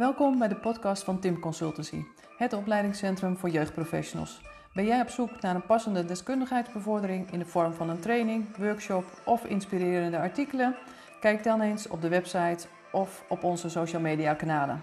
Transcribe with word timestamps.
Welkom 0.00 0.38
bij 0.38 0.48
de 0.48 0.56
podcast 0.56 1.04
van 1.04 1.20
Tim 1.20 1.40
Consultancy, 1.40 2.02
het 2.36 2.52
opleidingscentrum 2.52 3.36
voor 3.36 3.48
jeugdprofessionals. 3.48 4.40
Ben 4.74 4.84
jij 4.84 5.00
op 5.00 5.08
zoek 5.08 5.40
naar 5.40 5.54
een 5.54 5.66
passende 5.66 6.04
deskundigheidsbevordering 6.04 7.32
in 7.32 7.38
de 7.38 7.44
vorm 7.44 7.72
van 7.72 7.90
een 7.90 8.00
training, 8.00 8.56
workshop 8.56 9.04
of 9.26 9.44
inspirerende 9.44 10.18
artikelen? 10.18 10.76
Kijk 11.20 11.44
dan 11.44 11.60
eens 11.60 11.88
op 11.88 12.00
de 12.00 12.08
website 12.08 12.66
of 12.92 13.24
op 13.28 13.44
onze 13.44 13.68
social 13.68 14.00
media 14.00 14.34
kanalen. 14.34 14.82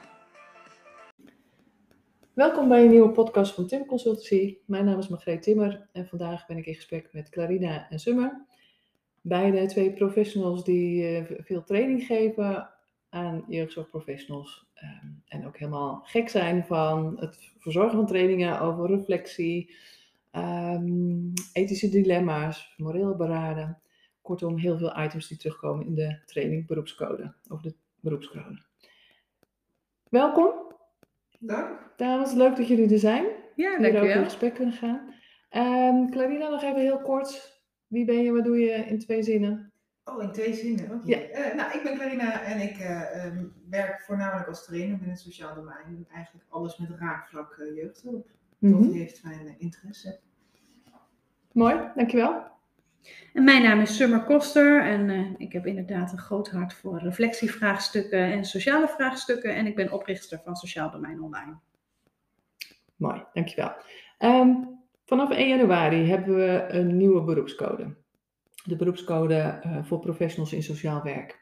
Welkom 2.34 2.68
bij 2.68 2.84
een 2.84 2.90
nieuwe 2.90 3.12
podcast 3.12 3.54
van 3.54 3.68
Tim 3.68 3.86
Consultancy. 3.86 4.58
Mijn 4.66 4.86
naam 4.86 5.00
is 5.00 5.08
Margreet 5.08 5.42
Timmer 5.42 5.90
en 5.92 6.08
vandaag 6.08 6.46
ben 6.46 6.58
ik 6.58 6.66
in 6.66 6.76
gesprek 6.76 7.10
met 7.12 7.30
Clarina 7.30 7.90
en 7.90 8.00
Summer. 8.00 8.46
Beide 9.22 9.66
twee 9.66 9.94
professionals 9.94 10.64
die 10.64 11.08
eh, 11.08 11.24
veel 11.40 11.64
training 11.64 12.04
geven 12.04 12.70
aan 13.10 13.44
jeugdzorgprofessionals. 13.48 14.67
Ehm, 14.78 15.08
en 15.28 15.46
ook 15.48 15.58
helemaal 15.58 16.02
gek 16.04 16.30
zijn 16.30 16.66
van 16.66 17.18
het 17.20 17.52
verzorgen 17.60 17.96
van 17.98 18.06
trainingen 18.08 18.60
over 18.60 18.88
reflectie, 18.88 19.76
ehm, 20.32 21.32
ethische 21.54 21.90
dilemma's, 21.90 22.74
moreel 22.78 23.16
beraden. 23.16 23.82
Kortom, 24.22 24.58
heel 24.58 24.78
veel 24.78 25.00
items 25.04 25.28
die 25.28 25.38
terugkomen 25.38 25.86
in 25.86 25.96
de 25.96 26.20
training 26.26 26.68
beroepscode, 26.68 27.34
over 27.50 27.64
de 27.64 27.76
beroepscode. 28.00 28.62
Welkom. 30.10 30.52
Dank. 31.40 31.94
Dames, 31.98 32.34
leuk 32.34 32.56
dat 32.56 32.68
jullie 32.68 32.92
er 32.94 33.00
zijn. 33.00 33.24
Ja, 33.24 33.32
Hier 33.56 33.70
over 33.72 33.86
in 33.86 33.94
dankjewel. 33.94 34.24
gesprek 34.24 34.54
kunnen 34.54 34.74
gaan. 34.74 35.14
Ehm 35.50 36.10
Clarina, 36.10 36.50
nog 36.50 36.64
even 36.64 36.82
heel 36.82 37.02
kort. 37.02 37.62
Wie 37.88 38.06
ben 38.06 38.24
je, 38.24 38.32
wat 38.32 38.44
doe 38.44 38.60
je 38.60 38.72
in 38.74 39.00
twee 39.00 39.24
zinnen? 39.24 39.72
Oh, 40.10 40.24
in 40.24 40.32
twee 40.32 40.54
zinnen. 40.54 40.92
Oké. 40.92 41.02
Ja. 41.16 41.18
Eh, 41.18 41.56
nou, 41.56 41.78
ik 41.78 41.84
ben 41.84 41.96
Clarina 41.96 42.42
en 42.42 42.62
ik 42.62 42.78
eh, 42.78 43.26
ehm, 43.26 43.46
werk 43.70 44.02
voornamelijk 44.02 44.48
als 44.48 44.66
trainer 44.66 44.92
binnen 44.96 45.10
het 45.16 45.20
sociaal 45.20 45.56
domein. 45.56 46.08
Eigenlijk 46.14 46.46
alles 46.50 46.78
met 46.78 46.90
raakvlak 47.00 47.58
eh, 47.60 47.76
jeugdhulp. 47.76 48.28
Dat 48.60 48.72
Mhm. 48.72 48.92
heeft 48.92 49.24
mijn 49.24 49.56
interesse. 49.58 50.20
Mooi, 51.52 51.80
dankjewel. 51.96 52.46
En 53.34 53.44
mijn 53.44 53.64
naam 53.64 53.80
is 53.80 53.96
Summer 53.96 54.24
Koster 54.24 54.84
en 54.84 55.10
eh, 55.10 55.26
ik 55.38 55.52
heb 55.54 55.66
inderdaad 55.66 56.12
een 56.12 56.18
groot 56.18 56.50
hart 56.50 56.74
voor 56.74 57.00
reflectievraagstukken 57.00 58.20
en 58.32 58.46
sociale 58.46 58.88
vraagstukken. 58.88 59.56
En 59.56 59.66
ik 59.66 59.76
ben 59.76 59.92
oprichter 59.92 60.42
van 60.44 60.56
Sociaal 60.56 60.92
Domein 60.92 61.22
Online. 61.22 61.56
Mooi, 62.96 63.24
dankjewel. 63.34 63.72
Ehm 64.18 64.56
vanaf 65.06 65.30
1 65.32 65.48
januari 65.48 66.10
hebben 66.10 66.36
we 66.36 66.66
een 66.70 66.98
nieuwe 66.98 67.24
beroepscode. 67.24 67.96
De 68.68 68.76
beroepscode 68.76 69.34
eh, 69.34 69.84
voor 69.84 70.00
professionals 70.00 70.54
in 70.54 70.64
sociaal 70.64 71.04
werk. 71.04 71.40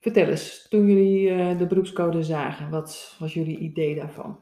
Vertel 0.00 0.26
eens, 0.26 0.66
toen 0.68 0.86
jullie 0.86 1.30
eh, 1.30 1.58
de 1.58 1.66
beroepscode 1.66 2.22
zagen, 2.22 2.70
wat 2.70 3.16
was 3.18 3.34
jullie 3.34 3.58
idee 3.58 3.94
daarvan? 3.94 4.38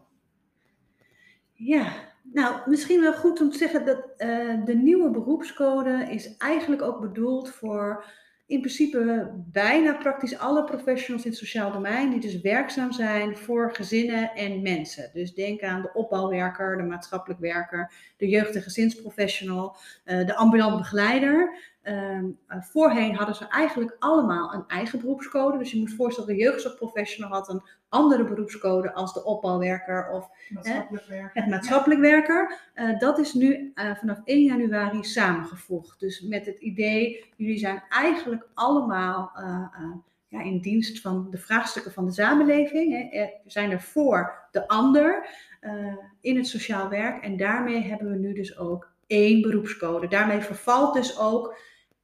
Ja, 1.53 1.93
nou 2.23 2.71
misschien 2.71 3.01
wel 3.01 3.13
goed 3.13 3.41
om 3.41 3.51
te 3.51 3.59
zeggen 3.59 3.87
dat 3.87 4.15
eh, 4.17 4.65
de 4.65 4.75
nieuwe 4.75 5.11
beroepscode 5.11 6.07
is 6.11 6.37
eigenlijk 6.37 6.83
ook 6.83 7.01
bedoeld 7.01 7.51
voor 7.51 8.05
in 8.47 8.61
principe 8.61 9.33
bijna 9.53 9.95
praktisch 9.95 10.39
alle 10.39 10.65
professionals 10.65 11.25
in 11.25 11.31
het 11.31 11.39
sociaal 11.39 11.73
domein 11.73 12.11
die 12.11 12.21
dus 12.21 12.41
werkzaam 12.41 12.93
zijn 12.93 13.37
voor 13.37 13.75
gezinnen 13.75 14.35
en 14.35 14.63
mensen. 14.63 15.11
Dus 15.13 15.35
denk 15.35 15.63
aan 15.63 15.83
de 15.83 15.93
opbouwwerker, 15.93 16.77
de 16.77 16.83
maatschappelijk 16.83 17.41
werker, 17.41 17.93
de 18.17 18.29
jeugd- 18.29 18.55
en 18.55 18.63
gezinsprofessional, 18.63 19.77
eh, 20.05 20.27
de 20.27 20.37
ambulant 20.37 20.77
begeleider. 20.77 21.59
Ehm, 21.83 22.25
eh, 22.47 22.63
voorheen 22.63 23.15
hadden 23.15 23.35
ze 23.35 23.49
eigenlijk 23.49 23.97
allemaal 23.99 24.55
een 24.55 24.67
eigen 24.67 25.01
beroepscode. 25.01 25.59
Dus 25.59 25.71
je 25.71 25.79
moet 25.79 25.95
voorstellen, 25.95 26.37
de 26.37 26.43
jeugdzorgprofessional 26.43 27.31
had 27.31 27.49
een 27.49 27.63
andere 27.95 28.25
beroepscode 28.25 28.93
als 28.93 29.13
de 29.15 29.25
opbouwwerker 29.25 30.09
of 30.11 30.29
Maatschappelijk 30.49 31.07
werk. 31.07 31.31
het 31.35 31.47
maatschappelijk 31.49 32.01
werker. 32.01 32.59
Eh, 32.75 32.99
dat 32.99 33.19
is 33.19 33.33
nu 33.33 33.71
eh, 33.75 33.95
vanaf 33.97 34.21
1 34.25 34.43
januari 34.45 35.05
samengevoegd. 35.05 36.01
Dus 36.01 36.21
met 36.21 36.47
het 36.47 36.59
idee, 36.59 37.25
jullie 37.37 37.59
zijn 37.59 37.83
eigenlijk 37.89 38.47
allemaal 38.55 39.31
eh, 39.37 39.45
eh, 39.79 39.91
ja, 40.29 40.43
in 40.43 40.59
dienst 40.61 41.01
van 41.01 41.27
de 41.31 41.39
vraagstukken 41.39 41.93
van 41.93 42.05
de 42.05 42.13
samenleving. 42.13 42.93
Hè. 42.93 43.19
Er 43.21 43.31
zijn 43.47 43.71
er 43.71 43.81
voor 43.81 44.49
de 44.51 44.69
ander 44.69 45.27
eh, 45.61 45.97
in 46.21 46.37
het 46.37 46.47
sociaal 46.47 46.89
werk. 46.89 47.23
En 47.25 47.37
daarmee 47.37 47.81
hebben 47.83 48.11
we 48.11 48.17
nu 48.19 48.33
dus 48.35 48.59
ook 48.59 48.93
één 49.07 49.41
beroepscode. 49.43 50.09
Daarmee 50.09 50.41
vervalt 50.41 50.95
dus 50.95 51.19
ook 51.19 51.57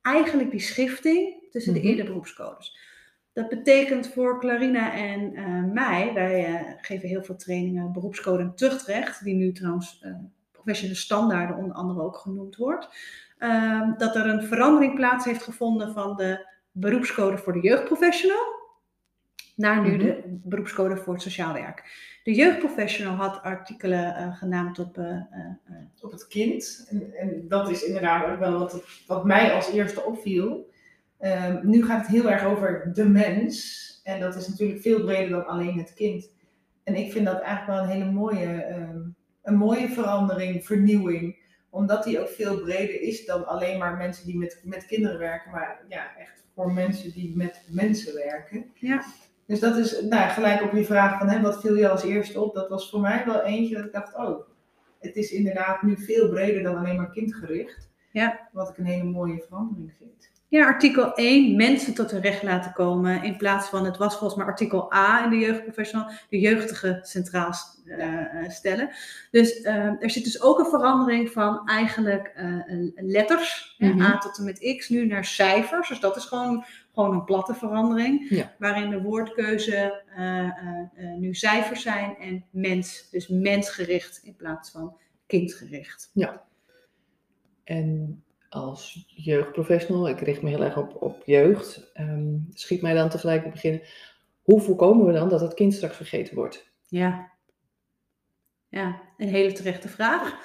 eigenlijk 0.02 0.50
die 0.50 0.60
schifting 0.60 1.34
tussen 1.50 1.72
Mhm. 1.72 1.82
de 1.82 1.88
eerdere 1.88 2.08
beroepscodes. 2.08 2.76
Dat 3.40 3.48
betekent 3.48 4.08
voor 4.08 4.40
Clarina 4.40 4.92
en 4.94 5.34
eh, 5.34 5.62
mij, 5.72 6.10
wij 6.14 6.44
eh, 6.46 6.54
geven 6.80 7.08
heel 7.08 7.22
veel 7.22 7.36
trainingen 7.36 7.92
beroepscode 7.92 8.42
en 8.42 8.54
tuchtrecht, 8.54 9.24
die 9.24 9.34
nu 9.34 9.52
trouwens 9.52 10.00
eh, 10.02 10.12
professionele 10.52 10.98
standaarden 10.98 11.56
onder 11.56 11.76
andere 11.76 12.02
ook 12.02 12.16
genoemd 12.16 12.56
wordt, 12.56 12.88
ehm, 13.38 13.92
dat 13.96 14.16
er 14.16 14.26
een 14.26 14.42
verandering 14.42 14.94
plaats 14.94 15.24
heeft 15.24 15.42
gevonden 15.42 15.92
van 15.92 16.16
de 16.16 16.46
beroepscode 16.70 17.38
voor 17.38 17.52
de 17.52 17.60
jeugdprofessional 17.60 18.58
naar 19.56 19.82
nu 19.82 19.88
Mhm. 19.90 19.98
de 19.98 20.22
beroepscode 20.26 20.96
voor 20.96 21.12
het 21.12 21.22
sociaal 21.22 21.52
werk. 21.52 22.08
De 22.24 22.34
jeugdprofessional 22.34 23.14
had 23.14 23.42
artikelen 23.42 24.32
genaamd 24.32 24.78
op 24.78 24.98
Op 26.00 26.10
het 26.10 26.26
kind. 26.26 26.86
En, 26.90 27.14
en 27.14 27.48
dat 27.48 27.70
is 27.70 27.82
inderdaad 27.82 28.30
ook 28.32 28.38
wel 28.38 28.58
wat, 28.58 28.72
het- 28.72 29.04
wat 29.06 29.24
mij 29.24 29.52
als 29.52 29.70
eerste 29.72 30.02
opviel. 30.02 30.69
Ehm, 31.20 31.58
nu 31.62 31.84
gaat 31.84 32.00
het 32.00 32.10
heel 32.10 32.30
erg 32.30 32.44
over 32.44 32.90
de 32.92 33.08
mens. 33.08 34.00
En 34.04 34.20
dat 34.20 34.36
is 34.36 34.48
natuurlijk 34.48 34.80
veel 34.80 35.00
breder 35.00 35.28
dan 35.28 35.46
alleen 35.46 35.78
het 35.78 35.94
kind. 35.94 36.30
En 36.84 36.94
ik 36.94 37.12
vind 37.12 37.26
dat 37.26 37.40
eigenlijk 37.40 37.66
wel 37.66 37.82
een 37.82 38.00
hele 38.00 38.10
mooie, 38.10 38.62
ehm, 38.62 39.00
een 39.42 39.56
mooie 39.56 39.88
verandering, 39.88 40.64
vernieuwing. 40.66 41.38
Omdat 41.70 42.04
die 42.04 42.20
ook 42.20 42.28
veel 42.28 42.60
breder 42.60 43.00
is 43.00 43.24
dan 43.24 43.46
alleen 43.46 43.78
maar 43.78 43.96
mensen 43.96 44.26
die 44.26 44.38
met, 44.38 44.60
met 44.64 44.86
kinderen 44.86 45.18
werken. 45.18 45.50
Maar 45.50 45.84
ja, 45.88 46.16
echt 46.16 46.44
voor 46.54 46.72
mensen 46.72 47.12
die 47.12 47.36
met 47.36 47.62
mensen 47.68 48.14
werken. 48.14 48.70
Ja. 48.74 49.04
Dus 49.46 49.60
dat 49.60 49.76
is 49.76 50.00
nou, 50.00 50.30
gelijk 50.30 50.62
op 50.62 50.72
je 50.72 50.84
vraag 50.84 51.18
van 51.18 51.28
hè, 51.28 51.40
wat 51.40 51.60
viel 51.60 51.76
je 51.76 51.88
als 51.88 52.04
eerste 52.04 52.40
op. 52.40 52.54
Dat 52.54 52.68
was 52.68 52.90
voor 52.90 53.00
mij 53.00 53.24
wel 53.26 53.42
eentje 53.42 53.76
dat 53.76 53.84
ik 53.84 53.92
dacht, 53.92 54.16
oh, 54.16 54.48
het 54.98 55.16
is 55.16 55.30
inderdaad 55.30 55.82
nu 55.82 55.96
veel 55.96 56.28
breder 56.28 56.62
dan 56.62 56.76
alleen 56.76 56.96
maar 56.96 57.10
kindgericht. 57.10 57.90
Ja. 58.12 58.48
Wat 58.52 58.68
ik 58.68 58.78
een 58.78 58.84
hele 58.84 59.04
mooie 59.04 59.44
verandering 59.48 59.92
vind. 59.98 60.30
Ja, 60.50 60.66
artikel 60.66 61.14
1, 61.14 61.56
mensen 61.56 61.94
tot 61.94 62.10
hun 62.10 62.20
recht 62.20 62.42
laten 62.42 62.72
komen. 62.72 63.22
In 63.22 63.36
plaats 63.36 63.68
van, 63.68 63.84
het 63.84 63.96
was 63.96 64.16
volgens 64.16 64.38
mij 64.38 64.46
artikel 64.46 64.92
A 64.94 65.24
in 65.24 65.30
de 65.30 65.36
jeugdprofessional, 65.36 66.10
de 66.28 66.40
jeugdige 66.40 66.98
centraal 67.02 67.52
eh, 67.84 68.18
eh, 68.18 68.50
stellen. 68.50 68.90
Dus 69.30 69.60
eh, 69.60 70.02
er 70.02 70.10
zit 70.10 70.24
dus 70.24 70.42
ook 70.42 70.58
een 70.58 70.70
verandering 70.70 71.30
van 71.30 71.66
eigenlijk 71.66 72.32
letters, 72.94 73.74
Mhm. 73.78 74.00
A 74.00 74.18
tot 74.18 74.38
en 74.38 74.44
met 74.44 74.76
X, 74.76 74.88
nu 74.88 75.06
naar 75.06 75.24
cijfers. 75.24 75.88
Dus 75.88 76.00
dat 76.00 76.16
is 76.16 76.24
gewoon, 76.24 76.64
gewoon 76.94 77.12
een 77.14 77.24
platte 77.24 77.54
verandering. 77.54 78.28
Ja. 78.28 78.54
Waarin 78.58 78.90
de 78.90 79.02
woordkeuze 79.02 80.02
nu 81.18 81.34
cijfers 81.34 81.82
zijn 81.82 82.16
en 82.16 82.44
mens. 82.50 83.08
Dus 83.10 83.28
mensgericht 83.28 84.20
in 84.22 84.36
plaats 84.36 84.70
van 84.70 84.96
kindgericht. 85.26 86.10
En 87.64 88.22
als 88.50 89.04
jeugdprofessional, 89.08 90.08
ik 90.08 90.20
richt 90.20 90.42
me 90.42 90.48
heel 90.48 90.64
erg 90.64 90.76
op, 90.76 91.02
op 91.02 91.22
jeugd, 91.26 91.90
ehm, 91.92 92.34
schiet 92.52 92.82
mij 92.82 92.94
dan 92.94 93.08
tegelijk 93.08 93.42
te 93.42 93.48
beginnen, 93.48 93.82
hoe 94.42 94.60
voorkomen 94.60 95.06
we 95.06 95.12
dan 95.12 95.28
dat 95.28 95.40
het 95.40 95.54
kind 95.54 95.74
straks 95.74 95.96
vergeten 95.96 96.34
wordt? 96.34 96.70
Ja. 96.88 97.30
Ja, 98.68 99.00
een 99.16 99.28
hele 99.28 99.52
terechte 99.52 99.88
vraag. 99.88 100.38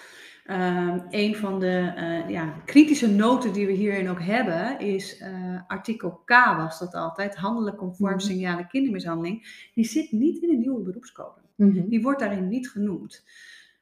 Ehm, 0.45 0.99
een 1.09 1.35
van 1.35 1.59
de 1.59 1.94
eh, 1.95 2.29
ja, 2.29 2.61
kritische 2.65 3.09
noten 3.09 3.53
die 3.53 3.65
we 3.65 3.71
hierin 3.71 4.09
ook 4.09 4.21
hebben 4.21 4.79
is 4.79 5.17
eh, 5.17 5.59
artikel 5.67 6.11
K 6.25 6.29
was 6.57 6.79
dat 6.79 6.94
altijd, 6.94 7.35
handelijk 7.35 7.77
conform 7.77 8.12
Mhm. 8.15 8.19
signalen 8.19 8.68
kindermishandeling. 8.68 9.69
Die 9.74 9.85
zit 9.85 10.12
niet 10.12 10.41
in 10.44 10.50
de 10.50 10.56
nieuwe 10.57 10.81
beroepscode. 10.81 11.41
Die 11.89 12.01
wordt 12.01 12.19
daarin 12.19 12.47
niet 12.47 12.69
genoemd. 12.69 13.25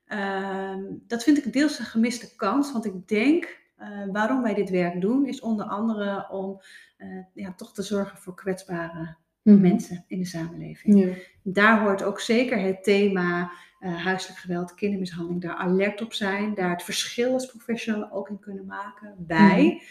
Ehm, 0.06 0.82
dat 1.08 1.24
vind 1.24 1.46
ik 1.46 1.54
deels 1.54 1.80
een 1.80 1.86
gemiste 1.86 2.36
kans, 2.36 2.72
want 2.72 2.86
ik 2.86 3.08
denk 3.08 3.62
eh, 3.76 3.88
waarom 4.12 4.42
wij 4.42 4.54
dit 4.54 4.70
werk 4.70 5.02
doen, 5.02 5.26
is 5.26 5.40
onder 5.42 5.66
andere 5.66 6.30
om 6.30 6.62
eh, 6.98 7.08
ja, 7.34 7.54
toch 7.54 7.74
te 7.74 7.82
zorgen 7.82 8.18
voor 8.18 8.36
kwetsbare 8.36 9.16
Mhm. 9.44 9.62
mensen 9.62 10.04
in 10.08 10.20
de 10.20 10.26
samenleving. 10.26 11.00
Ja. 11.00 11.14
Daar 11.44 11.82
hoort 11.82 12.04
ook 12.04 12.20
zeker 12.20 12.60
het 12.60 12.84
thema 12.84 13.52
eh, 13.80 14.04
huiselijk 14.04 14.40
geweld, 14.40 14.74
kindermishandeling, 14.74 15.42
daar 15.42 15.56
alert 15.56 16.02
op 16.02 16.14
zijn, 16.14 16.56
daar 16.56 16.70
het 16.70 16.84
verschil 16.84 17.34
als 17.34 17.46
professional 17.46 18.12
ook 18.12 18.30
in 18.30 18.40
kunnen 18.40 18.66
maken 18.66 19.16
bij. 19.18 19.82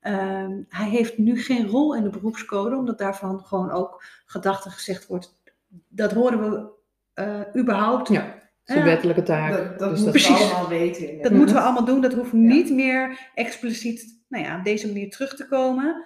Ehm, 0.00 0.62
hij 0.68 0.88
heeft 0.88 1.18
nu 1.18 1.40
geen 1.42 1.66
rol 1.66 1.96
in 1.96 2.02
de 2.02 2.10
beroepscode, 2.10 2.76
omdat 2.76 2.98
daarvan 2.98 3.40
gewoon 3.40 3.70
ook 3.70 4.04
gedacht 4.26 4.64
en 4.64 4.70
gezegd 4.70 5.06
wordt, 5.06 5.42
dat 5.88 6.12
horen 6.12 6.40
we 6.40 7.58
überhaupt. 7.60 8.08
Ja, 8.08 8.39
is 8.70 8.76
een 8.76 8.84
wettelijke 8.84 9.22
taak. 9.22 9.52
Dat, 9.52 9.78
dat 9.78 9.90
dus 9.90 10.00
moeten 10.00 10.04
dat 10.04 10.04
we 10.04 10.10
Precies. 10.10 10.52
allemaal 10.52 10.68
weten. 10.68 11.00
inderdaad. 11.02 11.22
Dat 11.22 11.32
moeten 11.32 11.54
we 11.54 11.60
allemaal 11.62 11.84
doen, 11.84 12.00
dat 12.00 12.12
hoeft 12.14 12.32
Ja. 12.32 12.38
niet 12.38 12.70
meer 12.72 13.30
expliciet 13.34 14.22
nou 14.28 14.44
ja, 14.44 14.58
op 14.58 14.64
deze 14.64 14.86
manier 14.86 15.10
terug 15.10 15.36
te 15.36 15.46
komen. 15.48 16.04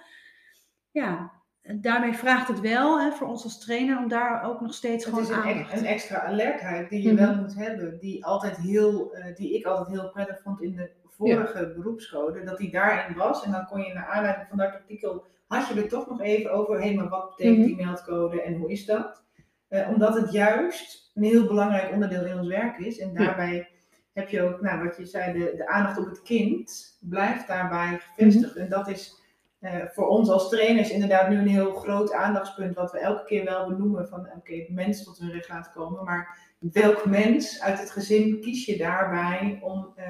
Ja, 0.91 1.31
daarmee 1.81 2.13
vraagt 2.13 2.47
het 2.47 2.59
wel 2.59 3.01
hè, 3.01 3.11
voor 3.11 3.27
ons 3.27 3.43
als 3.43 3.59
trainer 3.59 3.97
om 3.97 4.07
daar 4.07 4.43
ook 4.43 4.61
nog 4.61 4.73
steeds 4.73 5.05
Het 5.05 5.13
gewoon 5.13 5.29
is 5.29 5.35
een, 5.35 5.43
aandacht. 5.43 5.71
ex- 5.71 5.79
een 5.81 5.85
extra 5.87 6.19
alertheid 6.19 6.89
die 6.89 7.01
je 7.03 7.13
Mhm. 7.13 7.25
wel 7.25 7.35
moet 7.35 7.55
hebben, 7.55 7.99
die, 7.99 8.25
altijd 8.25 8.57
heel, 8.57 9.13
eh, 9.15 9.35
die 9.35 9.55
ik 9.57 9.65
altijd 9.65 9.87
heel 9.99 10.09
prettig 10.11 10.41
vond 10.43 10.61
in 10.61 10.75
de 10.75 10.89
vorige 11.09 11.73
beroepscode, 11.75 12.43
dat 12.43 12.57
die 12.57 12.71
daarin 12.71 13.15
was. 13.17 13.43
En 13.43 13.51
dan 13.51 13.65
kon 13.65 13.81
je 13.81 13.93
naar 13.93 14.07
aanleiding 14.07 14.47
van 14.49 14.57
dat 14.57 14.73
artikel, 14.73 15.25
had 15.47 15.67
je 15.67 15.81
er 15.81 15.87
toch 15.87 16.09
nog 16.09 16.21
even 16.21 16.51
over, 16.51 16.81
hé, 16.81 16.93
maar 16.93 17.09
wat 17.09 17.29
betekent 17.35 17.57
Mhm. 17.57 17.67
die 17.75 17.85
meldcode 17.85 18.41
en 18.41 18.53
hoe 18.55 18.71
is 18.71 18.85
dat? 18.85 19.23
Eh, 19.75 19.89
omdat 19.89 20.15
het 20.15 20.31
juist 20.31 21.11
een 21.13 21.23
heel 21.23 21.47
belangrijk 21.47 21.91
onderdeel 21.93 22.25
in 22.25 22.37
ons 22.39 22.47
werk 22.47 22.77
is. 22.77 22.99
En 22.99 23.11
Ja. 23.13 23.23
daarbij 23.25 23.69
heb 24.13 24.29
je 24.29 24.41
ook, 24.41 24.61
nou, 24.61 24.83
wat 24.83 24.97
je 24.97 25.05
zei, 25.05 25.33
de, 25.39 25.53
de 25.57 25.67
aandacht 25.67 25.97
op 25.97 26.05
het 26.05 26.21
kind 26.21 26.97
blijft 27.01 27.47
daarbij 27.47 27.99
gevestigd. 27.99 28.55
En 28.55 28.69
dat 28.69 28.87
is 28.87 29.23
eh, 29.59 29.73
voor 29.93 30.07
ons 30.07 30.29
als 30.29 30.49
trainers 30.49 30.89
inderdaad 30.89 31.29
nu 31.29 31.37
een 31.37 31.47
heel 31.47 31.73
groot 31.73 32.13
aandachtspunt, 32.13 32.75
wat 32.75 32.91
we 32.91 32.99
elke 32.99 33.23
keer 33.25 33.43
wel 33.45 33.67
benoemen 33.67 34.07
van 34.07 34.27
oké, 34.35 34.55
het 34.55 34.69
mens 34.69 35.03
tot 35.03 35.17
hun 35.17 35.31
recht 35.31 35.71
komen, 35.73 36.03
maar 36.03 36.37
welk 36.59 37.05
mens 37.05 37.61
uit 37.61 37.79
het 37.79 37.91
gezin 37.91 38.41
kies 38.41 38.65
je 38.65 38.77
daarbij 38.77 39.59
om, 39.61 39.93
eh, 39.95 40.05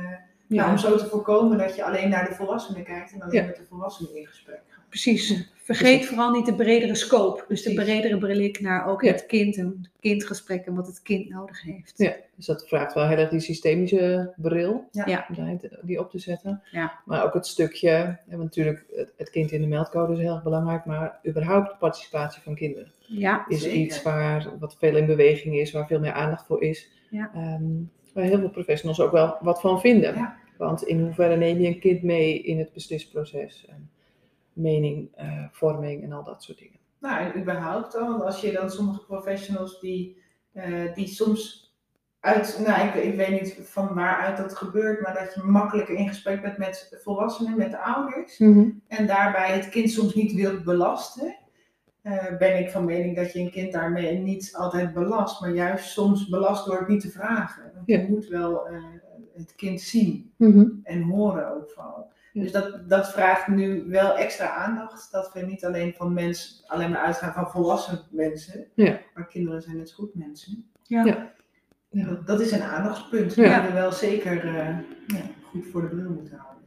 Ja. 0.47 0.61
nou, 0.61 0.71
om 0.71 0.77
zo 0.77 0.97
te 0.97 1.05
voorkomen 1.05 1.57
dat 1.57 1.75
je 1.75 1.83
alleen 1.83 2.09
naar 2.09 2.27
de 2.29 2.35
volwassenen 2.35 2.83
kijkt 2.83 3.11
en 3.13 3.21
alleen 3.21 3.41
Ja. 3.41 3.45
met 3.45 3.55
de 3.55 3.65
volwassenen 3.65 4.15
in 4.15 4.25
gesprek 4.27 4.61
gaat. 4.67 4.89
Precies. 4.89 5.53
Vergeet 5.65 6.05
vooral 6.05 6.31
niet 6.31 6.45
de 6.45 6.55
bredere 6.55 6.95
scope. 6.95 7.43
Dus 7.47 7.63
de 7.63 7.73
bredere 7.73 8.17
blik 8.17 8.59
naar 8.59 8.87
ook 8.87 9.01
Ja. 9.03 9.11
het 9.11 9.25
kind 9.25 9.57
en 9.57 9.65
het 9.81 9.89
kindgesprek 9.99 10.65
en 10.65 10.75
wat 10.75 10.87
het 10.87 11.01
kind 11.01 11.29
nodig 11.29 11.61
heeft. 11.61 11.93
Ja, 11.97 12.15
dus 12.35 12.45
dat 12.45 12.67
vraagt 12.67 12.93
wel 12.93 13.07
heel 13.07 13.17
erg 13.17 13.29
die 13.29 13.39
systemische 13.39 14.33
bril 14.35 14.87
Ja. 14.91 15.25
Om 15.37 15.59
die 15.81 15.99
op 15.99 16.09
te 16.11 16.19
zetten. 16.19 16.61
Ja. 16.71 16.99
Maar 17.05 17.23
ook 17.25 17.33
het 17.33 17.47
stukje, 17.47 17.89
hè, 17.89 18.15
want 18.37 18.41
natuurlijk 18.43 18.85
het, 18.95 19.13
het 19.17 19.29
kind 19.29 19.51
in 19.51 19.61
de 19.61 19.67
meldcode 19.67 20.13
is 20.13 20.19
heel 20.19 20.33
erg 20.33 20.43
belangrijk, 20.43 20.85
maar 20.85 21.19
überhaupt 21.27 21.69
de 21.69 21.75
participatie 21.79 22.41
van 22.41 22.55
kinderen 22.55 22.91
Ja, 22.99 23.45
is 23.47 23.61
Zeker. 23.61 23.77
iets 23.77 24.01
waar 24.01 24.49
wat 24.59 24.75
veel 24.79 24.95
in 24.95 25.05
beweging 25.05 25.55
is, 25.55 25.71
waar 25.71 25.87
veel 25.87 25.99
meer 25.99 26.13
aandacht 26.13 26.45
voor 26.45 26.61
is. 26.63 26.89
Ja. 27.09 27.31
Ehm, 27.33 27.63
waar 28.13 28.23
heel 28.23 28.39
veel 28.39 28.49
professionals 28.49 28.99
ook 29.01 29.11
wel 29.11 29.37
wat 29.41 29.61
van 29.61 29.79
vinden. 29.79 30.15
Ja. 30.15 30.35
Want 30.57 30.83
in 30.83 30.99
hoeverre 31.01 31.35
neem 31.35 31.59
je 31.59 31.67
een 31.67 31.79
kind 31.79 32.01
mee 32.03 32.41
in 32.41 32.59
het 32.59 32.73
beslisproces 32.73 33.65
en 33.69 33.89
meningvorming 34.55 36.03
en 36.03 36.11
al 36.11 36.23
dat 36.23 36.43
soort 36.43 36.57
dingen. 36.57 36.79
Nou, 36.99 37.19
en 37.31 37.41
überhaupt 37.41 37.95
al, 37.95 38.07
want 38.09 38.21
als 38.23 38.41
je 38.41 38.51
dan 38.51 38.69
sommige 38.69 39.05
professionals 39.05 39.79
die, 39.79 40.17
eh, 40.51 40.93
die 40.95 41.07
soms 41.07 41.63
uit, 42.19 42.61
nou 42.65 42.87
ik, 42.87 42.93
ik 42.93 43.15
weet 43.15 43.41
niet 43.41 43.59
van 43.63 43.93
waaruit 43.93 44.37
dat 44.37 44.55
gebeurt, 44.57 45.01
maar 45.01 45.13
dat 45.13 45.33
je 45.33 45.41
makkelijker 45.43 45.95
in 45.95 46.07
gesprek 46.07 46.41
bent 46.41 46.57
met 46.57 46.97
volwassenen, 47.03 47.57
met 47.57 47.71
de 47.71 47.79
ouders. 47.79 48.37
En 48.87 49.07
daarbij 49.07 49.51
het 49.53 49.69
kind 49.69 49.89
soms 49.91 50.13
niet 50.13 50.33
wilt 50.33 50.63
belasten. 50.63 51.35
eh, 52.01 52.37
ben 52.37 52.59
ik 52.59 52.69
van 52.69 52.85
mening 52.85 53.15
dat 53.15 53.33
je 53.33 53.39
een 53.39 53.51
kind 53.51 53.71
daarmee 53.71 54.17
niet 54.17 54.55
altijd 54.55 54.93
belast, 54.93 55.41
maar 55.41 55.49
juist 55.53 55.89
soms 55.91 56.27
belast 56.29 56.65
door 56.65 56.77
het 56.79 56.87
niet 56.87 57.01
te 57.01 57.09
vragen. 57.09 57.71
Want 57.73 57.87
Ja. 57.87 57.97
je 57.99 58.07
moet 58.09 58.27
wel 58.27 58.67
eh, 58.67 58.83
het 59.35 59.55
kind 59.55 59.81
zien 59.81 60.33
en 60.83 61.01
horen 61.01 61.55
ook 61.55 61.69
vooral. 61.69 62.11
Dus 62.41 62.51
dat, 62.51 62.89
dat 62.89 63.11
vraagt 63.11 63.47
nu 63.47 63.85
wel 63.87 64.17
extra 64.17 64.49
aandacht. 64.49 65.11
Dat 65.11 65.33
we 65.33 65.41
niet 65.41 65.65
alleen 65.65 65.93
van 65.93 66.13
mensen, 66.13 66.67
alleen 66.67 66.89
maar 66.91 67.01
uitgaan 67.01 67.33
van 67.33 67.51
volwassen 67.51 67.99
mensen. 68.11 68.65
Ja. 68.73 68.99
Maar 69.13 69.27
kinderen 69.27 69.61
zijn 69.61 69.77
net 69.77 69.89
zo 69.89 69.95
goed 69.95 70.15
mensen. 70.15 70.65
ja. 70.83 71.33
Ja. 71.89 72.05
Dat, 72.05 72.27
dat 72.27 72.41
is 72.41 72.51
een 72.51 72.61
aandachtspunt. 72.61 73.35
Ja. 73.35 73.59
Die 73.59 73.67
we 73.69 73.73
wel 73.73 73.91
zeker 73.91 74.45
eh, 74.45 74.77
ja, 75.07 75.21
goed 75.43 75.65
voor 75.71 75.81
de 75.81 75.87
bril 75.87 76.09
moeten 76.09 76.37
houden. 76.37 76.63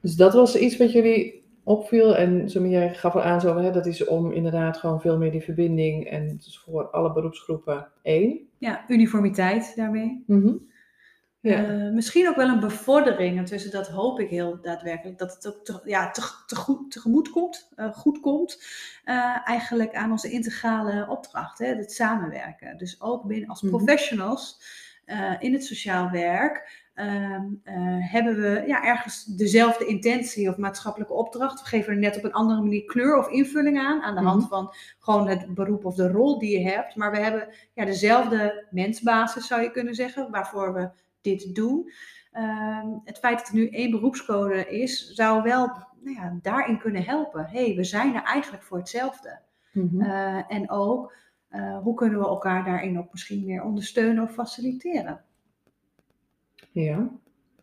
Dus 0.00 0.16
dat 0.16 0.32
was 0.34 0.56
iets 0.56 0.76
wat 0.76 0.92
jullie 0.92 1.44
opviel. 1.62 2.16
En 2.16 2.50
zo 2.50 2.66
jij 2.66 2.94
gaf 2.94 3.14
al 3.14 3.22
aan, 3.22 3.40
zo, 3.40 3.56
hè, 3.56 3.70
dat 3.70 3.86
is 3.86 4.06
om 4.06 4.32
inderdaad 4.32 4.76
gewoon 4.76 5.00
veel 5.00 5.18
meer 5.18 5.30
die 5.30 5.42
verbinding. 5.42 6.06
En 6.08 6.28
het 6.28 6.46
is 6.46 6.58
voor 6.64 6.90
alle 6.90 7.12
beroepsgroepen 7.12 7.88
één. 8.02 8.38
ja, 8.58 8.84
uniformiteit 8.88 9.72
daarmee. 9.76 10.24
Ja. 11.44 11.64
Eh, 11.64 11.92
misschien 11.92 12.28
ook 12.28 12.36
wel 12.36 12.48
een 12.48 12.60
bevordering. 12.60 13.38
En 13.38 13.44
tussen 13.44 13.70
dat 13.70 13.88
hoop 13.88 14.20
ik 14.20 14.30
heel 14.30 14.58
daadwerkelijk. 14.62 15.18
Dat 15.18 15.34
het 15.34 15.46
ook 15.48 15.64
te, 15.64 15.80
ja, 15.84 16.10
te, 16.10 16.22
te 16.46 16.56
goed, 16.56 16.90
tegemoet 16.90 17.30
komt, 17.30 17.72
eh, 17.76 17.92
goed 17.92 18.20
komt. 18.20 18.62
eh, 19.04 19.48
eigenlijk 19.48 19.94
aan 19.94 20.10
onze 20.10 20.30
integrale 20.30 21.06
opdracht, 21.08 21.58
hè, 21.58 21.66
het 21.66 21.92
samenwerken. 21.92 22.76
Dus 22.78 23.00
ook 23.00 23.24
binnen 23.26 23.48
als 23.48 23.62
Mhm. 23.62 23.76
professionals 23.76 24.60
in 25.38 25.52
het 25.52 25.64
sociaal 25.64 26.10
werk. 26.10 26.82
ehm, 26.94 27.42
eh, 27.64 27.74
hebben 28.12 28.40
we 28.40 28.64
ja, 28.66 28.84
ergens 28.84 29.24
dezelfde 29.24 29.86
intentie 29.86 30.48
of 30.48 30.56
maatschappelijke 30.56 31.12
opdracht. 31.14 31.60
We 31.60 31.66
geven 31.66 31.92
er 31.92 31.98
net 31.98 32.16
op 32.16 32.24
een 32.24 32.32
andere 32.32 32.60
manier 32.60 32.84
kleur 32.84 33.16
of 33.18 33.28
invulling 33.28 33.78
aan. 33.78 34.02
Aan 34.02 34.14
de 34.14 34.20
hand 34.20 34.40
Mhm. 34.40 34.48
van 34.48 34.74
gewoon 34.98 35.28
het 35.28 35.54
beroep 35.54 35.84
of 35.84 35.94
de 35.94 36.08
rol 36.08 36.38
die 36.38 36.58
je 36.58 36.68
hebt. 36.70 36.96
Maar 36.96 37.10
we 37.10 37.18
hebben 37.18 37.48
ja, 37.74 37.84
dezelfde 37.84 38.66
mensbasis, 38.70 39.46
zou 39.46 39.62
je 39.62 39.70
kunnen 39.70 39.94
zeggen. 39.94 40.30
Waarvoor 40.30 40.74
we 40.74 40.90
dit 41.24 41.54
doen. 41.54 41.90
Ehm, 42.32 42.88
het 43.04 43.18
feit 43.18 43.38
dat 43.38 43.48
er 43.48 43.54
nu 43.54 43.68
één 43.68 43.90
beroepscode 43.90 44.68
is, 44.68 45.10
zou 45.10 45.42
wel 45.42 45.66
nou 46.00 46.16
ja, 46.16 46.38
daarin 46.42 46.78
kunnen 46.78 47.04
helpen. 47.04 47.46
Hé, 47.46 47.64
hey, 47.64 47.76
we 47.76 47.84
zijn 47.84 48.14
er 48.14 48.22
eigenlijk 48.22 48.62
voor 48.62 48.78
hetzelfde. 48.78 49.40
Eh, 49.98 50.52
en 50.52 50.70
ook, 50.70 51.14
eh, 51.48 51.78
hoe 51.78 51.94
kunnen 51.94 52.18
we 52.18 52.26
elkaar 52.26 52.64
daarin 52.64 52.98
ook 52.98 53.12
misschien 53.12 53.44
meer 53.44 53.62
ondersteunen 53.62 54.22
of 54.22 54.32
faciliteren? 54.32 55.24
ja. 56.72 57.10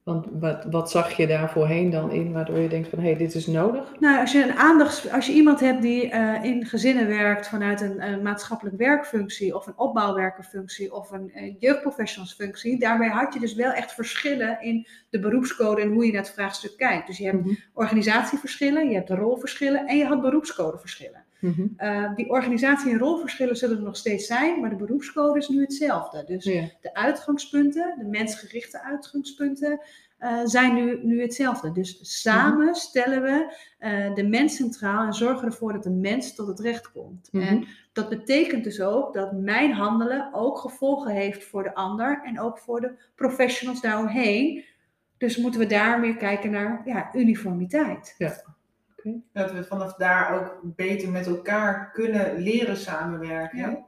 Want 0.04 0.28
wat, 0.32 0.66
wat 0.70 0.92
zag 0.92 1.18
je 1.18 1.28
daar 1.28 1.52
voorheen 1.52 1.90
dan 1.90 2.12
in, 2.12 2.34
waardoor 2.34 2.58
je 2.58 2.70
denkt 2.70 2.88
van, 2.90 3.00
hé, 3.00 3.06
hey, 3.06 3.18
dit 3.18 3.36
is 3.36 3.48
nodig? 3.48 4.00
Nou, 4.00 4.20
als 4.20 4.32
je, 4.32 4.44
een 4.44 4.58
aandachts, 4.58 5.12
als 5.12 5.26
je 5.26 5.34
iemand 5.34 5.60
hebt 5.60 5.82
die 5.82 6.10
eh, 6.10 6.44
in 6.44 6.66
gezinnen 6.66 7.08
werkt 7.08 7.48
vanuit 7.48 7.82
een 7.82 8.22
maatschappelijk 8.22 8.78
werkfunctie 8.78 9.56
of 9.56 9.68
een 9.68 9.78
opbouwwerkerfunctie 9.78 10.94
of 10.94 11.12
een 11.12 11.56
jeugdprofessionalsfunctie, 11.60 12.80
daarbij 12.80 13.10
had 13.10 13.34
je 13.34 13.40
dus 13.40 13.54
wel 13.54 13.72
echt 13.72 13.94
verschillen 13.94 14.62
in 14.62 14.88
de 15.10 15.20
beroepscode 15.20 15.82
en 15.82 15.92
hoe 15.92 16.06
je 16.06 16.12
naar 16.12 16.22
het 16.22 16.32
vraagstuk 16.34 16.78
kijkt. 16.78 17.08
Dus 17.08 17.18
je 17.18 17.26
hebt 17.26 17.46
Mhm. 17.46 17.56
organisatieverschillen, 17.74 18.90
je 18.90 18.96
hebt 18.96 19.10
rolverschillen 19.10 19.88
en 19.88 19.98
je 19.98 20.06
had 20.06 20.22
beroepscodeverschillen. 20.22 21.24
Mhm. 21.42 21.68
Uh, 21.78 22.16
die 22.16 22.30
organisatie- 22.30 22.92
en 22.92 22.98
rolverschillen 22.98 23.56
zullen 23.56 23.78
er 23.78 23.84
nog 23.84 23.98
steeds 23.98 24.28
zijn, 24.28 24.60
maar 24.60 24.70
de 24.70 24.76
beroepscode 24.76 25.40
is 25.40 25.48
nu 25.48 25.62
hetzelfde. 25.62 26.24
Dus 26.26 26.44
Ja. 26.44 26.70
de 26.82 26.94
uitgangspunten, 26.94 27.96
de 27.98 28.06
mensgerichte 28.06 28.84
uitgangspunten, 28.84 29.80
uh, 30.20 30.40
zijn 30.46 30.74
nu, 30.74 31.00
nu 31.04 31.22
hetzelfde. 31.22 31.72
Dus 31.72 32.22
samen 32.22 32.76
stellen 32.76 33.22
we 33.22 33.56
uh, 33.80 34.16
de 34.16 34.28
mens 34.28 34.56
centraal 34.56 35.06
en 35.06 35.14
zorgen 35.14 35.48
ervoor 35.48 35.74
dat 35.74 35.84
de 35.84 35.90
mens 35.90 36.36
tot 36.36 36.48
het 36.48 36.60
recht 36.60 36.92
komt. 36.92 37.30
Mhm. 37.32 37.48
En 37.48 37.68
dat 37.94 38.10
betekent 38.10 38.64
dus 38.64 38.82
ook 38.82 39.14
dat 39.14 39.32
mijn 39.32 39.72
handelen 39.72 40.34
ook 40.34 40.58
gevolgen 40.58 41.12
heeft 41.12 41.44
voor 41.44 41.64
de 41.64 41.76
ander 41.76 42.22
en 42.24 42.40
ook 42.40 42.58
voor 42.58 42.82
de 42.82 42.92
professionals 43.16 43.82
daaromheen. 43.82 44.64
Dus 45.18 45.38
moeten 45.38 45.60
we 45.60 45.66
daar 45.66 46.00
meer 46.00 46.18
kijken 46.18 46.52
naar 46.52 46.82
ja, 46.86 47.10
uniformiteit. 47.14 48.16
Dat 49.34 49.52
we 49.52 49.64
vanaf 49.64 49.94
daar 49.94 50.36
ook 50.36 50.60
beter 50.64 51.10
met 51.10 51.28
elkaar 51.28 51.92
kunnen 51.92 52.38
leren 52.38 52.78
samenwerken. 52.78 53.60
Ja. 53.60 53.86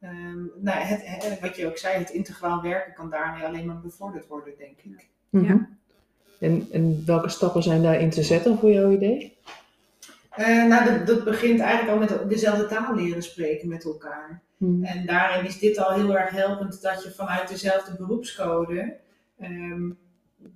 Ehm, 0.00 0.38
nou, 0.60 0.78
het, 0.78 1.00
het- 1.04 1.40
wat 1.40 1.56
je 1.56 1.66
ook 1.66 1.78
zei, 1.78 1.98
het 1.98 2.10
integraal 2.10 2.62
werken 2.62 2.92
kan 2.92 3.10
daarmee 3.10 3.44
alleen 3.44 3.66
maar 3.66 3.80
bevorderd 3.80 4.26
worden, 4.26 4.52
denk 4.58 4.78
ik. 4.82 5.08
Mhm. 5.30 5.58
En, 6.40 6.66
en 6.72 7.02
welke 7.06 7.28
stappen 7.28 7.62
zijn 7.62 7.82
daarin 7.82 8.10
te 8.10 8.22
zetten 8.22 8.58
voor 8.58 8.70
jouw 8.70 8.90
idee? 8.90 9.36
Eh, 10.30 10.64
nou, 10.64 10.84
dat, 10.84 11.06
dat 11.06 11.24
begint 11.24 11.60
eigenlijk 11.60 12.10
al 12.10 12.16
met 12.18 12.30
dezelfde 12.30 12.66
taal 12.66 12.94
leren 12.94 13.22
spreken 13.22 13.68
met 13.68 13.84
elkaar. 13.84 14.40
Mhm. 14.56 14.84
En 14.84 15.06
daarin 15.06 15.44
is 15.46 15.58
dit 15.58 15.78
al 15.78 15.92
heel 15.94 16.18
erg 16.18 16.30
helpend 16.30 16.82
dat 16.82 17.02
je 17.02 17.10
vanuit 17.10 17.48
dezelfde 17.48 17.96
beroepscode 17.98 18.96
ehm, 19.38 19.90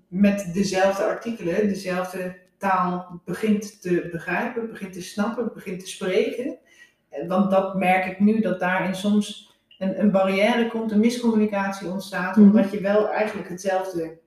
met 0.08 0.50
dezelfde 0.54 1.02
artikelen, 1.04 1.68
dezelfde 1.68 2.36
taal 2.60 3.20
begint 3.24 3.82
te 3.82 4.08
begrijpen, 4.12 4.68
begint 4.70 4.92
te 4.92 5.02
snappen, 5.02 5.50
begint 5.54 5.80
te 5.80 5.88
spreken. 5.88 6.58
Eh, 7.08 7.28
Want 7.28 7.50
dat 7.50 7.74
merk 7.74 8.06
ik 8.06 8.20
nu, 8.20 8.40
dat 8.40 8.60
daarin 8.60 8.94
soms 8.94 9.54
een, 9.78 10.00
een 10.00 10.10
barrière 10.10 10.68
komt, 10.68 10.92
een 10.92 11.00
miscommunicatie 11.00 11.88
ontstaat, 11.90 12.36
Mhm. 12.36 12.46
omdat 12.46 12.70
je 12.70 12.80
wel 12.80 13.08
eigenlijk 13.10 13.48
hetzelfde 13.48 14.18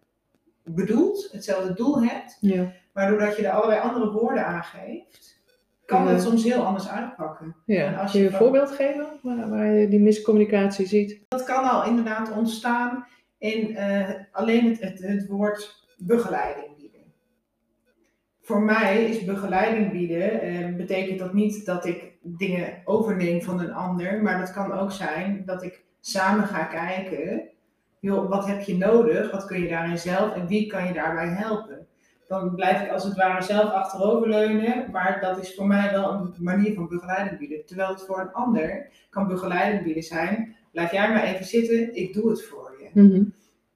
bedoelt, 0.64 1.30
hetzelfde 1.32 1.74
doel 1.74 2.04
hebt, 2.04 2.38
Ja. 2.40 2.72
maar 2.94 3.10
doordat 3.10 3.38
je 3.38 3.48
er 3.48 3.52
allerlei 3.54 3.80
andere 3.82 4.12
woorden 4.12 4.46
aan 4.46 4.64
geeft, 4.64 5.42
kan 5.86 6.04
Ja. 6.04 6.10
het 6.12 6.22
soms 6.22 6.44
heel 6.44 6.64
anders 6.66 6.90
uitpakken. 6.90 7.56
En 7.66 7.98
als 7.98 8.12
Kun 8.12 8.20
je 8.20 8.26
je 8.26 8.32
een 8.32 8.38
voorbeeld 8.38 8.72
geven 8.72 9.06
waar, 9.22 9.50
waar 9.50 9.72
je 9.72 9.88
die 9.88 10.00
miscommunicatie 10.00 10.86
ziet? 10.88 11.20
Dat 11.28 11.44
kan 11.44 11.64
al 11.70 11.86
inderdaad 11.86 12.32
ontstaan 12.32 13.06
in 13.38 13.76
eh, 13.76 14.10
alleen 14.32 14.70
het, 14.70 14.80
het, 14.82 15.00
het 15.00 15.28
woord 15.28 15.86
begeleiding. 15.98 16.83
Voor 18.46 18.62
mij 18.62 19.04
is 19.06 19.24
begeleiding 19.24 19.92
bieden, 19.92 20.42
eh, 20.42 20.76
betekent 20.76 21.20
dat 21.20 21.34
niet 21.34 21.66
dat 21.66 21.86
ik 21.86 22.12
dingen 22.22 22.82
overneem 22.86 23.42
van 23.42 23.60
een 23.60 23.74
ander, 23.74 24.22
maar 24.22 24.40
dat 24.40 24.52
kan 24.52 24.72
ook 24.72 24.92
zijn 24.92 25.44
dat 25.46 25.64
ik 25.64 25.84
samen 26.00 26.48
ga 26.48 26.64
kijken, 26.64 27.50
joh, 28.00 28.30
wat 28.30 28.48
heb 28.48 28.62
je 28.62 28.78
nodig, 28.78 29.32
wat 29.32 29.46
kun 29.46 29.62
je 29.62 29.70
daarin 29.70 29.98
zelf 29.98 30.36
en 30.36 30.48
wie 30.48 30.68
kan 30.68 30.88
je 30.88 30.94
daarbij 30.94 31.28
helpen. 31.28 31.88
dan 32.28 32.56
blijf 32.56 32.82
ik 32.82 32.92
als 32.92 33.04
het 33.04 33.16
ware 33.16 33.44
zelf 33.44 33.72
achteroverleunen. 33.72 34.92
Maar 34.92 35.20
dat 35.22 35.38
is 35.38 35.56
voor 35.56 35.68
mij 35.68 35.92
wel 35.92 36.12
een 36.12 36.34
manier 36.40 36.74
van 36.74 36.88
begeleiding 36.88 37.38
bieden. 37.38 37.66
Terwijl 37.66 37.90
het 37.90 38.06
voor 38.06 38.20
een 38.20 38.32
ander 38.32 38.90
kan 39.10 39.28
begeleiding 39.28 39.84
bieden 39.84 40.04
zijn. 40.04 40.56
Laat 40.72 40.92
jij 40.92 41.10
maar 41.10 41.24
even 41.24 41.46
zitten, 41.46 41.96
ik 41.96 42.14
doe 42.14 42.30
het 42.30 42.44
voor 42.44 42.76
je. 42.80 43.02
Mhm. 43.02 43.24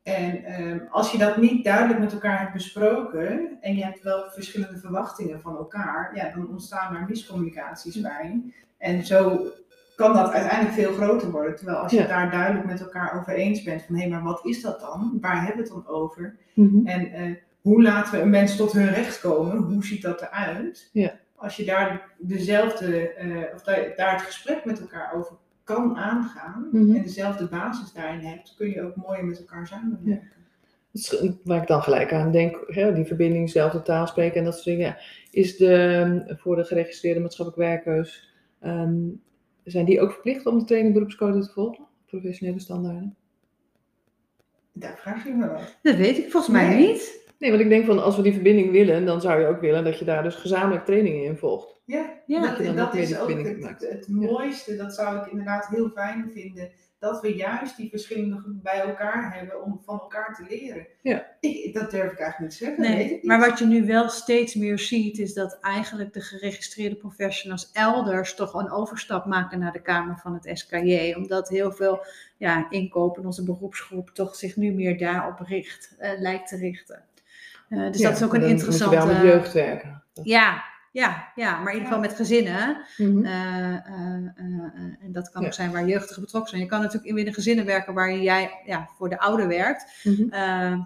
En 0.07 0.43
ehm, 0.45 0.79
als 0.89 1.11
je 1.11 1.17
dat 1.17 1.37
niet 1.37 1.63
duidelijk 1.63 1.99
met 1.99 2.13
elkaar 2.13 2.39
hebt 2.39 2.53
besproken 2.53 3.57
en 3.61 3.75
je 3.75 3.83
hebt 3.83 4.03
wel 4.03 4.29
verschillende 4.29 4.77
verwachtingen 4.79 5.41
van 5.41 5.57
elkaar, 5.57 6.11
ja, 6.15 6.31
dan 6.35 6.49
ontstaan 6.49 6.93
daar 6.93 7.05
miscommunicaties 7.09 8.01
bij. 8.01 8.41
En 8.77 9.05
zo 9.05 9.47
kan 9.95 10.13
dat 10.13 10.31
uiteindelijk 10.31 10.75
veel 10.75 10.93
groter 10.93 11.31
worden. 11.31 11.55
Terwijl 11.55 11.77
als 11.77 11.91
je 11.91 11.97
Ja. 11.97 12.07
daar 12.07 12.31
duidelijk 12.31 12.65
met 12.65 12.79
elkaar 12.81 13.19
over 13.19 13.33
eens 13.33 13.63
bent 13.63 13.81
van 13.83 13.95
hé, 13.95 14.07
maar 14.07 14.23
wat 14.23 14.45
is 14.45 14.61
dat 14.61 14.79
dan? 14.79 15.17
Waar 15.21 15.35
hebben 15.45 15.55
we 15.65 15.73
het 15.73 15.83
dan 15.85 15.87
over? 15.95 16.35
Mhm. 16.53 16.87
En 16.87 17.11
eh, 17.11 17.31
hoe 17.61 17.81
laten 17.81 18.11
we 18.13 18.19
een 18.19 18.29
mens 18.29 18.55
tot 18.55 18.71
hun 18.71 18.93
recht 18.93 19.19
komen? 19.19 19.57
Hoe 19.57 19.85
ziet 19.85 20.01
dat 20.01 20.21
eruit? 20.21 20.89
Ja. 20.93 21.13
Als 21.35 21.55
je 21.55 21.65
daar 21.65 22.09
dezelfde, 22.17 23.13
eh, 23.13 23.53
of 23.53 23.63
daar, 23.63 23.93
daar 23.95 24.11
het 24.11 24.21
gesprek 24.21 24.65
met 24.65 24.79
elkaar 24.79 25.13
over 25.13 25.35
kan 25.67 25.95
aangaan 25.97 26.67
Mhm. 26.71 26.95
en 26.95 27.01
dezelfde 27.03 27.47
basis 27.47 27.93
daarin 27.93 28.19
hebt, 28.25 28.55
kun 28.57 28.69
je 28.69 28.81
ook 28.81 28.95
mooier 28.95 29.25
met 29.25 29.39
elkaar 29.39 29.67
samenwerken. 29.67 30.29
Dat 30.91 31.01
is 31.21 31.31
Waar 31.43 31.61
ik 31.61 31.67
dan 31.67 31.81
gelijk 31.83 32.13
aan 32.13 32.31
denk, 32.31 32.63
hè, 32.67 32.93
die 32.93 33.05
verbinding, 33.05 33.45
dezelfde 33.45 33.81
taal 33.81 34.07
spreken 34.07 34.37
en 34.37 34.43
dat 34.43 34.53
soort 34.53 34.65
dingen. 34.65 34.97
Is 35.31 35.57
de, 35.57 36.35
voor 36.39 36.55
de 36.55 36.63
geregistreerde 36.63 37.19
maatschappelijk 37.19 37.69
werkers, 37.69 38.29
ehm, 38.59 38.97
zijn 39.63 39.85
die 39.85 40.01
ook 40.01 40.11
verplicht 40.11 40.45
om 40.45 40.59
de 40.59 40.65
training 40.65 40.93
beroepscode 40.93 41.39
te 41.45 41.51
volgen? 41.51 41.85
Professionele 42.05 42.59
standaarden? 42.59 43.15
Daar 44.71 44.97
vraag 44.97 45.23
je 45.23 45.33
me 45.33 45.47
wat. 45.49 45.77
Dat 45.81 45.95
weet 45.95 46.17
ik 46.17 46.31
volgens 46.31 46.53
mij 46.53 46.67
Nee. 46.67 46.87
niet. 46.87 47.26
Nee, 47.39 47.49
want 47.49 47.61
ik 47.63 47.69
denk 47.69 47.85
van 47.85 48.03
als 48.03 48.15
we 48.15 48.21
die 48.21 48.33
verbinding 48.33 48.71
willen, 48.71 49.05
dan 49.05 49.21
zou 49.21 49.39
je 49.39 49.47
ook 49.47 49.61
willen 49.61 49.83
dat 49.83 49.99
je 49.99 50.05
daar 50.05 50.23
dus 50.23 50.35
gezamenlijk 50.35 50.85
trainingen 50.85 51.23
in 51.23 51.37
volgt. 51.37 51.81
Ja, 51.85 52.13
Ja, 52.25 52.39
dat, 52.41 52.49
dat 52.49 52.57
je 52.57 52.63
dan 52.63 52.75
dat 52.75 52.95
is 52.95 53.19
ook 53.19 53.29
het, 53.29 54.05
Ja. 54.07 54.15
mooiste. 54.15 54.75
Dat 54.75 54.93
zou 54.93 55.17
ik 55.17 55.31
inderdaad 55.31 55.67
heel 55.67 55.89
fijn 55.89 56.29
vinden. 56.33 56.69
Dat 56.99 57.21
we 57.21 57.35
juist 57.35 57.77
die 57.77 57.89
verschillende 57.89 58.35
groepen 58.35 58.59
bij 58.63 58.79
elkaar 58.79 59.35
hebben 59.37 59.63
om 59.63 59.81
van 59.85 59.99
elkaar 59.99 60.35
te 60.35 60.55
leren. 60.55 60.87
Ja. 61.01 61.25
Ik, 61.39 61.73
dat 61.73 61.91
durf 61.91 62.11
ik 62.11 62.19
eigenlijk 62.19 62.39
niet 62.39 62.49
te 62.49 62.57
zeggen. 62.65 62.81
Nee, 62.81 63.11
niet. 63.11 63.23
maar 63.23 63.39
wat 63.39 63.59
je 63.59 63.65
nu 63.65 63.85
wel 63.85 64.09
steeds 64.09 64.55
meer 64.55 64.79
ziet, 64.79 65.19
is 65.19 65.33
dat 65.33 65.57
eigenlijk 65.61 66.13
de 66.13 66.21
geregistreerde 66.21 66.95
professionals 66.95 67.69
elders 67.73 68.35
toch 68.35 68.53
een 68.53 68.71
overstap 68.71 69.25
maken 69.25 69.59
naar 69.59 69.71
de 69.71 69.81
Kamer 69.81 70.17
van 70.17 70.33
het 70.33 70.49
SKJ. 70.59 71.13
Omdat 71.17 71.49
heel 71.49 71.71
veel 71.71 72.05
ja, 72.37 72.67
inkopen 72.69 73.21
in 73.21 73.27
onze 73.27 73.43
beroepsgroep 73.43 74.09
toch 74.09 74.35
zich 74.35 74.55
nu 74.55 74.71
meer 74.71 74.97
daarop 74.97 75.39
richt, 75.39 75.95
eh, 75.97 76.11
lijkt 76.19 76.47
te 76.47 76.57
richten. 76.57 77.03
Eh, 77.69 77.91
dus 77.91 78.01
Ja, 78.01 78.07
dat 78.09 78.17
is 78.17 78.23
ook 78.23 78.33
een 78.33 78.43
interessante. 78.43 78.95
Moet 78.95 79.03
je 79.03 79.09
wel 79.09 79.21
met 79.21 79.31
jeugd 79.31 79.53
werken. 79.53 80.03
Ja, 80.23 80.63
ja, 80.91 81.31
ja, 81.35 81.51
maar 81.51 81.67
in 81.67 81.73
ieder 81.73 81.87
geval 81.87 81.99
met 81.99 82.13
gezinnen. 82.13 82.77
Mhm. 82.97 83.25
Eh, 83.25 83.73
eh, 83.73 83.83
en 85.01 85.11
dat 85.11 85.29
kan 85.29 85.45
ook 85.45 85.53
zijn 85.53 85.71
waar 85.71 85.87
jeugdigen 85.87 86.21
betrokken 86.21 86.49
zijn. 86.49 86.61
Je 86.61 86.67
kan 86.67 86.79
natuurlijk 86.79 87.07
in 87.07 87.15
binnen 87.15 87.33
gezinnen 87.33 87.65
werken 87.65 87.93
waar 87.93 88.17
jij 88.17 88.61
ja, 88.65 88.89
voor 88.97 89.09
de 89.09 89.19
ouder 89.19 89.47
werkt. 89.47 90.01
Mhm. 90.03 90.77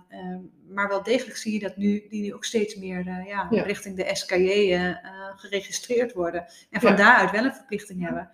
Maar 0.74 0.88
wel 0.88 1.04
degelijk 1.04 1.38
zie 1.38 1.54
je 1.54 1.60
dat 1.60 1.78
nu, 1.78 2.06
die 2.10 2.22
nu 2.22 2.34
ook 2.34 2.46
steeds 2.46 2.76
meer 2.76 3.06
ja, 3.28 3.48
richting 3.50 3.96
de 3.96 4.10
SKJ 4.16 4.78
geregistreerd 5.36 6.14
worden. 6.14 6.46
En 6.70 6.82
van 6.82 6.96
daaruit 6.96 7.32
wel 7.32 7.46
een 7.46 7.54
verplichting 7.54 8.04
hebben. 8.04 8.32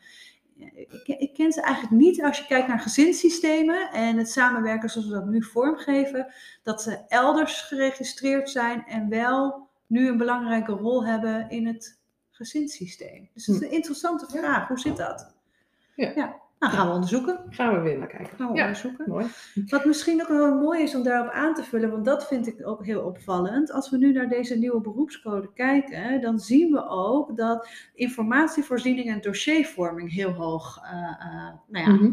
Ik, 0.59 1.07
ik 1.07 1.33
ken 1.33 1.51
ze 1.51 1.61
eigenlijk 1.61 1.95
niet 2.01 2.23
als 2.23 2.37
je 2.37 2.45
kijkt 2.45 2.67
naar 2.67 2.79
gezinssystemen 2.79 3.91
en 3.91 4.17
het 4.17 4.29
samenwerken 4.31 4.89
zoals 4.89 5.07
we 5.07 5.13
dat 5.13 5.25
nu 5.25 5.43
vormgeven, 5.43 6.33
dat 6.63 6.81
ze 6.81 6.99
elders 7.07 7.61
geregistreerd 7.61 8.49
zijn 8.49 8.85
en 8.85 9.09
wel 9.09 9.67
nu 9.87 10.07
een 10.07 10.17
belangrijke 10.17 10.71
rol 10.71 11.05
hebben 11.05 11.49
in 11.49 11.67
het 11.67 11.99
gezinssysteem. 12.31 13.29
Dus 13.33 13.45
het 13.45 13.55
is 13.55 13.61
een 13.61 13.71
interessante 13.71 14.25
Ja. 14.33 14.39
vraag. 14.39 14.67
Hoe 14.67 14.79
zit 14.79 14.97
dat? 14.97 15.35
Ja. 15.95 16.35
Nou, 16.59 16.73
gaan 16.73 16.87
we 16.87 16.93
onderzoeken. 16.93 17.39
Gaan 17.49 17.73
we 17.73 17.79
weer 17.79 17.97
naar 17.97 18.07
kijken. 18.07 18.37
Gaan 18.37 18.47
we 18.51 18.55
Ja, 18.55 18.61
onderzoeken. 18.61 19.09
mooi. 19.09 19.25
Wat 19.67 19.85
misschien 19.85 20.21
ook 20.21 20.27
wel 20.27 20.55
mooi 20.55 20.81
is 20.81 20.95
om 20.95 21.03
daarop 21.03 21.31
aan 21.31 21.53
te 21.53 21.63
vullen, 21.63 21.91
want 21.91 22.05
dat 22.05 22.27
vind 22.27 22.47
ik 22.47 22.67
ook 22.67 22.85
heel 22.85 23.01
opvallend. 23.01 23.71
Als 23.71 23.89
we 23.89 23.97
nu 23.97 24.11
naar 24.11 24.27
deze 24.29 24.57
nieuwe 24.57 24.81
beroepscode 24.81 25.53
kijken, 25.53 26.21
dan 26.21 26.39
zien 26.39 26.71
we 26.71 26.87
ook 26.87 27.37
dat 27.37 27.69
informatievoorziening 27.93 29.07
en 29.09 29.21
dossiervorming 29.21 30.13
heel 30.13 30.31
hoog 30.31 30.79
eh, 30.83 30.91
eh, 31.19 31.53
nou 31.67 31.85
ja, 31.85 31.91
Mhm. 31.91 32.11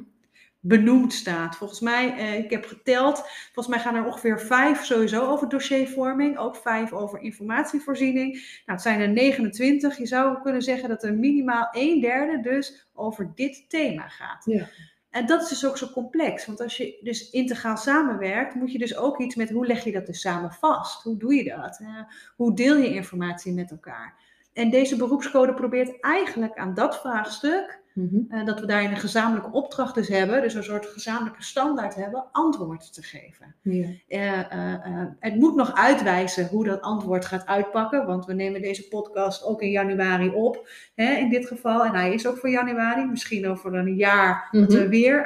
Benoemd 0.67 1.13
staat. 1.13 1.57
Volgens 1.57 1.81
mij, 1.81 2.17
eh, 2.17 2.39
ik 2.39 2.51
heb 2.51 2.65
geteld, 2.65 3.19
volgens 3.53 3.75
mij 3.75 3.85
gaan 3.85 3.95
er 3.95 4.05
ongeveer 4.05 4.41
vijf 4.41 4.85
sowieso 4.85 5.27
over 5.27 5.49
dossiervorming, 5.49 6.39
ook 6.39 6.57
vijf 6.57 6.93
over 6.93 7.21
informatievoorziening. 7.21 8.33
Nou, 8.33 8.43
het 8.65 8.83
zijn 8.83 9.01
er 9.01 9.09
29. 9.09 9.99
Je 9.99 10.07
zou 10.07 10.43
kunnen 10.43 10.63
zeggen 10.63 10.89
dat 10.89 11.03
er 11.03 11.15
minimaal 11.15 11.69
een 11.71 12.01
derde 12.01 12.41
dus 12.41 12.89
over 12.93 13.33
dit 13.35 13.65
thema 13.69 14.09
gaat. 14.09 14.45
Ja. 14.45 14.69
En 15.11 15.27
dat 15.27 15.43
is 15.43 15.49
dus 15.49 15.67
ook 15.67 15.79
zo 15.79 15.91
complex, 15.91 16.47
want 16.47 16.61
als 16.61 16.77
je 16.77 16.99
dus 17.03 17.31
integraal 17.31 17.77
samenwerkt, 17.77 18.55
moet 18.55 18.73
je 18.73 18.79
dus 18.79 18.97
ook 18.97 19.21
iets 19.21 19.35
met 19.35 19.51
hoe 19.51 19.67
leg 19.67 19.85
je 19.85 19.93
dat 19.93 20.07
dus 20.07 20.21
samen 20.21 20.53
vast? 20.53 21.03
Hoe 21.03 21.17
doe 21.17 21.35
je 21.35 21.45
dat? 21.45 21.79
Eh, 21.81 22.03
hoe 22.37 22.55
deel 22.55 22.77
je 22.77 22.95
informatie 22.95 23.53
met 23.53 23.71
elkaar? 23.71 24.15
En 24.53 24.71
deze 24.71 24.97
beroepscode 24.97 25.55
probeert 25.55 26.01
eigenlijk 26.01 26.57
aan 26.57 26.75
dat 26.75 27.01
vraagstuk 27.01 27.83
Mhm. 27.95 28.19
eh, 28.29 28.45
dat 28.45 28.61
we 28.61 28.67
daarin 28.67 28.91
een 28.91 28.97
gezamenlijke 28.97 29.51
opdracht 29.53 29.95
dus 29.95 30.09
hebben, 30.09 30.43
dus 30.43 30.55
een 30.55 30.65
soort 30.65 30.87
gezamenlijke 30.87 31.43
standaard 31.43 31.95
hebben, 31.95 32.25
antwoord 32.33 32.93
te 32.95 33.03
geven. 33.03 33.55
Ja. 33.63 33.89
Eh, 34.09 34.41
eh, 34.41 35.07
het 35.19 35.35
moet 35.35 35.55
nog 35.55 35.75
uitwijzen 35.75 36.47
hoe 36.47 36.65
dat 36.65 36.81
antwoord 36.81 37.25
gaat 37.25 37.47
uitpakken, 37.47 38.07
want 38.07 38.25
we 38.27 38.35
nemen 38.35 38.63
deze 38.63 38.89
podcast 38.89 39.45
ook 39.45 39.63
in 39.63 39.71
januari 39.71 40.29
op, 40.29 40.69
hè, 40.95 41.13
in 41.15 41.29
dit 41.29 41.47
geval. 41.47 41.85
En 41.85 41.95
hij 41.95 42.13
is 42.15 42.27
ook 42.27 42.39
voor 42.39 42.51
januari, 42.51 43.07
misschien 43.07 43.49
over 43.49 43.75
een 43.75 43.95
jaar 43.95 44.49
dat 44.51 44.69
Mhm. 44.69 44.79
we 44.79 44.89
weer 44.89 45.23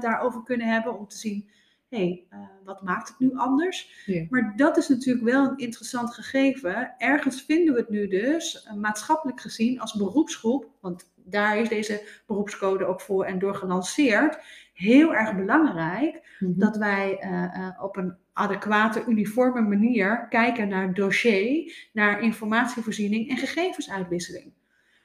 daarover 0.00 0.42
kunnen 0.42 0.66
hebben 0.66 0.98
om 0.98 1.08
te 1.08 1.18
zien, 1.18 1.48
hey, 1.96 2.26
eh, 2.28 2.38
wat 2.64 2.82
maakt 2.82 3.08
het 3.08 3.18
nu 3.18 3.30
anders? 3.34 4.02
Ja. 4.06 4.26
Maar 4.30 4.52
dat 4.56 4.76
is 4.76 4.88
natuurlijk 4.88 5.24
wel 5.24 5.44
een 5.44 5.56
interessant 5.56 6.14
gegeven. 6.14 6.94
Ergens 6.98 7.42
vinden 7.42 7.74
we 7.74 7.80
het 7.80 7.88
nu 7.88 8.08
dus, 8.08 8.62
eh, 8.64 8.74
maatschappelijk 8.74 9.40
gezien, 9.40 9.80
als 9.80 9.94
beroepsgroep, 9.94 10.70
want 10.80 11.12
daar 11.16 11.58
is 11.58 11.68
deze 11.68 12.22
beroepscode 12.26 12.84
ook 12.84 13.00
voor 13.00 13.24
en 13.24 13.38
door 13.38 13.54
gelanceerd, 13.54 14.38
heel 14.72 15.14
erg 15.14 15.36
belangrijk 15.36 16.30
Mhm. 16.38 16.58
dat 16.58 16.76
wij 16.76 17.18
eh, 17.18 17.82
op 17.82 17.96
een 17.96 18.16
adequate, 18.32 19.04
uniforme 19.08 19.60
manier 19.60 20.26
kijken 20.28 20.68
naar 20.68 20.94
dossier, 20.94 21.88
naar 21.92 22.22
informatievoorziening 22.22 23.30
en 23.30 23.36
gegevensuitwisseling. 23.36 24.52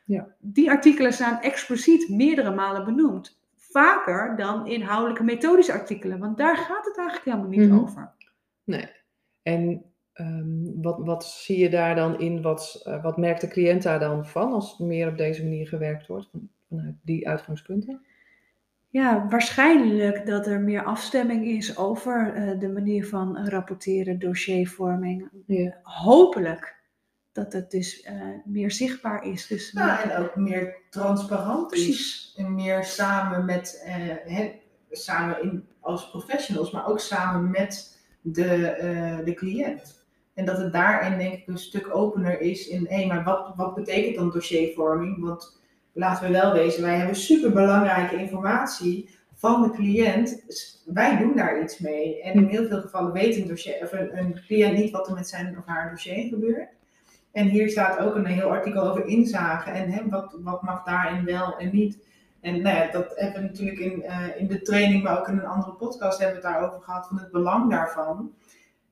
Ja. 0.06 0.36
Die 0.39 0.70
artikelen 0.70 1.13
staan 1.13 1.41
expliciet 1.41 2.10
meerdere 2.10 2.56
malen 2.56 2.86
benoemd. 2.86 3.39
Vaker 3.77 4.36
dan 4.36 4.67
inhoudelijke 4.67 5.24
methodische 5.24 5.74
artikelen, 5.74 6.19
want 6.19 6.38
daar 6.38 6.57
gaat 6.57 6.86
het 6.86 6.98
eigenlijk 6.98 7.25
helemaal 7.29 7.50
niet 7.50 7.69
Mhm. 7.69 7.79
over. 7.79 8.12
Nee. 8.63 8.89
En 9.43 9.84
ehm, 10.13 10.81
wat, 10.81 10.98
wat 11.00 11.25
zie 11.25 11.60
je 11.60 11.69
daar 11.69 11.96
dan 11.96 12.19
in? 12.19 12.41
Wat, 12.41 12.81
eh, 12.84 13.03
wat 13.03 13.17
merkt 13.17 13.41
de 13.41 13.48
cliënt 13.48 13.84
daar 13.84 14.00
dan 14.00 14.25
van 14.25 14.51
als 14.51 14.77
meer 14.77 15.07
op 15.07 15.17
deze 15.17 15.43
manier 15.43 15.67
gewerkt 15.67 16.07
wordt? 16.07 16.27
Van, 16.31 16.50
vanuit 16.69 16.96
die 17.01 17.27
uitgangspunten? 17.29 18.01
Ja, 18.89 19.27
waarschijnlijk 19.29 20.25
dat 20.25 20.48
er 20.48 20.60
meer 20.60 20.84
afstemming 20.84 21.46
is 21.46 21.77
over 21.77 22.34
eh, 22.34 22.60
de 22.60 22.69
manier 22.69 23.05
van 23.07 23.48
rapporteren, 23.48 24.19
dossiervorming. 24.19 25.29
Ja. 25.46 25.79
Hopelijk 25.84 26.76
dat 27.38 27.53
het 27.53 27.72
dus 27.72 28.01
eh, 28.01 28.15
meer 28.46 28.72
zichtbaar 28.72 29.25
is. 29.25 29.48
Dus 29.48 29.72
Ja, 29.72 30.03
en 30.03 30.24
ook 30.24 30.36
meer 30.36 30.75
transparant. 30.89 31.67
Precies. 31.67 32.34
En 32.38 32.56
meer 32.56 32.84
samen 32.84 33.46
met, 33.46 33.84
eh, 33.86 34.46
samen 34.91 35.41
in, 35.41 35.67
als 35.79 36.10
professionals, 36.10 36.72
maar 36.72 36.88
ook 36.88 37.00
samen 37.00 37.51
met 37.51 38.00
de, 38.22 38.65
eh, 38.65 39.25
de 39.25 39.34
cliënt. 39.34 40.06
En 40.34 40.46
dat 40.46 40.58
het 40.58 40.74
daarin 40.74 41.17
denk 41.17 41.34
ik 41.34 41.48
een 41.48 41.58
stuk 41.58 41.96
opener 41.96 42.41
is 42.41 42.67
in, 42.67 42.86
hé, 42.89 43.06
maar 43.06 43.24
wat, 43.24 43.53
wat 43.56 43.75
betekent 43.75 44.15
dan 44.15 44.32
dossiervorming? 44.32 45.20
Want 45.20 45.62
laten 45.94 46.25
we 46.25 46.32
wel 46.32 46.53
wezen, 46.53 46.82
wij 46.82 46.98
hebben 46.98 47.15
super 47.15 47.51
belangrijke 47.51 48.15
informatie 48.15 49.10
van 49.34 49.62
de 49.62 49.72
cliënt. 49.72 50.44
Wij 50.86 51.17
doen 51.17 51.36
daar 51.36 51.62
iets 51.62 51.77
mee. 51.77 52.22
En 52.22 52.34
in 52.34 52.46
heel 52.46 52.67
veel 52.67 52.82
gevallen 52.82 53.12
weet 53.12 53.36
een, 53.36 53.48
dossier, 53.48 53.79
of 53.82 53.91
een, 53.91 54.17
een 54.17 54.41
cliënt 54.46 54.77
niet 54.77 54.91
wat 54.91 55.08
er 55.08 55.13
met 55.13 55.27
zijn 55.27 55.58
of 55.58 55.65
haar 55.65 55.89
dossier 55.89 56.27
gebeurt. 56.27 56.76
En 57.38 57.48
hier 57.48 57.70
staat 57.70 58.00
ook 58.00 58.15
een 58.15 58.25
heel 58.25 58.50
artikel 58.50 58.89
over 58.89 59.06
inzage 59.06 59.70
en 59.70 59.89
hè, 59.89 60.10
wat, 60.10 60.38
wat 60.44 60.62
mag 60.62 60.84
daarin 60.84 61.25
wel 61.25 61.58
en 61.58 61.70
niet. 61.74 61.98
En 62.41 62.62
nou 62.62 62.75
ja, 62.75 62.91
dat 62.91 63.12
hebben 63.15 63.41
we 63.41 63.48
natuurlijk 63.48 63.79
in, 63.79 64.03
eh, 64.03 64.39
in 64.39 64.48
de 64.48 64.62
training, 64.62 65.03
maar 65.03 65.20
ook 65.20 65.27
in 65.27 65.38
een 65.38 65.46
andere 65.46 65.72
podcast 65.72 66.20
hebben 66.20 66.41
we 66.41 66.48
het 66.48 66.53
daarover 66.53 66.82
gehad, 66.82 67.08
van 67.08 67.17
het 67.20 67.32
belang 67.32 67.72
daarvan. 67.72 68.32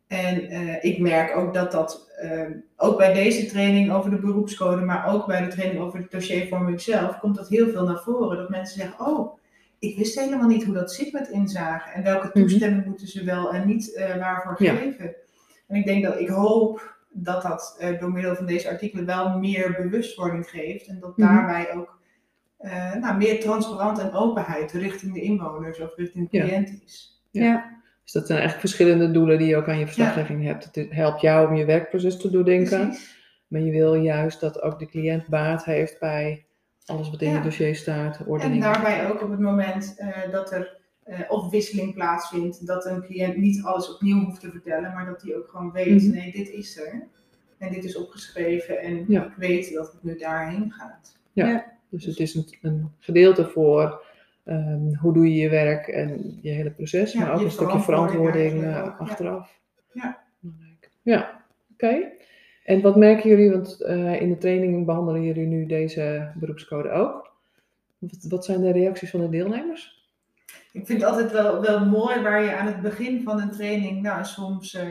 En 0.08 0.50
eh, 0.50 0.84
ik 0.84 1.00
merk 1.00 1.38
ook 1.38 1.54
dat 1.54 1.72
dat, 1.72 2.12
eh, 2.22 2.42
ook 2.78 2.98
bij 2.98 3.14
deze 3.14 3.46
training 3.46 3.92
over 3.92 4.10
de 4.10 4.20
beroepscode, 4.20 4.82
maar 4.82 5.14
ook 5.14 5.26
bij 5.26 5.42
de 5.42 5.48
training 5.48 5.82
over 5.82 6.02
de 6.02 6.08
dossiervorming 6.10 6.82
zelf, 6.82 7.20
komt 7.20 7.36
dat 7.36 7.48
heel 7.50 7.70
veel 7.70 7.84
naar 7.84 8.02
voren. 8.02 8.38
Dat 8.38 8.50
mensen 8.50 8.80
zeggen, 8.80 9.06
oh, 9.08 9.38
ik 9.80 9.98
wist 9.98 10.20
helemaal 10.20 10.48
niet 10.48 10.64
hoe 10.64 10.74
dat 10.74 10.94
zit 10.94 11.14
met 11.14 11.30
inzage. 11.30 11.90
En 11.90 12.04
welke 12.04 12.28
Mhm. 12.28 12.40
toestemming 12.40 12.86
moeten 12.86 13.08
ze 13.08 13.24
wel 13.24 13.54
en 13.54 13.68
niet 13.68 14.08
waarvoor 14.20 14.56
Ja. 14.58 14.76
geven. 14.76 15.16
En 15.68 15.76
ik 15.76 15.86
denk 15.86 16.04
dat 16.04 16.20
ik 16.20 16.28
hoop 16.30 16.95
dat 17.18 17.42
dat 17.42 17.76
eh, 17.80 18.00
door 18.00 18.12
middel 18.12 18.36
van 18.36 18.46
deze 18.46 18.70
artikelen 18.70 19.06
wel 19.06 19.40
meer 19.40 19.76
bewustwording 19.82 20.50
geeft. 20.50 20.88
En 20.88 21.00
dat 21.00 21.18
Mhm. 21.18 21.28
daarbij 21.34 21.74
ook 21.74 21.94
eh, 22.58 22.94
nou, 22.96 23.18
meer 23.18 23.40
transparant 23.40 24.00
en 24.00 24.14
openheid 24.14 24.72
richting 24.72 25.14
de 25.14 25.22
inwoners 25.22 25.80
of 25.80 25.96
richting 25.96 26.30
de 26.30 26.38
Ja. 26.38 26.44
cliënt 26.44 26.82
is. 26.86 27.24
Ja. 27.32 27.44
Ja. 27.44 27.74
Dus 28.04 28.12
dat 28.14 28.26
zijn 28.28 28.40
eigenlijk 28.40 28.68
verschillende 28.70 29.12
doelen 29.12 29.38
die 29.38 29.48
je 29.48 29.56
ook 29.58 29.68
aan 29.70 29.80
je 29.80 29.86
verslaggeving 29.86 30.44
hebt. 30.44 30.66
Het 30.76 30.86
helpt 30.90 31.22
jou 31.22 31.48
om 31.48 31.56
je 31.56 31.66
werkproces 31.66 32.18
te 32.18 32.30
doordenken. 32.30 32.88
Precies. 32.88 33.16
Maar 33.48 33.62
je 33.62 33.72
wil 33.72 33.94
juist 33.94 34.40
dat 34.40 34.62
ook 34.62 34.80
de 34.80 34.86
cliënt 34.86 35.28
baat 35.28 35.66
heeft 35.66 36.00
bij 36.00 36.46
alles 36.86 37.10
wat 37.10 37.22
in 37.22 37.30
Ja. 37.30 37.36
je 37.38 37.42
dossier 37.44 37.76
staat, 37.76 38.18
En 38.20 38.26
ordening. 38.28 38.62
daarbij 38.64 39.10
ook 39.10 39.22
op 39.22 39.30
het 39.30 39.40
moment 39.40 39.96
eh, 39.98 40.32
dat 40.32 40.52
er 40.52 40.78
eh, 41.06 41.20
of 41.28 41.50
wisseling 41.50 41.94
plaatsvindt, 41.94 42.68
dat 42.68 42.86
een 42.86 43.02
cliënt 43.02 43.38
niet 43.38 43.64
alles 43.64 43.94
opnieuw 43.94 44.24
hoeft 44.24 44.40
te 44.42 44.52
vertellen, 44.52 44.94
maar 44.94 45.06
dat 45.06 45.22
hij 45.22 45.36
ook 45.36 45.48
gewoon 45.50 45.72
weet, 45.72 46.02
Mhm. 46.04 46.12
nee, 46.16 46.32
dit 46.32 46.50
is 46.50 46.80
er. 46.80 47.08
En 47.58 47.74
dit 47.74 47.84
is 47.84 47.98
opgeschreven 47.98 48.80
en 48.82 49.06
Ja. 49.08 49.26
ik 49.26 49.34
weet 49.38 49.74
dat 49.74 49.92
het 49.92 50.04
nu 50.04 50.18
daarheen 50.18 50.72
gaat. 50.72 51.18
Dus 51.90 52.06
het 52.06 52.20
is 52.20 52.36
een, 52.36 52.46
een 52.62 52.92
gedeelte 53.00 53.46
voor 53.48 54.04
ehm, 54.44 54.94
hoe 54.96 55.14
doe 55.14 55.28
je 55.28 55.36
je 55.42 55.50
werk 55.50 55.88
en 55.88 56.40
je 56.42 56.50
hele 56.50 56.72
proces, 56.72 57.12
Ja, 57.14 57.20
maar 57.20 57.34
ook 57.34 57.42
een 57.42 57.52
stukje 57.52 57.80
verantwoording 57.80 58.54
eh, 58.54 58.70
ja. 58.70 58.96
achteraf. 59.00 59.60
Ja. 59.94 60.24
Ja, 61.02 61.44
oké. 61.74 62.12
En 62.64 62.82
wat 62.82 62.96
merken 62.96 63.30
jullie, 63.30 63.52
want 63.52 63.82
eh, 63.82 64.22
in 64.22 64.30
de 64.30 64.38
training 64.38 64.86
behandelen 64.86 65.24
jullie 65.24 65.46
nu 65.46 65.66
deze 65.66 66.32
beroepscode 66.36 66.90
ook. 66.90 67.34
Wat, 67.98 68.26
wat 68.30 68.46
zijn 68.46 68.62
de 68.62 68.72
reacties 68.72 69.10
van 69.10 69.20
de 69.20 69.30
deelnemers? 69.30 70.05
Ik 70.76 70.86
vind 70.86 71.02
het 71.02 71.10
altijd 71.10 71.32
wel, 71.32 71.62
wel 71.62 71.86
mooi 71.86 72.22
waar 72.22 72.44
je 72.44 72.56
aan 72.56 72.66
het 72.68 72.82
begin 72.82 73.24
van 73.24 73.42
een 73.42 73.52
training 73.52 74.02
nou, 74.02 74.26
soms 74.26 74.74
eh, 74.74 74.88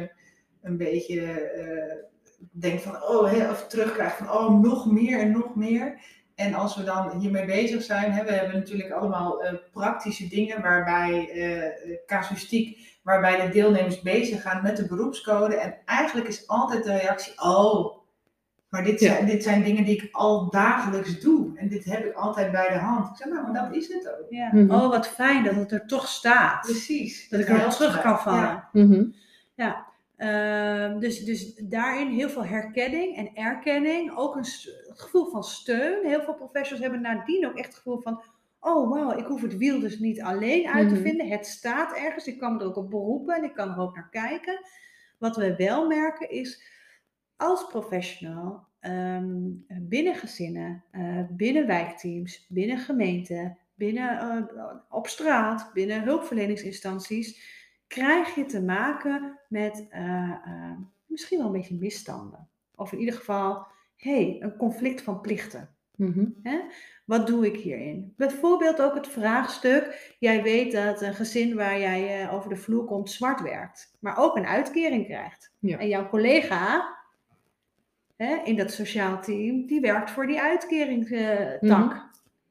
een 0.63 0.77
beetje 0.77 1.21
eh, 1.31 1.97
denkt 2.51 2.83
van, 2.83 3.03
oh, 3.03 3.51
of 3.51 3.67
terugkrijgt 3.67 4.17
van, 4.17 4.31
oh, 4.31 4.61
nog 4.61 4.93
meer 4.93 5.21
en 5.21 5.31
nog 5.31 5.55
meer. 5.55 6.01
En 6.35 6.55
als 6.55 6.77
we 6.77 6.85
dan 6.85 7.19
hiermee 7.19 7.45
bezig 7.45 7.83
zijn, 7.83 8.13
hè, 8.13 8.25
we 8.25 8.33
hebben 8.33 8.55
natuurlijk 8.55 8.91
allemaal 8.91 9.43
eh, 9.43 9.55
praktische 9.73 10.29
dingen 10.29 10.63
waarbij, 10.63 11.31
casuïstiek, 12.07 12.99
waarbij 13.03 13.47
de 13.47 13.53
deelnemers 13.53 14.01
bezig 14.01 14.43
gaan 14.43 14.63
met 14.63 14.77
de 14.77 14.87
beroepscode. 14.87 15.57
En 15.57 15.77
eigenlijk 15.85 16.29
is 16.29 16.49
altijd 16.49 16.85
de 16.85 16.97
reactie, 16.97 17.43
oh, 17.43 18.04
maar 18.75 18.85
dit, 18.85 19.01
Ja. 19.01 19.13
zijn, 19.15 19.27
dit 19.27 19.43
zijn 19.43 19.63
dingen 19.63 19.85
die 19.85 20.03
ik 20.03 20.09
al 20.13 20.51
dagelijks 20.51 21.21
doe. 21.21 21.53
En 21.57 21.69
dit 21.69 21.85
heb 21.85 22.05
ik 22.05 22.15
altijd 22.15 22.53
bij 22.53 22.69
de 22.69 22.79
hand. 22.79 23.11
Ik 23.11 23.17
zeg, 23.17 23.33
nou, 23.33 23.43
maar 23.53 23.63
dat 23.63 23.77
is 23.77 23.89
het 23.93 24.09
ook. 24.09 24.27
Ja. 24.31 24.49
Mhm. 24.53 24.71
Oh, 24.71 24.89
wat 24.89 25.09
fijn 25.09 25.45
dat 25.45 25.55
het 25.55 25.73
er 25.73 25.87
toch 25.87 26.09
staat. 26.09 26.61
Precies. 26.61 27.29
Dat 27.29 27.41
ik 27.41 27.49
er 27.49 27.71
terug 27.71 28.01
kan 28.03 28.19
vallen. 28.19 28.65
Ja. 28.73 29.07
Ja. 29.55 29.87
Ehm, 30.17 30.99
dus, 30.99 31.25
dus 31.25 31.55
daarin 31.55 32.09
heel 32.09 32.29
veel 32.29 32.45
herkenning 32.45 33.17
en 33.17 33.31
erkenning. 33.35 34.17
Ook 34.17 34.37
een 34.37 34.45
gevoel 34.95 35.31
van 35.31 35.45
steun. 35.45 36.07
Heel 36.07 36.23
veel 36.23 36.35
professionals 36.35 36.81
hebben 36.83 37.01
nadien 37.01 37.47
ook 37.47 37.57
echt 37.57 37.67
het 37.67 37.77
gevoel 37.77 38.01
van... 38.01 38.23
Oh, 38.61 38.91
wauw, 38.91 39.19
ik 39.19 39.25
hoef 39.27 39.43
het 39.43 39.57
wiel 39.57 39.81
dus 39.81 39.99
niet 39.99 40.23
alleen 40.23 40.67
uit 40.69 40.89
te 40.89 40.95
Mhm. 40.95 41.03
vinden. 41.03 41.29
Het 41.29 41.47
staat 41.47 41.97
ergens. 41.97 42.27
Ik 42.27 42.39
kan 42.39 42.53
me 42.55 42.61
er 42.61 42.67
ook 42.67 42.77
op 42.77 42.91
beroepen 42.91 43.35
en 43.37 43.45
ik 43.45 43.55
kan 43.55 43.71
er 43.71 43.79
ook 43.79 43.95
naar 43.95 44.09
kijken. 44.11 44.61
Wat 45.19 45.37
we 45.37 45.57
wel 45.57 45.87
merken 45.87 46.31
is, 46.31 46.63
als 47.37 47.67
professional 47.67 48.67
ehm, 48.81 49.51
binnen 49.69 50.15
gezinnen, 50.15 50.85
eh, 50.91 51.21
binnen 51.31 51.67
wijkteams, 51.67 52.47
binnen 52.49 52.79
gemeenten, 52.79 53.59
binnen, 53.75 54.19
eh, 54.19 54.67
op 54.91 55.07
straat, 55.07 55.71
binnen 55.73 56.03
hulpverleningsinstanties, 56.03 57.53
krijg 57.87 58.35
je 58.35 58.45
te 58.45 58.63
maken 58.63 59.39
met 59.49 59.87
eh, 59.91 60.73
misschien 61.07 61.39
wel 61.39 61.47
een 61.47 61.53
beetje 61.53 61.79
misstanden. 61.79 62.49
Of 62.75 62.93
in 62.93 62.99
ieder 62.99 63.15
geval, 63.15 63.67
hey, 63.97 64.37
een 64.41 64.57
conflict 64.57 65.03
van 65.03 65.21
plichten. 65.21 65.69
Mhm. 65.97 66.25
Wat 67.05 67.27
doe 67.27 67.47
ik 67.47 67.57
hierin? 67.57 68.13
Bijvoorbeeld 68.17 68.83
ook 68.83 68.95
het 68.95 69.09
vraagstuk. 69.09 70.15
Jij 70.19 70.43
weet 70.43 70.73
dat 70.73 71.03
een 71.03 71.15
gezin 71.15 71.55
waar 71.55 71.79
jij 71.79 72.31
over 72.31 72.49
de 72.49 72.57
vloer 72.57 72.85
komt 72.85 73.11
zwart 73.11 73.41
werkt, 73.41 73.97
maar 74.01 74.19
ook 74.19 74.37
een 74.37 74.47
uitkering 74.47 75.05
krijgt. 75.05 75.53
Ja. 75.59 75.79
En 75.79 75.89
jouw 75.89 76.09
collega 76.09 76.95
hè, 78.17 78.35
in 78.45 78.57
dat 78.57 78.73
sociaal 78.73 79.23
team, 79.23 79.67
die 79.67 79.81
werkt 79.81 80.11
voor 80.11 80.27
die 80.27 80.41
uitkeringstak. 80.41 81.61
Mhm. 81.61 81.99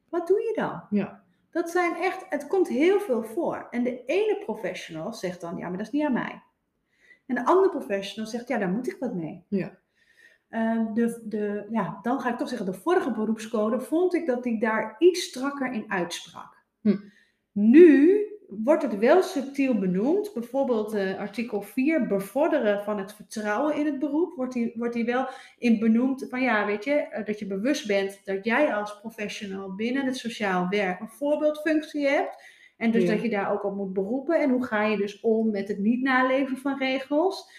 Wat 0.08 0.26
doe 0.26 0.40
je 0.40 0.52
dan? 0.54 0.82
Ja. 0.90 1.22
Dat 1.50 1.70
zijn 1.70 1.96
echt, 1.96 2.26
het 2.28 2.46
komt 2.46 2.68
heel 2.68 3.00
veel 3.00 3.22
voor. 3.22 3.66
En 3.70 3.82
de 3.82 4.04
ene 4.04 4.38
professional 4.44 5.12
zegt 5.12 5.40
dan, 5.40 5.56
ja, 5.56 5.68
maar 5.68 5.78
dat 5.78 5.86
is 5.86 5.92
niet 5.92 6.04
aan 6.04 6.12
mij. 6.12 6.42
En 7.26 7.34
de 7.34 7.44
andere 7.44 7.68
professional 7.68 8.30
zegt, 8.30 8.48
ja, 8.48 8.58
daar 8.58 8.68
moet 8.68 8.86
ik 8.86 8.96
wat 8.98 9.14
mee. 9.14 9.44
Ja. 9.48 9.78
Ehm, 10.48 10.94
de, 10.94 11.20
de, 11.24 11.66
ja, 11.70 11.98
dan 12.02 12.20
ga 12.20 12.30
ik 12.30 12.38
toch 12.38 12.48
zeggen, 12.48 12.66
de 12.66 12.74
vorige 12.74 13.10
beroepscode 13.10 13.80
vond 13.80 14.14
ik 14.14 14.26
dat 14.26 14.42
die 14.42 14.60
daar 14.60 14.96
iets 14.98 15.22
strakker 15.22 15.72
in 15.72 15.84
uitsprak. 15.88 16.56
Hm. 16.80 16.96
Nu 17.52 18.20
wordt 18.48 18.82
het 18.82 18.98
wel 18.98 19.22
subtiel 19.22 19.78
benoemd. 19.78 20.30
Bijvoorbeeld 20.34 20.92
eh, 20.94 21.18
artikel 21.18 21.62
4, 21.62 22.06
bevorderen 22.06 22.82
van 22.84 22.98
het 22.98 23.12
vertrouwen 23.14 23.76
in 23.76 23.86
het 23.86 23.98
beroep. 23.98 24.32
Wordt 24.36 24.52
die, 24.52 24.72
wordt 24.76 24.94
die 24.94 25.04
wel 25.04 25.26
in 25.58 25.78
benoemd 25.78 26.26
van 26.30 26.42
ja, 26.42 26.66
weet 26.66 26.84
je, 26.84 26.92
eh, 26.92 27.24
dat 27.26 27.38
je 27.38 27.46
bewust 27.46 27.86
bent 27.86 28.20
dat 28.24 28.44
jij 28.44 28.74
als 28.74 29.00
professional 29.00 29.74
binnen 29.74 30.04
het 30.06 30.16
sociaal 30.16 30.68
werk 30.68 31.00
een 31.00 31.08
voorbeeldfunctie 31.08 32.06
hebt. 32.06 32.42
En 32.76 32.90
dus 32.90 33.02
Ja. 33.02 33.10
dat 33.12 33.22
je 33.22 33.28
daar 33.30 33.52
ook 33.52 33.64
op 33.64 33.74
moet 33.76 33.92
beroepen. 33.92 34.40
En 34.40 34.50
hoe 34.50 34.64
ga 34.64 34.82
je 34.84 34.96
dus 34.96 35.20
om 35.20 35.50
met 35.50 35.68
het 35.68 35.78
niet 35.78 36.02
naleven 36.02 36.56
van 36.56 36.78
regels. 36.78 37.50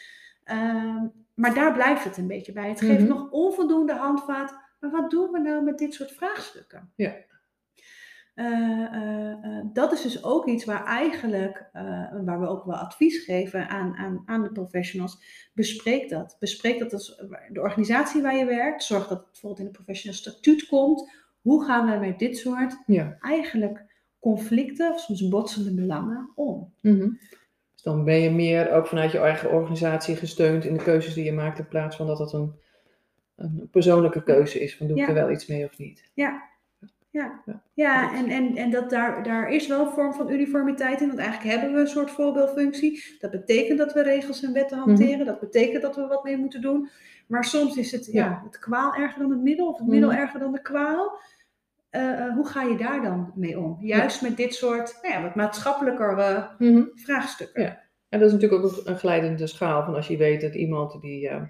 Ehm, 0.44 1.06
maar 1.34 1.54
daar 1.54 1.74
blijft 1.74 2.04
het 2.04 2.18
een 2.18 2.28
beetje 2.28 2.52
bij. 2.52 2.70
Het 2.70 2.80
geeft 2.82 3.00
Mhm. 3.00 3.10
nog 3.10 3.32
onvoldoende 3.32 3.94
handvaat. 3.94 4.64
Maar 4.80 4.92
wat 4.92 5.10
doen 5.12 5.32
we 5.32 5.40
nou 5.40 5.64
met 5.64 5.78
dit 5.78 5.94
soort 5.94 6.12
vraagstukken? 6.12 6.92
Ja. 6.96 7.14
Eh, 8.36 8.46
eh, 8.46 9.32
eh, 9.32 9.66
dat 9.74 9.92
is 9.92 10.02
dus 10.02 10.24
ook 10.24 10.48
iets 10.48 10.66
waar 10.66 10.86
eigenlijk, 10.86 11.70
waar 12.26 12.40
we 12.40 12.48
ook 12.48 12.66
wel 12.66 12.76
advies 12.76 13.24
geven 13.24 13.70
aan, 13.70 13.96
aan, 13.96 14.24
aan 14.26 14.44
de 14.44 14.52
professionals. 14.52 15.24
Bespreek 15.54 16.10
dat. 16.10 16.38
Bespreek 16.40 16.80
dat 16.80 16.94
als 16.94 17.24
de 17.50 17.62
organisatie 17.62 18.22
waar 18.22 18.36
je 18.36 18.46
werkt. 18.46 18.84
Zorg 18.84 19.08
dat 19.08 19.18
het 19.18 19.26
bijvoorbeeld 19.32 19.60
in 19.60 19.66
het 19.66 19.76
professioneel 19.76 20.18
statuut 20.18 20.68
komt. 20.68 21.12
Hoe 21.42 21.64
gaan 21.66 21.92
we 21.92 22.06
met 22.06 22.20
dit 22.20 22.38
soort 22.38 22.78
Ja. 22.86 23.18
eigenlijk 23.20 23.86
conflicten 24.20 24.92
of 24.94 25.00
soms 25.00 25.28
botsende 25.28 25.74
belangen 25.74 26.30
om? 26.36 26.74
Dus 26.82 27.84
dan 27.84 28.04
ben 28.04 28.20
je 28.20 28.32
meer 28.32 28.72
ook 28.72 28.88
vanuit 28.88 29.12
je 29.12 29.20
eigen 29.20 29.52
organisatie 29.52 30.16
gesteund 30.16 30.64
in 30.66 30.74
de 30.78 30.84
keuzes 30.84 31.14
die 31.14 31.24
je 31.24 31.34
maakt, 31.34 31.60
in 31.60 31.68
plaats 31.68 31.96
van 31.96 32.08
dat 32.08 32.20
het 32.20 32.32
een, 32.34 32.54
een 33.36 33.68
persoonlijke 33.72 34.24
keuze 34.24 34.60
is, 34.60 34.78
van 34.78 34.88
doe 34.88 34.96
ik 34.98 35.02
Ja. 35.02 35.08
er 35.10 35.14
wel 35.16 35.32
iets 35.32 35.48
mee 35.48 35.66
of 35.66 35.78
niet. 35.78 36.12
Ja, 36.14 36.44
ja. 37.46 37.62
Ja. 37.74 38.14
en, 38.16 38.30
en, 38.30 38.56
en 38.56 38.70
dat 38.72 38.90
daar, 38.90 39.24
daar 39.24 39.50
is 39.50 39.68
wel 39.68 39.86
een 39.86 39.92
vorm 39.94 40.14
van 40.14 40.30
uniformiteit 40.32 41.02
in, 41.02 41.08
want 41.08 41.20
eigenlijk 41.20 41.56
hebben 41.56 41.74
we 41.74 41.80
een 41.80 41.88
soort 41.88 42.12
voorbeeldfunctie. 42.12 43.04
Dat 43.20 43.32
betekent 43.32 43.78
dat 43.78 43.94
we 43.94 44.02
regels 44.04 44.44
en 44.44 44.54
wetten 44.54 44.78
hanteren, 44.78 45.26
dat 45.26 45.40
betekent 45.40 45.82
dat 45.82 45.96
we 45.96 46.08
wat 46.08 46.24
mee 46.24 46.38
moeten 46.38 46.62
doen. 46.62 46.90
Maar 47.28 47.44
soms 47.46 47.78
is 47.78 47.92
het, 47.92 48.06
ja, 48.06 48.26
Ja. 48.26 48.42
het 48.46 48.60
kwaal 48.60 48.94
erger 48.96 49.22
dan 49.22 49.30
het 49.32 49.42
middel, 49.42 49.68
of 49.68 49.78
het 49.78 49.88
middel 49.88 50.10
Mhm. 50.12 50.20
erger 50.20 50.40
dan 50.40 50.52
de 50.52 50.62
kwaal. 50.62 51.20
Eh, 51.90 52.26
eh, 52.26 52.34
hoe 52.34 52.48
ga 52.48 52.62
je 52.64 52.78
daar 52.78 53.02
dan 53.02 53.32
mee 53.36 53.60
om? 53.60 53.78
Juist 53.82 54.22
met 54.22 54.38
dit 54.38 54.54
soort 54.54 55.00
nou 55.02 55.14
ja, 55.14 55.22
wat 55.22 55.36
maatschappelijker 55.36 56.16
vraagstukken. 56.96 57.62
Ja. 57.62 57.84
En 58.10 58.20
dat 58.20 58.28
is 58.28 58.34
natuurlijk 58.34 58.64
ook 58.64 58.82
een 58.86 58.98
glijdende 58.98 59.48
schaal 59.48 59.84
van 59.84 59.96
als 59.96 60.08
je 60.08 60.18
weet 60.18 60.42
dat 60.42 60.54
iemand 60.56 61.02
die 61.02 61.28
eh, 61.30 61.42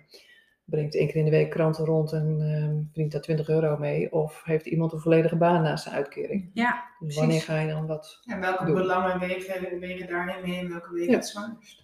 brengt 0.65 0.95
één 0.95 1.07
keer 1.07 1.15
in 1.15 1.25
de 1.25 1.31
week 1.31 1.49
kranten 1.49 1.85
rond 1.85 2.11
en 2.11 2.37
eh, 2.39 2.85
verdient 2.85 3.11
daar 3.11 3.21
20 3.21 3.49
euro 3.49 3.77
mee, 3.77 4.11
of 4.11 4.41
heeft 4.43 4.65
iemand 4.65 4.93
een 4.93 4.99
volledige 4.99 5.35
baan 5.35 5.61
naast 5.61 5.83
zijn 5.83 5.95
uitkering. 5.95 6.49
Ja, 6.53 6.83
Dus 6.99 7.15
wanneer 7.15 7.41
ga 7.41 7.59
je 7.59 7.67
dan 7.71 7.87
wat? 7.87 8.19
En 8.25 8.39
welke 8.39 8.65
Doen. 8.65 8.75
belangen 8.75 9.19
wegen, 9.19 9.79
wegen 9.79 10.07
daarin 10.07 10.49
mee 10.49 10.59
en 10.59 10.69
welke 10.69 10.93
wegen 10.93 11.09
Ja. 11.11 11.15
het 11.17 11.27
zwaarst? 11.27 11.83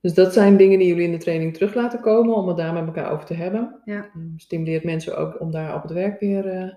Dus 0.00 0.14
dat 0.14 0.32
zijn 0.32 0.56
dingen 0.56 0.78
die 0.78 0.88
jullie 0.88 1.04
in 1.04 1.10
de 1.12 1.18
training 1.18 1.54
terug 1.54 1.74
laten 1.74 2.00
komen 2.00 2.34
om 2.34 2.48
het 2.48 2.56
daar 2.56 2.72
met 2.72 2.86
elkaar 2.86 3.10
over 3.12 3.24
te 3.26 3.34
hebben. 3.34 3.80
Ja. 3.84 4.04
Eh, 4.04 4.10
Stimuleert 4.36 4.84
mensen 4.84 5.16
ook 5.16 5.40
om 5.40 5.50
daar 5.50 5.74
op 5.74 5.82
het 5.82 5.92
werk 5.92 6.20
weer 6.20 6.46
eh, 6.48 6.74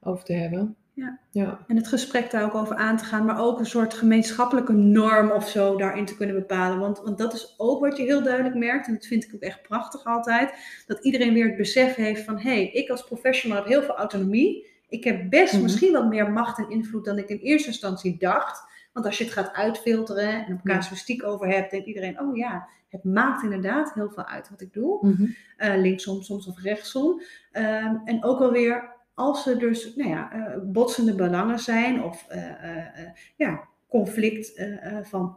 over 0.00 0.24
te 0.24 0.32
hebben. 0.32 0.76
Ja. 0.98 1.18
Ja. 1.30 1.64
En 1.66 1.76
het 1.76 1.88
gesprek 1.88 2.30
daar 2.30 2.44
ook 2.44 2.54
over 2.54 2.76
aan 2.76 2.96
te 2.96 3.04
gaan, 3.04 3.24
maar 3.24 3.40
ook 3.40 3.58
een 3.58 3.66
soort 3.66 3.94
gemeenschappelijke 3.94 4.72
norm 4.72 5.30
of 5.30 5.48
zo 5.48 5.76
daarin 5.76 6.04
te 6.04 6.16
kunnen 6.16 6.34
bepalen. 6.36 6.78
Want, 6.78 6.98
want 6.98 7.18
dat 7.18 7.32
is 7.32 7.54
ook 7.56 7.80
wat 7.80 7.96
je 7.96 8.02
heel 8.02 8.22
duidelijk 8.22 8.54
merkt, 8.54 8.86
en 8.86 8.94
dat 8.94 9.06
vind 9.06 9.24
ik 9.24 9.34
ook 9.34 9.40
echt 9.40 9.62
prachtig 9.62 10.04
altijd, 10.04 10.52
dat 10.86 11.04
iedereen 11.04 11.34
weer 11.34 11.46
het 11.46 11.56
besef 11.56 11.94
heeft 11.94 12.24
van, 12.24 12.38
hé, 12.38 12.50
hey, 12.50 12.70
ik 12.70 12.90
als 12.90 13.04
professional 13.04 13.56
heb 13.58 13.66
heel 13.66 13.82
veel 13.82 13.96
autonomie. 13.96 14.66
Ik 14.88 15.04
heb 15.04 15.30
best 15.30 15.52
Mhm. 15.52 15.62
misschien 15.62 15.92
wat 15.92 16.08
meer 16.08 16.30
macht 16.32 16.58
en 16.58 16.70
invloed 16.70 17.04
dan 17.04 17.18
ik 17.18 17.28
in 17.28 17.38
eerste 17.38 17.68
instantie 17.68 18.16
dacht. 18.18 18.62
Want 18.92 19.06
als 19.06 19.18
je 19.18 19.24
het 19.24 19.32
gaat 19.32 19.52
uitfilteren 19.54 20.46
en 20.46 20.52
op 20.54 20.60
casuïstiek 20.64 21.24
over 21.24 21.48
hebt, 21.48 21.70
denkt 21.70 21.86
iedereen, 21.86 22.20
oh 22.20 22.36
ja, 22.36 22.68
het 22.88 23.04
maakt 23.04 23.42
inderdaad 23.42 23.94
heel 23.94 24.10
veel 24.10 24.24
uit 24.26 24.50
wat 24.50 24.60
ik 24.60 24.72
doe 24.72 25.06
Mhm. 25.06 25.24
eh, 25.56 25.76
linksom, 25.80 26.22
soms 26.22 26.46
of 26.46 26.62
rechtsom. 26.62 27.22
Ehm, 27.52 27.94
en 28.04 28.24
ook 28.24 28.40
alweer 28.40 28.96
als 29.18 29.46
er 29.46 29.58
dus 29.58 29.94
nou 29.96 30.08
ja, 30.10 30.32
eh, 30.32 30.58
botsende 30.64 31.14
belangen 31.14 31.58
zijn 31.58 32.02
of 32.02 32.24
eh, 32.28 32.80
eh, 32.80 33.10
ja, 33.36 33.68
conflict 33.88 34.62
van 35.02 35.36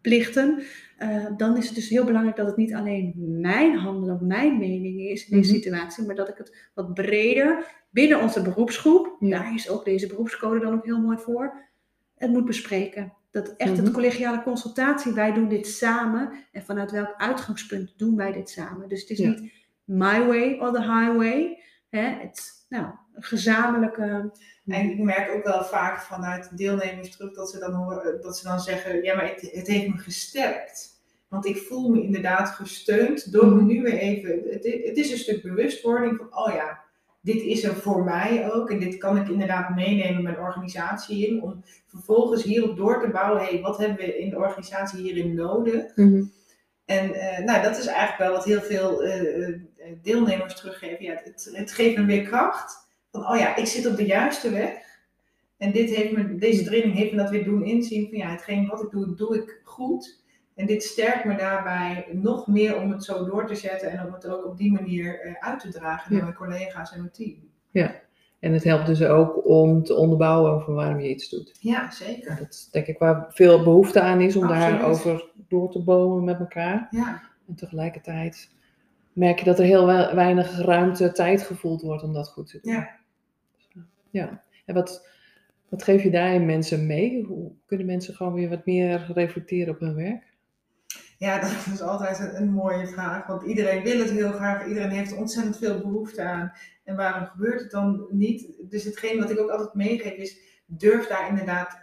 plichten, 0.00 0.62
dan 1.36 1.56
is 1.56 1.66
het 1.66 1.74
dus 1.74 1.88
heel 1.88 2.04
belangrijk 2.04 2.36
dat 2.36 2.46
het 2.46 2.56
niet 2.56 2.74
alleen 2.74 3.14
mijn 3.40 3.76
handen 3.76 4.14
of 4.14 4.20
mijn 4.20 4.58
mening 4.58 5.00
is 5.00 5.28
in 5.28 5.36
deze 5.36 5.52
Mhm. 5.52 5.60
situatie, 5.62 6.06
maar 6.06 6.14
dat 6.14 6.28
ik 6.28 6.34
het 6.38 6.70
wat 6.74 6.94
breder 6.94 7.64
binnen 7.90 8.20
onze 8.20 8.42
beroepsgroep, 8.42 9.16
Ja. 9.20 9.28
daar 9.38 9.54
is 9.54 9.68
ook 9.70 9.84
deze 9.84 10.06
beroepscode 10.06 10.60
dan 10.60 10.72
ook 10.74 10.84
heel 10.84 11.00
mooi 11.00 11.18
voor, 11.18 11.54
het 12.16 12.30
moet 12.30 12.44
bespreken. 12.44 13.12
Dat 13.30 13.54
echt 13.56 13.72
Mhm. 13.74 13.84
het 13.84 13.92
collegiale 13.92 14.42
consultatie, 14.42 15.12
wij 15.12 15.32
doen 15.32 15.48
dit 15.48 15.66
samen 15.66 16.32
en 16.52 16.62
vanuit 16.62 16.90
welk 16.90 17.14
uitgangspunt 17.16 17.94
doen 17.98 18.16
wij 18.16 18.32
dit 18.32 18.50
samen. 18.50 18.88
Dus 18.88 19.00
het 19.00 19.10
is 19.10 19.18
Ja. 19.18 19.28
niet 19.28 19.52
my 19.84 20.26
way 20.26 20.58
or 20.58 20.72
the 20.72 20.82
highway. 20.82 21.62
Hè? 21.90 22.00
Het 22.00 22.36
is 22.36 22.66
nou, 22.68 22.86
gezamenlijke. 23.14 24.30
En 24.66 24.90
ik 24.90 24.98
merk 24.98 25.30
ook 25.34 25.44
wel 25.44 25.64
vaak 25.64 26.00
vanuit 26.00 26.56
deelnemers 26.56 27.16
terug 27.16 27.34
dat 27.34 27.50
ze 27.50 27.58
dan, 27.58 27.72
horen, 27.72 28.20
dat 28.22 28.38
ze 28.38 28.44
dan 28.48 28.60
zeggen: 28.60 29.02
Ja, 29.02 29.16
maar 29.16 29.28
het, 29.28 29.50
het 29.52 29.66
heeft 29.66 29.88
me 29.88 29.98
gesterkt. 29.98 30.96
Want 31.28 31.46
ik 31.46 31.56
voel 31.56 31.88
me 31.90 32.02
inderdaad 32.02 32.48
gesteund 32.48 33.32
door 33.32 33.46
Mhm. 33.46 33.66
nu 33.66 33.82
weer 33.82 33.98
even. 33.98 34.30
Het, 34.30 34.64
het 34.84 34.96
is 34.96 35.10
een 35.10 35.18
stuk 35.18 35.42
bewustwording 35.42 36.16
van: 36.16 36.38
Oh 36.38 36.54
ja, 36.54 36.80
dit 37.20 37.42
is 37.42 37.64
er 37.64 37.74
voor 37.74 38.04
mij 38.04 38.52
ook. 38.52 38.70
En 38.70 38.78
dit 38.80 38.96
kan 38.96 39.16
ik 39.16 39.28
inderdaad 39.28 39.74
meenemen 39.74 40.22
mijn 40.22 40.38
organisatie 40.38 41.26
in. 41.26 41.42
Om 41.42 41.64
vervolgens 41.86 42.42
hierop 42.42 42.76
door 42.76 43.00
te 43.00 43.08
bouwen: 43.10 43.42
Hé, 43.42 43.48
hey, 43.50 43.60
wat 43.60 43.78
hebben 43.78 43.96
we 43.96 44.18
in 44.18 44.30
de 44.30 44.36
organisatie 44.38 45.00
hierin 45.02 45.34
nodig? 45.34 45.96
Mhm. 45.96 46.22
En 46.84 47.14
eh, 47.14 47.44
nou, 47.44 47.62
dat 47.62 47.78
is 47.78 47.86
eigenlijk 47.86 48.18
wel 48.18 48.32
wat 48.32 48.44
heel 48.44 48.60
veel 48.60 49.02
eh, 49.02 49.48
eh, 49.48 49.54
deelnemers 50.02 50.54
teruggeven. 50.56 51.04
Ja, 51.04 51.20
het, 51.24 51.50
het 51.52 51.72
geeft 51.72 51.96
me 51.96 52.04
weer 52.04 52.22
kracht. 52.22 52.86
Van, 53.12 53.26
oh 53.28 53.38
ja, 53.38 53.56
ik 53.56 53.66
zit 53.66 53.86
op 53.86 53.96
de 53.96 54.06
juiste 54.06 54.50
weg. 54.50 54.72
En 55.56 55.72
dit 55.72 55.90
heeft 55.94 56.12
me, 56.12 56.34
deze 56.36 56.64
training 56.64 56.94
heeft 56.94 57.10
me 57.12 57.16
dat 57.18 57.30
weer 57.30 57.44
doen 57.44 57.64
inzien. 57.64 58.08
Van 58.08 58.18
ja, 58.18 58.28
hetgeen 58.30 58.66
wat 58.66 58.82
ik 58.82 58.90
doe, 58.90 59.14
doe 59.14 59.36
ik 59.36 59.60
goed. 59.64 60.22
En 60.54 60.66
dit 60.66 60.82
sterkt 60.82 61.24
me 61.24 61.36
daarbij 61.36 62.06
nog 62.12 62.46
meer 62.46 62.80
om 62.80 62.90
het 62.90 63.04
zo 63.04 63.24
door 63.24 63.46
te 63.46 63.54
zetten. 63.54 63.90
En 63.90 64.06
om 64.06 64.12
het 64.12 64.26
ook 64.26 64.46
op 64.46 64.56
die 64.56 64.72
manier 64.72 65.20
eh, 65.20 65.34
uit 65.48 65.60
te 65.60 65.68
dragen 65.68 66.10
naar 66.12 66.18
Ja. 66.20 66.24
mijn 66.26 66.36
collega's 66.36 66.92
en 66.92 66.98
mijn 67.00 67.12
team. 67.12 67.46
En 68.40 68.52
het 68.52 68.64
helpt 68.64 68.86
dus 68.86 69.02
ook 69.02 69.46
om 69.46 69.82
te 69.84 69.94
onderbouwen 69.94 70.62
van 70.62 70.74
waarom 70.74 71.00
je 71.00 71.08
iets 71.08 71.28
doet. 71.28 71.56
Ja, 71.60 71.90
zeker. 71.90 72.36
Dat 72.36 72.48
is 72.50 72.68
denk 72.70 72.86
ik 72.86 72.98
waar 72.98 73.26
veel 73.28 73.62
behoefte 73.62 74.00
aan 74.00 74.20
is 74.20 74.36
om 74.36 74.42
Absoluut. 74.44 74.78
daarover 74.78 75.30
door 75.48 75.70
te 75.70 75.82
bomen 75.82 76.24
met 76.24 76.38
elkaar. 76.38 76.86
Ja, 76.90 77.22
En 77.48 77.54
tegelijkertijd 77.54 78.50
merk 79.18 79.38
je 79.38 79.44
dat 79.44 79.58
er 79.58 79.64
heel 79.64 79.86
we- 79.86 80.14
weinig 80.14 80.58
ruimte, 80.60 81.12
tijd 81.12 81.42
gevoeld 81.42 81.82
wordt 81.82 82.02
om 82.02 82.12
dat 82.12 82.28
goed 82.28 82.50
te 82.50 82.58
doen. 82.62 82.72
Ja. 82.72 82.96
Ja. 84.10 84.42
En 84.66 84.74
wat, 84.74 85.08
wat 85.68 85.82
geef 85.82 86.02
je 86.02 86.10
daarin 86.10 86.46
mensen 86.46 86.86
mee? 86.86 87.24
Hoe 87.24 87.52
kunnen 87.66 87.86
mensen 87.86 88.14
gewoon 88.14 88.32
weer 88.32 88.48
wat 88.48 88.66
meer 88.66 89.10
reflecteren 89.14 89.74
op 89.74 89.80
hun 89.80 89.94
werk? 89.94 90.26
Ja, 91.18 91.40
dat 91.40 91.50
is 91.72 91.80
altijd 91.82 92.18
een, 92.18 92.36
een 92.36 92.50
mooie 92.50 92.86
vraag. 92.86 93.26
Want 93.26 93.42
iedereen 93.42 93.82
wil 93.82 93.98
het 93.98 94.10
heel 94.10 94.32
graag. 94.32 94.66
Iedereen 94.66 94.90
heeft 94.90 95.16
ontzettend 95.16 95.58
veel 95.58 95.80
behoefte 95.80 96.22
aan. 96.22 96.52
En 96.84 96.96
waarom 96.96 97.26
gebeurt 97.26 97.60
het 97.60 97.70
dan 97.70 98.06
niet? 98.10 98.52
Dus 98.60 98.84
hetgeen 98.84 99.20
wat 99.20 99.30
ik 99.30 99.40
ook 99.40 99.50
altijd 99.50 99.74
meegeef 99.74 100.12
is, 100.14 100.38
durf 100.66 101.06
daar 101.06 101.28
inderdaad 101.28 101.78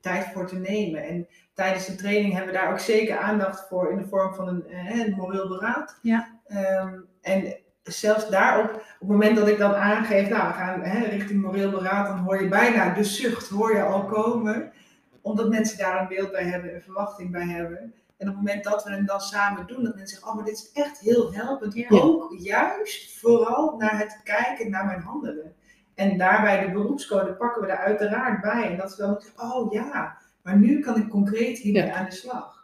tijd 0.00 0.24
voor 0.24 0.46
te 0.46 0.58
nemen. 0.58 1.02
En 1.04 1.28
tijdens 1.54 1.86
de 1.86 1.94
training 1.94 2.34
hebben 2.34 2.52
we 2.52 2.58
daar 2.58 2.70
ook 2.70 2.78
zeker 2.78 3.18
aandacht 3.18 3.68
voor 3.68 3.90
in 3.92 3.98
de 3.98 4.08
vorm 4.08 4.34
van 4.34 4.48
een, 4.48 4.66
eh, 4.66 4.98
een 4.98 5.14
moreel 5.14 5.48
beraad. 5.48 5.98
Ja. 6.02 6.35
Ehm, 6.48 6.94
en 7.20 7.56
zelfs 7.82 8.28
daarop, 8.30 8.70
op 8.74 8.80
het 8.98 9.08
moment 9.08 9.36
dat 9.36 9.48
ik 9.48 9.58
dan 9.58 9.74
aangeef, 9.74 10.28
nou 10.28 10.46
we 10.48 10.54
gaan 10.54 10.80
hè, 10.80 11.06
richting 11.06 11.42
moreel 11.42 11.70
beraad, 11.70 12.06
dan 12.06 12.18
hoor 12.18 12.42
je 12.42 12.48
bijna 12.48 12.94
de 12.94 13.04
zucht 13.04 13.48
hoor 13.48 13.74
je 13.74 13.82
al 13.82 14.04
komen. 14.04 14.72
Omdat 15.20 15.48
mensen 15.48 15.78
daar 15.78 16.00
een 16.00 16.08
beeld 16.08 16.30
bij 16.32 16.44
hebben, 16.44 16.74
een 16.74 16.82
verwachting 16.82 17.30
bij 17.30 17.46
hebben. 17.46 17.94
En 18.18 18.28
op 18.28 18.34
het 18.34 18.44
moment 18.44 18.64
dat 18.64 18.84
we 18.84 18.90
het 18.90 19.06
dan 19.06 19.20
samen 19.20 19.66
doen, 19.66 19.84
dat 19.84 19.94
mensen 19.94 20.08
zeggen, 20.08 20.28
oh 20.28 20.34
maar 20.34 20.44
dit 20.44 20.54
is 20.54 20.70
echt 20.72 20.98
heel 20.98 21.32
helpend. 21.32 21.74
Ja. 21.74 21.86
Ook 21.90 22.34
juist 22.38 23.18
vooral 23.18 23.76
naar 23.78 23.98
het 23.98 24.20
kijken 24.24 24.70
naar 24.70 24.84
mijn 24.84 25.00
handelen. 25.00 25.54
En 25.94 26.18
daarbij 26.18 26.66
de 26.66 26.72
beroepscode 26.72 27.32
pakken 27.32 27.62
we 27.62 27.68
er 27.68 27.76
uiteraard 27.78 28.40
bij. 28.40 28.70
En 28.70 28.76
dat 28.76 28.92
ze 28.92 29.02
dan 29.02 29.22
oh 29.36 29.72
ja, 29.72 30.16
maar 30.42 30.56
nu 30.56 30.80
kan 30.80 30.96
ik 30.96 31.08
concreet 31.08 31.58
hiermee 31.58 31.86
Ja. 31.86 31.94
aan 31.94 32.04
de 32.04 32.12
slag. 32.14 32.55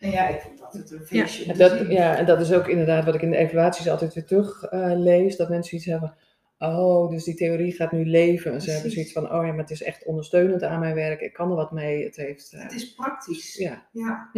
Ja. 0.00 0.06
En 0.06 0.10
ja, 0.10 0.28
ik 0.28 0.40
vind 0.40 0.58
dat 0.58 0.72
het 0.72 0.90
een 0.90 1.06
feestje 1.06 1.44
om 1.44 1.50
En 1.50 1.58
dat, 1.58 1.90
ja, 1.90 2.16
en 2.16 2.26
dat 2.26 2.40
is 2.40 2.52
ook 2.52 2.66
inderdaad 2.66 3.04
wat 3.04 3.14
ik 3.14 3.22
in 3.22 3.30
de 3.30 3.36
evaluaties 3.36 3.88
altijd 3.88 4.14
weer 4.14 4.24
terug 4.24 4.62
eh, 4.62 4.92
lees. 4.94 5.36
Dat 5.36 5.48
mensen 5.48 5.76
iets 5.76 5.86
hebben, 5.86 6.16
oh, 6.58 7.10
dus 7.10 7.24
die 7.24 7.34
theorie 7.34 7.72
gaat 7.72 7.92
nu 7.92 8.06
leven. 8.06 8.52
En 8.52 8.60
ze 8.60 8.70
hebben 8.70 8.90
zoiets 8.90 9.12
van, 9.12 9.32
oh 9.32 9.44
ja, 9.46 9.50
maar 9.50 9.58
het 9.60 9.70
is 9.70 9.82
echt 9.82 10.04
ondersteunend 10.04 10.62
aan 10.62 10.80
mijn 10.80 10.94
werk. 10.94 11.20
Ik 11.20 11.32
kan 11.32 11.50
er 11.50 11.56
wat 11.56 11.72
mee. 11.72 12.04
Het 12.04 12.16
heeft, 12.16 12.52
eh, 12.52 12.62
Het 12.62 12.72
is 12.72 12.94
praktisch. 12.94 13.56
ja, 13.56 13.88
Ja. 13.92 14.30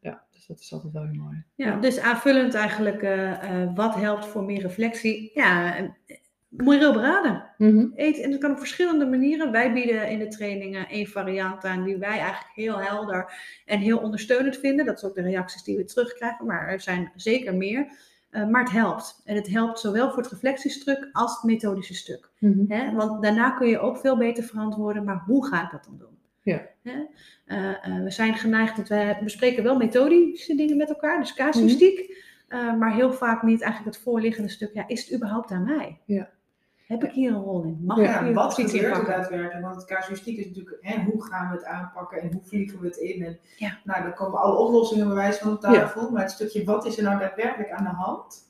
ja, 0.00 0.24
dus 0.32 0.46
dat 0.46 0.60
is 0.60 0.72
altijd 0.72 0.92
wel 0.92 1.02
heel 1.02 1.22
mooi. 1.22 1.44
Ja, 1.54 1.76
dus 1.76 1.98
aanvullend 1.98 2.54
eigenlijk, 2.54 3.02
eh, 3.02 3.62
eh, 3.62 3.70
wat 3.74 3.94
helpt 3.94 4.26
voor 4.26 4.44
meer 4.44 4.60
reflectie? 4.60 5.30
Ja, 5.34 5.76
eh, 6.56 6.64
moreel 6.64 6.92
beraden. 6.92 7.44
Mhm. 7.58 7.86
Eet, 7.94 8.20
en 8.20 8.30
dat 8.30 8.40
kan 8.40 8.50
op 8.50 8.58
verschillende 8.58 9.06
manieren. 9.06 9.52
Wij 9.52 9.72
bieden 9.72 10.08
in 10.08 10.18
de 10.18 10.28
trainingen 10.28 10.88
één 10.88 11.06
variant 11.06 11.64
aan 11.64 11.84
die 11.84 11.96
wij 11.96 12.08
eigenlijk 12.18 12.50
heel 12.54 12.78
helder 12.80 13.32
en 13.64 13.78
heel 13.78 13.98
ondersteunend 13.98 14.56
vinden. 14.56 14.86
Dat 14.86 14.96
is 14.96 15.04
ook 15.04 15.14
de 15.14 15.22
reacties 15.22 15.62
die 15.62 15.76
we 15.76 15.84
terugkrijgen, 15.84 16.46
maar 16.46 16.68
er 16.68 16.80
zijn 16.80 17.12
zeker 17.14 17.54
meer. 17.54 17.86
Eh, 18.30 18.48
maar 18.48 18.62
het 18.62 18.72
helpt. 18.72 19.22
En 19.24 19.34
het 19.34 19.48
helpt 19.48 19.80
zowel 19.80 20.10
voor 20.10 20.22
het 20.22 20.32
reflectiestuk 20.32 21.08
als 21.12 21.34
het 21.34 21.42
methodische 21.42 21.94
stuk. 21.94 22.30
Mhm. 22.38 22.94
Want 22.94 23.22
daarna 23.22 23.50
kun 23.50 23.68
je 23.68 23.78
ook 23.78 23.98
veel 23.98 24.16
beter 24.16 24.44
verantwoorden, 24.44 25.04
maar 25.04 25.22
hoe 25.26 25.46
ga 25.46 25.64
ik 25.64 25.70
dat 25.70 25.84
dan 25.84 25.98
doen? 25.98 26.16
Ja. 26.46 26.66
Eh, 27.44 27.68
eh, 27.70 28.02
we 28.02 28.10
zijn 28.10 28.34
geneigd, 28.34 28.76
dat 28.76 28.88
we 28.88 29.16
bespreken 29.22 29.62
wel 29.62 29.76
methodische 29.76 30.54
dingen 30.54 30.76
met 30.76 30.88
elkaar, 30.88 31.18
dus 31.18 31.34
casuïstiek, 31.34 32.24
eh, 32.48 32.74
maar 32.74 32.94
heel 32.94 33.12
vaak 33.12 33.42
niet 33.42 33.62
eigenlijk 33.62 33.94
het 33.94 34.04
voorliggende 34.04 34.48
stuk. 34.48 34.74
Ja, 34.74 34.88
is 34.88 35.04
het 35.04 35.14
überhaupt 35.14 35.50
aan 35.50 35.64
mij? 35.64 36.00
Ja. 36.04 36.30
Heb 36.86 37.04
ik 37.04 37.10
hier 37.12 37.30
een 37.30 37.42
rol 37.42 37.62
in? 37.64 37.78
Mag 37.84 37.96
Ja, 37.98 38.02
ik 38.04 38.10
Ja, 38.10 38.24
hier 38.24 38.34
wat 38.34 38.54
gebeurt 38.54 38.96
er 38.96 39.04
daadwerkelijk? 39.04 39.64
Want 39.64 39.76
het 39.76 39.84
casuïstiek 39.84 40.38
is 40.38 40.46
natuurlijk, 40.46 40.76
hè, 40.80 41.02
hoe 41.02 41.24
gaan 41.24 41.50
we 41.50 41.54
het 41.56 41.64
aanpakken 41.64 42.20
en 42.20 42.32
hoe 42.32 42.42
vliegen 42.44 42.80
we 42.80 42.86
het 42.86 42.96
in? 42.96 43.24
En, 43.24 43.38
Ja. 43.56 43.78
Nou, 43.84 44.02
dan 44.02 44.14
komen 44.14 44.40
alle 44.40 44.56
oplossingen 44.58 45.06
bij 45.06 45.14
wijze 45.16 45.38
van 45.38 45.52
op 45.52 45.60
tafel, 45.60 46.10
maar 46.10 46.22
het 46.22 46.30
stukje 46.30 46.64
wat 46.64 46.86
is 46.86 46.96
er 46.98 47.02
nou 47.04 47.18
daadwerkelijk 47.18 47.70
aan 47.70 47.84
de 47.84 47.90
hand? 47.90 48.44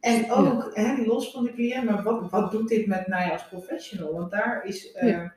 En 0.00 0.32
ook, 0.32 0.70
hè, 0.74 1.04
los 1.04 1.30
van 1.30 1.44
de 1.44 1.52
cliënt, 1.52 1.84
maar 1.84 2.02
wat, 2.02 2.30
wat 2.30 2.50
doet 2.50 2.68
dit 2.68 2.86
met 2.86 3.06
mij 3.06 3.32
als 3.32 3.48
professional? 3.48 4.12
Want 4.14 4.30
daar 4.30 4.64
is, 4.64 4.92
eh, 4.92 5.08
Ja. 5.08 5.32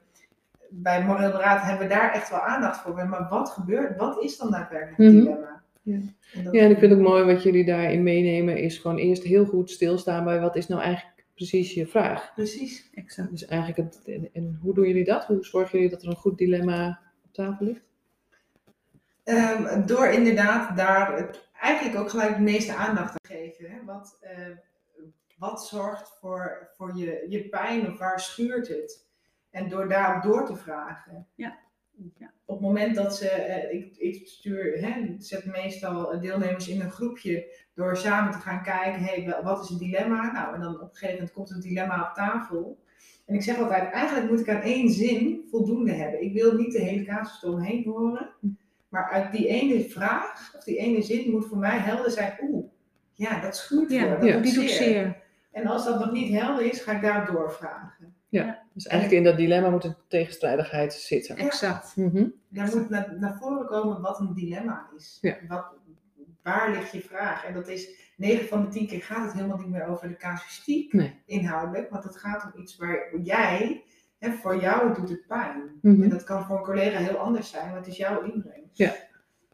bij 0.70 1.04
Moreel 1.06 1.32
Beraad 1.32 1.62
hebben 1.62 1.88
we 1.88 1.94
daar 1.94 2.12
echt 2.14 2.30
wel 2.30 2.40
aandacht 2.40 2.82
voor. 2.82 3.08
Maar 3.08 3.28
wat 3.30 3.50
gebeurt, 3.50 3.98
wat 3.98 4.24
is 4.24 4.38
dan 4.38 4.52
daadwerkelijk 4.52 4.98
Mhm. 4.98 5.08
het 5.08 5.18
dilemma? 5.26 5.62
Ja. 5.82 5.94
En 6.34 6.52
Ja, 6.52 6.62
ik 6.64 6.78
vind 6.78 6.92
het 6.92 7.00
ook 7.02 7.08
mooi 7.08 7.24
wat 7.24 7.44
jullie 7.44 7.66
daarin 7.66 8.04
meenemen, 8.04 8.58
is 8.58 8.78
gewoon 8.78 8.98
eerst 8.98 9.24
heel 9.24 9.46
goed 9.46 9.70
stilstaan 9.70 10.24
bij 10.24 10.40
wat 10.40 10.56
is 10.56 10.68
nou 10.68 10.82
eigenlijk 10.82 11.13
precies 11.34 11.74
je 11.74 11.88
vraag. 11.88 12.34
Precies. 12.34 12.90
Exact. 12.94 13.30
Dus 13.30 13.46
eigenlijk, 13.46 13.94
het, 13.94 14.06
en, 14.06 14.30
en 14.34 14.60
hoe 14.62 14.74
doen 14.74 14.88
jullie 14.88 15.04
dat? 15.04 15.26
Hoe 15.26 15.46
zorgen 15.46 15.78
jullie 15.78 15.94
dat 15.94 16.04
er 16.04 16.10
een 16.10 16.16
goed 16.16 16.38
dilemma 16.38 17.02
op 17.26 17.34
tafel 17.34 17.66
ligt? 17.66 17.84
Ehm, 19.24 19.86
door 19.86 20.08
inderdaad 20.08 20.78
daar 20.78 21.38
eigenlijk 21.54 21.98
ook 22.00 22.10
gelijk 22.10 22.36
de 22.36 22.42
meeste 22.42 22.76
aandacht 22.76 23.14
te 23.14 23.34
geven. 23.34 23.72
Hè? 23.72 23.84
Wat, 23.86 24.18
eh, 24.22 24.48
wat 25.38 25.68
zorgt 25.68 26.18
voor, 26.20 26.70
voor 26.76 26.98
je, 26.98 27.26
je 27.30 27.50
pijn 27.50 27.92
of 27.92 27.98
waar 27.98 28.20
schuurt 28.20 28.68
het? 28.68 29.06
En 29.50 29.70
door 29.70 29.90
daarop 29.90 30.24
door 30.24 30.46
te 30.46 30.56
vragen. 30.56 31.28
Ja. 31.36 31.60
Ja. 32.18 32.32
Op 32.46 32.56
het 32.56 32.68
moment 32.68 32.96
dat 32.96 33.18
ze, 33.18 33.30
eh, 33.30 33.80
ik, 33.80 33.98
ik 33.98 34.28
stuur, 34.28 34.78
hè, 34.82 35.16
zet 35.18 35.46
meestal 35.46 36.20
deelnemers 36.20 36.68
in 36.68 36.82
een 36.82 36.92
groepje 36.92 37.56
door 37.76 37.98
samen 37.98 38.32
te 38.32 38.40
gaan 38.40 38.64
kijken, 38.64 39.04
hey, 39.04 39.40
wat 39.44 39.64
is 39.64 39.70
het 39.70 39.80
dilemma? 39.80 40.32
Nou, 40.32 40.56
en 40.56 40.62
dan 40.62 40.76
op 40.76 40.82
een 40.82 40.88
gegeven 40.92 41.16
moment 41.16 41.34
komt 41.34 41.50
het 41.50 41.62
dilemma 41.62 42.08
op 42.10 42.16
tafel. 42.16 42.82
En 43.26 43.36
ik 43.36 43.42
zeg 43.44 43.58
altijd, 43.58 43.92
eigenlijk 43.92 44.30
moet 44.30 44.40
ik 44.40 44.50
aan 44.50 44.62
één 44.62 44.90
zin 44.90 45.48
voldoende 45.50 45.92
hebben. 45.92 46.22
Ik 46.24 46.34
wil 46.34 46.54
niet 46.54 46.72
de 46.72 46.80
hele 46.82 47.04
casus 47.04 47.44
eromheen 47.44 47.84
horen. 47.84 48.30
Maar 48.90 49.10
uit 49.12 49.32
die 49.32 49.48
ene 49.48 49.84
vraag, 49.90 50.54
of 50.56 50.64
die 50.64 50.78
ene 50.78 51.02
zin, 51.02 51.32
moet 51.32 51.46
voor 51.48 51.58
mij 51.58 51.78
helder 51.78 52.12
zijn, 52.12 52.38
oeh, 52.42 52.66
ja, 53.14 53.40
dat 53.42 53.56
schuurt 53.58 53.92
Ja, 53.92 54.16
dat 54.16 54.24
Ja. 54.26 54.34
doet 54.34 54.44
die 54.44 54.54
doet 54.54 54.70
zeer. 54.70 55.22
En 55.52 55.68
als 55.68 55.86
dat 55.86 56.00
nog 56.00 56.12
niet 56.12 56.34
helder 56.34 56.66
is, 56.66 56.82
ga 56.82 56.92
ik 56.92 57.02
daarop 57.02 57.36
doorvragen. 57.36 58.16
Dus 58.74 58.88
eigenlijk 58.88 59.20
in 59.20 59.30
dat 59.30 59.38
dilemma 59.38 59.70
moet 59.70 59.84
een 59.84 59.96
tegenstrijdigheid 60.08 60.94
zitten. 60.94 61.38
Exact. 61.38 61.96
Mhm. 61.96 62.28
Daar 62.50 62.70
moet 62.76 62.90
naar, 62.90 63.16
naar 63.20 63.38
voren 63.38 63.66
komen 63.66 64.02
wat 64.02 64.20
een 64.20 64.34
dilemma 64.34 64.90
is. 64.98 65.18
Ja. 65.22 65.38
Wat, 65.48 65.66
waar 66.42 66.72
ligt 66.72 66.92
je 66.92 67.02
vraag? 67.02 67.46
En 67.46 67.54
dat 67.54 67.68
is 67.68 68.12
9 68.18 68.48
van 68.48 68.62
de 68.62 68.68
10 68.68 68.88
keer 68.88 69.02
gaat 69.02 69.26
het 69.26 69.34
helemaal 69.34 69.58
niet 69.58 69.70
meer 69.70 69.86
over 69.86 70.08
de 70.08 70.18
casuïstiek 70.18 70.94
Nee. 70.94 71.22
inhoudelijk, 71.26 71.90
want 71.90 72.04
het 72.04 72.18
gaat 72.18 72.44
om 72.44 72.62
iets 72.62 72.78
waar 72.78 73.20
jij, 73.24 73.84
hè, 74.20 74.32
voor 74.32 74.62
jou 74.62 74.94
doet 74.94 75.10
het 75.10 75.28
pijn. 75.28 75.62
Mhm. 75.82 76.04
En 76.04 76.10
dat 76.10 76.24
kan 76.24 76.46
voor 76.46 76.58
een 76.58 76.64
collega 76.64 76.98
heel 76.98 77.18
anders 77.18 77.50
zijn, 77.50 77.68
maar 77.68 77.78
het 77.78 77.88
is 77.88 77.98
jouw 77.98 78.22
inbreng. 78.22 78.64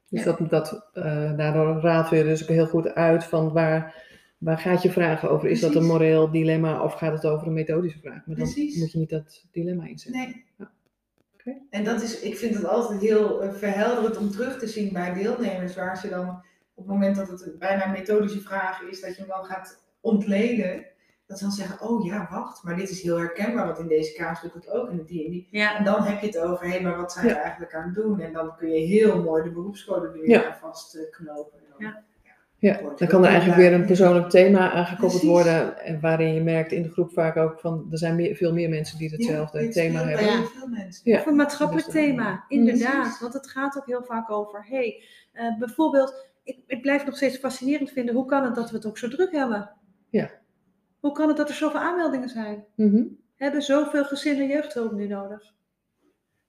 Dus 0.10 0.24
dat, 0.24 0.50
dat 0.50 0.90
eh, 0.94 1.38
daardoor 1.38 1.82
raadt 1.82 2.10
weer 2.10 2.24
dus 2.24 2.42
ook 2.42 2.48
heel 2.48 2.68
goed 2.68 2.94
uit 2.94 3.24
van 3.24 3.52
waar, 3.52 4.08
waar 4.40 4.58
gaat 4.58 4.82
je 4.82 4.92
vragen 4.92 5.30
over? 5.30 5.50
Is 5.50 5.60
dat 5.60 5.76
een 5.76 5.86
moreel 5.86 6.32
dilemma 6.32 6.84
of 6.84 6.94
gaat 6.94 7.12
het 7.14 7.26
over 7.26 7.48
een 7.48 7.54
methodische 7.54 8.00
vraag? 8.00 8.26
Maar 8.26 8.36
dan 8.36 8.36
Precies. 8.36 8.76
moet 8.78 8.92
je 8.92 8.98
niet 8.98 9.10
dat 9.10 9.46
dilemma 9.52 9.86
inzetten. 9.86 10.22
Nee. 10.22 10.46
Oké. 11.34 11.58
En 11.70 11.84
dat 11.84 12.02
is, 12.02 12.20
ik 12.22 12.38
vind 12.38 12.56
het 12.56 12.66
altijd 12.66 13.02
heel 13.02 13.42
eh, 13.44 13.54
verhelderend 13.54 14.18
om 14.18 14.30
terug 14.32 14.60
te 14.60 14.68
zien 14.68 14.94
bij 14.94 15.14
deelnemers, 15.14 15.76
waar 15.76 15.98
ze 15.98 16.10
dan 16.10 16.30
op 16.74 16.86
het 16.86 16.94
moment 16.94 17.16
dat 17.16 17.30
het 17.30 17.56
bijna 17.60 17.86
een 17.86 17.92
methodische 17.92 18.42
vraag 18.42 18.82
is, 18.82 19.02
dat 19.02 19.16
je 19.16 19.22
hem 19.22 19.30
dan 19.30 19.44
gaat 19.46 19.84
ontleden, 20.02 20.86
dat 21.26 21.38
ze 21.38 21.44
dan 21.44 21.54
zeggen, 21.54 21.88
oh 21.90 22.06
ja, 22.06 22.28
wacht, 22.32 22.64
maar 22.64 22.76
dit 22.76 22.90
is 22.90 23.02
heel 23.02 23.18
herkenbaar, 23.18 23.66
want 23.66 23.80
in 23.80 23.88
deze 23.88 24.14
kaas 24.14 24.44
ik 24.44 24.54
het 24.54 24.70
ook 24.70 24.90
en 24.90 25.04
die 25.06 25.26
en 25.26 25.32
die. 25.32 25.48
Ja, 25.52 25.78
En 25.78 25.84
dan 25.84 26.02
heb 26.04 26.20
je 26.22 26.28
het 26.28 26.38
over, 26.38 26.72
hé, 26.72 26.80
maar 26.82 26.98
wat 26.98 27.12
zijn 27.12 27.28
Ja. 27.28 27.34
we 27.34 27.40
eigenlijk 27.40 27.74
aan 27.76 27.86
het 27.86 27.96
doen? 27.96 28.20
En 28.20 28.34
dan 28.34 28.56
kun 28.56 28.70
je 28.70 28.80
heel 28.86 29.24
mooi 29.24 29.44
de 29.44 29.52
beroepscode 29.52 30.08
er 30.08 30.14
weer 30.14 30.30
Ja. 30.30 30.46
aan 30.52 30.60
vastknopen. 30.60 31.60
Ja. 31.78 32.04
Ja, 32.60 32.80
dan 32.98 33.08
kan 33.08 33.24
er 33.24 33.30
eigenlijk 33.30 33.60
weer 33.60 33.74
een 33.74 33.86
persoonlijk 33.86 34.30
thema 34.30 34.72
aangekoppeld 34.72 35.10
Precies. 35.12 35.30
worden. 35.30 35.78
En 35.86 36.00
waarin 36.00 36.34
je 36.34 36.42
merkt 36.42 36.72
in 36.72 36.82
de 36.82 36.90
groep 36.92 37.12
vaak 37.12 37.38
ook 37.38 37.60
van, 37.60 37.88
er 37.92 37.98
zijn 37.98 38.16
meer, 38.16 38.36
veel 38.36 38.54
meer 38.54 38.70
mensen 38.70 38.98
die 38.98 39.10
hetzelfde 39.10 39.64
Ja, 39.64 39.70
thema 39.72 40.04
hebben. 40.04 40.26
Ja. 40.26 40.38
heel 40.38 40.46
veel 40.46 40.68
mensen. 40.68 41.12
Ja. 41.12 41.20
Of 41.20 41.26
een 41.26 41.36
maatschappelijk 41.36 41.86
Dus 41.86 41.96
dat- 41.96 42.04
thema, 42.04 42.44
inderdaad. 42.48 43.02
Precies. 43.02 43.20
Want 43.20 43.34
het 43.34 43.48
gaat 43.50 43.78
ook 43.78 43.86
heel 43.86 44.04
vaak 44.04 44.32
over, 44.32 44.66
hey, 44.70 45.04
eh, 45.32 45.58
bijvoorbeeld, 45.60 46.26
ik, 46.44 46.58
ik 46.68 46.82
blijf 46.82 47.06
nog 47.06 47.16
steeds 47.16 47.38
fascinerend 47.38 47.92
vinden, 47.92 48.16
hoe 48.16 48.26
kan 48.26 48.44
het 48.44 48.56
dat 48.56 48.70
we 48.70 48.76
het 48.76 48.86
ook 48.86 48.98
zo 48.98 49.08
druk 49.08 49.32
hebben? 49.32 49.70
Ja. 50.10 50.30
Hoe 51.00 51.12
kan 51.12 51.28
het 51.28 51.38
dat 51.38 51.50
er 51.50 51.56
zoveel 51.56 51.80
aanmeldingen 51.80 52.30
zijn? 52.30 52.64
Mhm. 52.76 53.04
Hebben 53.36 53.62
zoveel 53.62 54.04
gezinnen 54.06 54.48
jeugdhulp 54.48 54.92
nu 54.92 55.08
nodig? 55.08 55.54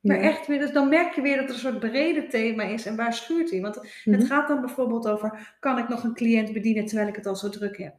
Maar 0.01 0.17
Ja. 0.17 0.23
echt 0.23 0.47
weer, 0.47 0.59
dus 0.59 0.73
dan 0.73 0.89
merk 0.89 1.15
je 1.15 1.21
weer 1.21 1.37
dat 1.37 1.45
er 1.49 1.51
een 1.55 1.59
soort 1.61 1.79
breder 1.79 2.29
thema 2.29 2.63
is 2.63 2.87
en 2.87 2.97
waar 2.97 3.15
schuurt 3.15 3.51
hij? 3.51 3.61
Want 3.61 3.77
Mhm. 4.05 4.17
het 4.19 4.27
gaat 4.27 4.49
dan 4.49 4.61
bijvoorbeeld 4.61 5.09
over, 5.09 5.57
kan 5.61 5.79
ik 5.79 5.89
nog 5.89 6.05
een 6.05 6.15
cliënt 6.15 6.53
bedienen 6.53 6.87
terwijl 6.87 7.09
ik 7.09 7.17
het 7.17 7.27
al 7.27 7.37
zo 7.37 7.49
druk 7.49 7.79
heb? 7.79 7.95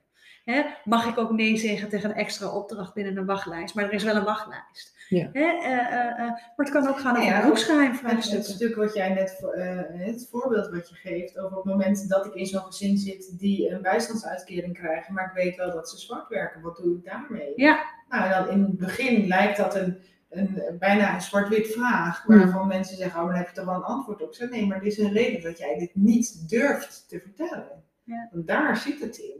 Hè? 0.45 0.61
Mag 0.85 1.07
ik 1.07 1.17
ook 1.17 1.31
nee 1.31 1.57
zeggen 1.57 1.89
tegen 1.89 2.09
een 2.09 2.15
extra 2.15 2.47
opdracht 2.55 2.93
binnen 2.93 3.17
een 3.17 3.25
wachtlijst? 3.25 3.75
Maar 3.75 3.83
er 3.85 3.93
is 3.93 4.03
wel 4.03 4.15
een 4.15 4.23
wachtlijst. 4.23 4.99
Ja. 5.09 5.29
Eh, 5.33 5.43
eh, 5.43 6.07
eh, 6.09 6.17
maar 6.17 6.51
het 6.55 6.69
kan 6.69 6.87
ook 6.87 6.99
gaan 6.99 7.11
over 7.17 7.27
Ja, 7.27 7.49
het 7.51 7.97
vraagstukken. 7.97 8.43
stuk 8.53 8.75
wat 8.75 8.93
jij 8.93 9.13
net, 9.13 9.37
voor- 9.39 9.53
eh, 9.53 9.79
het 10.05 10.27
voorbeeld 10.31 10.69
wat 10.69 10.89
je 10.89 10.95
geeft, 10.95 11.37
over 11.39 11.55
het 11.55 11.65
moment 11.65 12.09
dat 12.09 12.25
ik 12.25 12.33
in 12.33 12.45
zo'n 12.45 12.61
gezin 12.61 12.97
zit 12.97 13.39
die 13.39 13.69
een 13.69 13.81
bijstandsuitkering 13.81 14.73
krijgen, 14.77 15.13
maar 15.13 15.25
ik 15.25 15.43
weet 15.43 15.55
wel 15.55 15.71
dat 15.71 15.89
ze 15.89 15.97
zwart 15.97 16.27
werken, 16.27 16.61
wat 16.61 16.75
doe 16.77 16.97
ik 16.97 17.03
daarmee? 17.05 17.53
Ja. 17.55 17.83
Nou, 18.09 18.29
dan 18.29 18.49
in 18.49 18.61
het 18.61 18.77
begin 18.77 19.27
lijkt 19.27 19.57
dat 19.57 19.75
een, 19.75 19.97
een 20.31 20.61
bijna 20.79 21.13
een 21.13 21.21
zwart-wit 21.21 21.67
vraag, 21.67 22.23
Hmm. 22.23 22.37
waarvan 22.39 22.67
mensen 22.67 22.97
zeggen, 22.97 23.19
oh, 23.19 23.25
maar 23.25 23.33
dan 23.33 23.43
heb 23.43 23.49
je 23.49 23.55
toch 23.55 23.65
wel 23.65 23.75
een 23.75 23.83
antwoord 23.83 24.21
op. 24.21 24.27
Ik 24.29 24.35
zeg, 24.35 24.49
nee, 24.49 24.67
maar 24.67 24.77
er 24.77 24.85
is 24.85 24.97
een 24.97 25.13
reden 25.13 25.41
dat 25.41 25.57
jij 25.57 25.77
dit 25.77 25.91
niet 25.95 26.49
durft 26.49 27.05
te 27.07 27.19
vertellen. 27.19 27.83
Ja. 28.03 28.29
Want 28.31 28.47
daar 28.47 28.77
zit 28.77 28.99
het 29.01 29.17
in. 29.17 29.39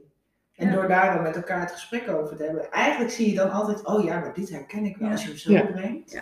En 0.55 0.67
Ja. 0.67 0.73
door 0.73 0.87
daar 0.87 1.13
dan 1.13 1.23
met 1.23 1.35
elkaar 1.35 1.59
het 1.59 1.71
gesprek 1.71 2.09
over 2.09 2.37
te 2.37 2.43
hebben, 2.43 2.71
eigenlijk 2.71 3.11
zie 3.11 3.29
je 3.29 3.35
dan 3.35 3.51
altijd, 3.51 3.85
oh 3.85 4.03
ja, 4.03 4.19
maar 4.19 4.33
dit 4.33 4.49
herken 4.49 4.85
ik 4.85 4.97
wel 4.97 5.07
Ja. 5.07 5.13
als 5.13 5.23
je 5.23 5.29
hem 5.29 5.37
zo 5.37 5.51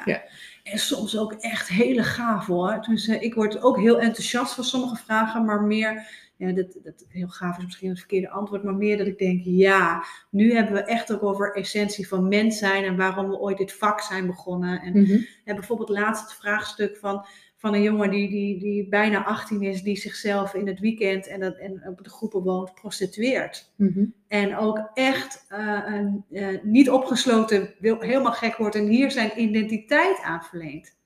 Ja. 0.05 0.21
En 0.63 0.77
soms 0.77 1.17
ook 1.17 1.33
echt 1.33 1.67
hele 1.67 2.03
gaaf 2.03 2.45
hoor. 2.45 2.85
Dus 2.89 3.07
eh, 3.07 3.21
ik 3.21 3.33
word 3.33 3.61
ook 3.61 3.77
heel 3.77 3.99
enthousiast 3.99 4.53
van 4.53 4.63
sommige 4.63 4.95
vragen, 4.95 5.45
maar 5.45 5.61
meer, 5.61 6.07
ja, 6.35 6.51
dat, 6.51 6.77
dat 6.83 7.05
heel 7.07 7.27
gaaf 7.27 7.57
is 7.57 7.63
misschien 7.63 7.89
het 7.89 7.99
verkeerde 7.99 8.29
antwoord, 8.29 8.63
maar 8.63 8.75
meer 8.75 8.97
dat 8.97 9.07
ik 9.07 9.17
denk, 9.17 9.41
ja, 9.43 10.03
nu 10.29 10.53
hebben 10.53 10.73
we 10.73 10.83
echt 10.83 11.13
ook 11.13 11.23
over 11.23 11.55
essentie 11.55 12.07
van 12.07 12.27
mens 12.27 12.57
zijn 12.57 12.83
en 12.83 12.97
waarom 12.97 13.29
we 13.29 13.39
ooit 13.39 13.57
dit 13.57 13.73
vak 13.73 14.01
zijn 14.01 14.25
begonnen. 14.25 14.81
En. 14.81 15.27
En 15.45 15.55
bijvoorbeeld 15.55 15.89
laatst 15.89 16.23
het 16.23 16.33
vraagstuk 16.33 16.97
van, 16.97 17.25
van 17.59 17.73
een 17.73 17.81
jongen 17.81 18.09
die, 18.09 18.29
die, 18.29 18.59
die 18.59 18.87
bijna 18.87 19.25
18 19.25 19.61
is, 19.61 19.81
die 19.81 19.97
zichzelf 19.97 20.53
in 20.53 20.67
het 20.67 20.79
weekend 20.79 21.27
en, 21.27 21.39
dat, 21.39 21.57
en 21.57 21.83
op 21.87 22.03
de 22.03 22.09
groepen 22.09 22.41
woont, 22.41 22.73
prostitueert. 22.73 23.71
Mhm. 23.75 24.05
En 24.27 24.57
ook 24.57 24.89
echt 24.93 25.45
eh, 25.49 25.81
een, 25.85 26.25
eh, 26.31 26.47
niet 26.63 26.89
opgesloten, 26.89 27.73
wil, 27.79 27.99
helemaal 27.99 28.31
gek 28.31 28.55
wordt 28.55 28.75
en 28.75 28.87
hier 28.87 29.11
zijn 29.11 29.41
identiteit 29.41 30.21
aan 30.21 30.43
verleent. 30.43 30.97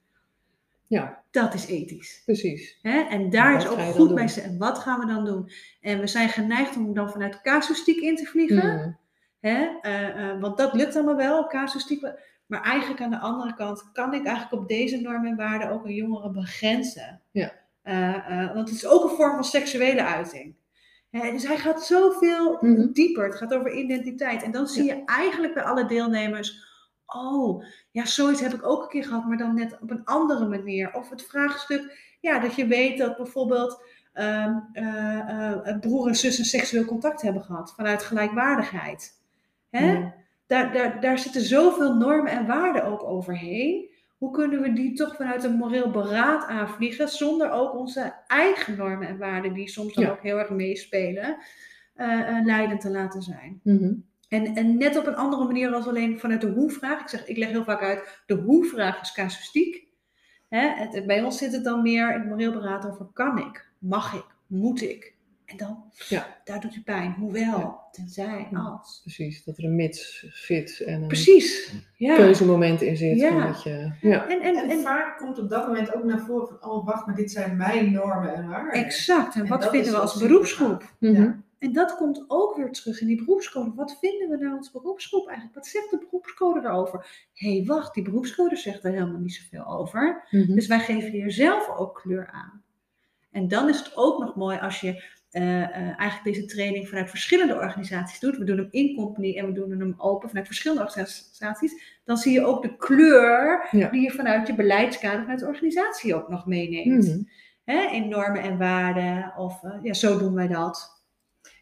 Ja, 0.88 1.24
Dat 1.32 1.54
is 1.54 1.68
ethisch. 1.68 2.22
precies. 2.26 2.80
Hè? 2.82 3.02
En 3.02 3.30
daar 3.30 3.58
is 3.58 3.68
ook 3.68 3.80
goed 3.80 4.16
bij 4.16 4.28
ze. 4.28 4.42
En 4.42 4.58
wat 4.58 4.80
gaan 4.80 5.00
we 5.00 5.06
dan 5.06 5.26
doen? 5.26 5.52
En 5.82 6.00
we 6.00 6.08
zijn 6.08 6.30
geneigd 6.30 6.76
om 6.76 6.94
dan 6.94 7.10
vanuit 7.10 7.42
casuïstiek 7.42 8.02
in 8.02 8.16
te 8.16 8.26
vliegen. 8.26 8.76
Mhm. 8.76 8.92
Hè? 9.40 9.66
Eh, 9.82 10.42
want 10.42 10.58
dat 10.58 10.74
lukt 10.74 10.96
allemaal 10.96 11.16
wel, 11.16 11.48
casuïstiek. 11.48 12.08
Maar 12.54 12.62
eigenlijk 12.62 13.02
aan 13.02 13.10
de 13.10 13.20
andere 13.20 13.54
kant 13.56 13.92
kan 13.92 14.14
ik 14.14 14.26
eigenlijk 14.26 14.62
op 14.62 14.68
deze 14.68 14.98
normen 14.98 15.30
en 15.30 15.36
waarden 15.36 15.70
ook 15.70 15.86
een 15.86 15.94
jongere 15.94 16.32
begrenzen. 16.32 17.22
Ja. 17.32 17.52
Eh, 17.82 18.42
eh, 18.42 18.54
want 18.54 18.70
het 18.70 18.78
is 18.78 18.86
ook 18.86 19.04
een 19.04 19.16
vorm 19.16 19.34
van 19.34 19.44
seksuele 19.44 20.04
uiting. 20.04 20.56
Hè, 21.10 21.32
dus 21.32 21.48
hij 21.48 21.58
gaat 21.58 21.86
zoveel 21.86 22.58
Mhm. 22.62 22.92
dieper. 22.92 23.26
Het 23.26 23.36
gaat 23.36 23.54
over 23.54 23.74
identiteit. 23.74 24.44
En 24.44 24.52
dan 24.52 24.68
zie 24.68 24.84
je 24.84 25.02
eigenlijk 25.06 25.54
bij 25.54 25.64
alle 25.64 25.86
deelnemers. 25.86 26.64
Oh, 27.06 27.64
ja, 27.92 28.06
zoiets 28.06 28.42
heb 28.42 28.54
ik 28.54 28.66
ook 28.66 28.84
een 28.84 28.90
keer 28.90 29.04
gehad, 29.04 29.26
maar 29.26 29.38
dan 29.38 29.56
net 29.56 29.78
op 29.82 29.92
een 29.92 30.06
andere 30.06 30.48
manier. 30.48 30.94
Of 30.94 31.10
het 31.10 31.26
vraagstuk, 31.26 32.16
ja, 32.22 32.40
dat 32.40 32.56
je 32.56 32.68
weet 32.68 32.98
dat 32.98 33.18
bijvoorbeeld 33.18 33.84
eh, 34.14 34.58
broer 35.80 36.08
en 36.08 36.16
zus 36.16 36.38
een 36.38 36.46
seksueel 36.46 36.86
contact 36.86 37.22
hebben 37.22 37.44
gehad 37.44 37.74
vanuit 37.76 38.04
gelijkwaardigheid. 38.04 39.22
Hè? 39.70 39.92
Ja. 39.92 40.22
Daar, 40.54 40.74
daar, 40.74 41.02
daar 41.02 41.20
zitten 41.20 41.42
zoveel 41.42 41.96
normen 41.96 42.32
en 42.32 42.48
waarden 42.48 42.84
ook 42.86 43.04
overheen. 43.04 43.90
Hoe 44.18 44.32
kunnen 44.32 44.62
we 44.62 44.74
die 44.74 44.94
toch 44.94 45.16
vanuit 45.16 45.44
een 45.44 45.56
moreel 45.58 45.92
beraad 45.92 46.48
aanvliegen, 46.48 47.10
zonder 47.10 47.52
ook 47.52 47.74
onze 47.76 48.14
eigen 48.28 48.78
normen 48.78 49.08
en 49.08 49.18
waarden, 49.18 49.54
die 49.54 49.70
soms 49.70 49.94
dan 49.94 50.04
Ja. 50.04 50.10
ook 50.12 50.22
heel 50.22 50.38
erg 50.38 50.50
meespelen, 50.50 51.38
eh, 51.96 52.40
leidend 52.44 52.82
te 52.82 52.90
laten 52.90 53.22
zijn? 53.22 53.60
Mhm. 53.64 53.94
En, 54.30 54.56
en 54.56 54.78
net 54.78 54.98
op 54.98 55.06
een 55.08 55.16
andere 55.16 55.46
manier 55.46 55.74
als 55.74 55.88
alleen 55.88 56.20
vanuit 56.20 56.42
de 56.42 56.48
hoe-vraag. 56.48 57.02
Ik 57.02 57.10
zeg, 57.10 57.28
ik 57.28 57.38
leg 57.38 57.50
heel 57.50 57.64
vaak 57.64 57.82
uit, 57.82 58.24
de 58.26 58.36
hoe-vraag 58.36 59.02
is 59.02 59.12
casuïstiek. 59.12 59.88
Hè, 60.50 60.68
het, 60.68 61.08
bij 61.08 61.24
ons 61.24 61.38
zit 61.38 61.54
het 61.54 61.64
dan 61.64 61.82
meer 61.82 62.14
in 62.14 62.20
het 62.20 62.30
moreel 62.30 62.52
beraad 62.52 62.86
over 62.90 63.06
kan 63.14 63.38
ik, 63.38 63.68
mag 63.80 64.14
ik, 64.14 64.26
moet 64.48 64.82
ik. 64.82 65.16
En 65.58 65.66
dan, 65.66 65.84
Ja. 66.10 66.38
daar 66.44 66.60
doet 66.60 66.74
het 66.76 66.84
pijn. 66.84 67.14
Hoewel, 67.20 67.58
Ja. 67.60 67.80
tenzij, 67.92 68.48
als. 68.54 69.00
Precies, 69.04 69.44
dat 69.44 69.58
er 69.58 69.64
een 69.64 69.76
mits 69.76 70.26
zit 70.32 70.80
en 70.86 71.02
een 71.02 71.08
Precies. 71.08 71.74
Ja. 71.98 72.16
keuzemoment 72.16 72.82
in 72.82 72.98
zit. 72.98 73.20
Ja. 73.20 73.30
van 73.32 73.42
dat 73.42 73.64
je, 73.64 73.92
ja. 74.02 74.28
En, 74.28 74.42
en, 74.42 74.56
En, 74.56 74.70
en, 74.70 74.82
vaak 74.82 75.18
komt 75.18 75.40
op 75.40 75.50
dat 75.50 75.68
moment 75.68 75.96
ook 75.96 76.04
naar 76.04 76.20
voren 76.20 76.48
van, 76.48 76.72
oh 76.72 76.86
wacht, 76.86 77.06
maar 77.06 77.16
dit 77.16 77.32
zijn 77.32 77.58
mijn 77.58 77.92
normen 77.92 78.34
en 78.34 78.48
waarden. 78.48 78.84
exact. 78.86 79.36
En 79.36 79.42
En 79.42 79.48
wat 79.48 79.70
vinden 79.70 79.92
we 79.92 79.98
als 79.98 80.20
beroepsgroep? 80.20 80.84
Mhm. 81.00 81.22
Ja. 81.22 81.42
En 81.60 81.74
dat 81.74 81.96
komt 81.96 82.26
ook 82.28 82.56
weer 82.56 82.72
terug 82.72 83.02
in 83.02 83.08
die 83.08 83.18
beroepscode. 83.26 83.72
Wat 83.76 83.98
vinden 84.00 84.30
we 84.30 84.38
nou 84.44 84.58
als 84.58 84.72
beroepsgroep 84.72 85.26
eigenlijk? 85.28 85.56
Wat 85.56 85.68
zegt 85.68 85.90
de 85.90 85.98
beroepscode 85.98 86.60
erover? 86.60 87.28
Hé, 87.34 87.56
hey, 87.56 87.66
wacht, 87.66 87.94
die 87.94 88.04
beroepscode 88.04 88.56
zegt 88.56 88.84
er 88.84 88.92
helemaal 88.92 89.20
niet 89.20 89.34
zoveel 89.34 89.66
over. 89.80 90.28
Mhm. 90.30 90.54
Dus 90.56 90.68
wij 90.68 90.80
geven 90.80 91.12
hier 91.12 91.32
zelf 91.32 91.70
ook 91.78 92.00
kleur 92.04 92.30
aan. 92.32 92.62
En 93.32 93.48
dan 93.48 93.70
is 93.70 93.78
het 93.80 93.92
ook 93.96 94.20
nog 94.20 94.36
mooi 94.36 94.58
als 94.60 94.82
je 94.82 95.04
eh, 95.34 95.64
eh, 95.64 96.00
eigenlijk 96.00 96.24
deze 96.24 96.46
training 96.46 96.88
vanuit 96.88 97.10
verschillende 97.10 97.56
organisaties 97.56 98.20
doet. 98.20 98.38
We 98.38 98.44
doen 98.44 98.58
hem 98.58 98.68
in 98.72 98.96
company 98.96 99.38
en 99.38 99.46
we 99.46 99.52
doen 99.52 99.70
hem 99.80 99.94
open 99.98 100.28
vanuit 100.30 100.48
verschillende 100.48 100.84
organisaties. 100.84 102.00
Dan 102.06 102.18
zie 102.18 102.34
je 102.34 102.46
ook 102.46 102.62
de 102.62 102.78
kleur 102.78 103.68
Ja. 103.72 103.90
die 103.90 104.02
je 104.02 104.12
vanuit 104.12 104.48
je 104.48 104.56
beleidskader, 104.56 105.22
vanuit 105.22 105.40
de 105.40 105.48
organisatie 105.48 106.16
ook 106.16 106.30
nog 106.30 106.46
meeneemt. 106.46 107.08
Mhm. 107.08 107.22
Hè, 107.64 107.88
in 107.92 108.10
normen 108.10 108.42
en 108.42 108.58
waarden. 108.58 109.34
Of 109.38 109.64
eh, 109.64 109.72
ja, 109.82 109.94
zo 109.94 110.18
doen 110.18 110.34
wij 110.34 110.48
dat. 110.48 111.02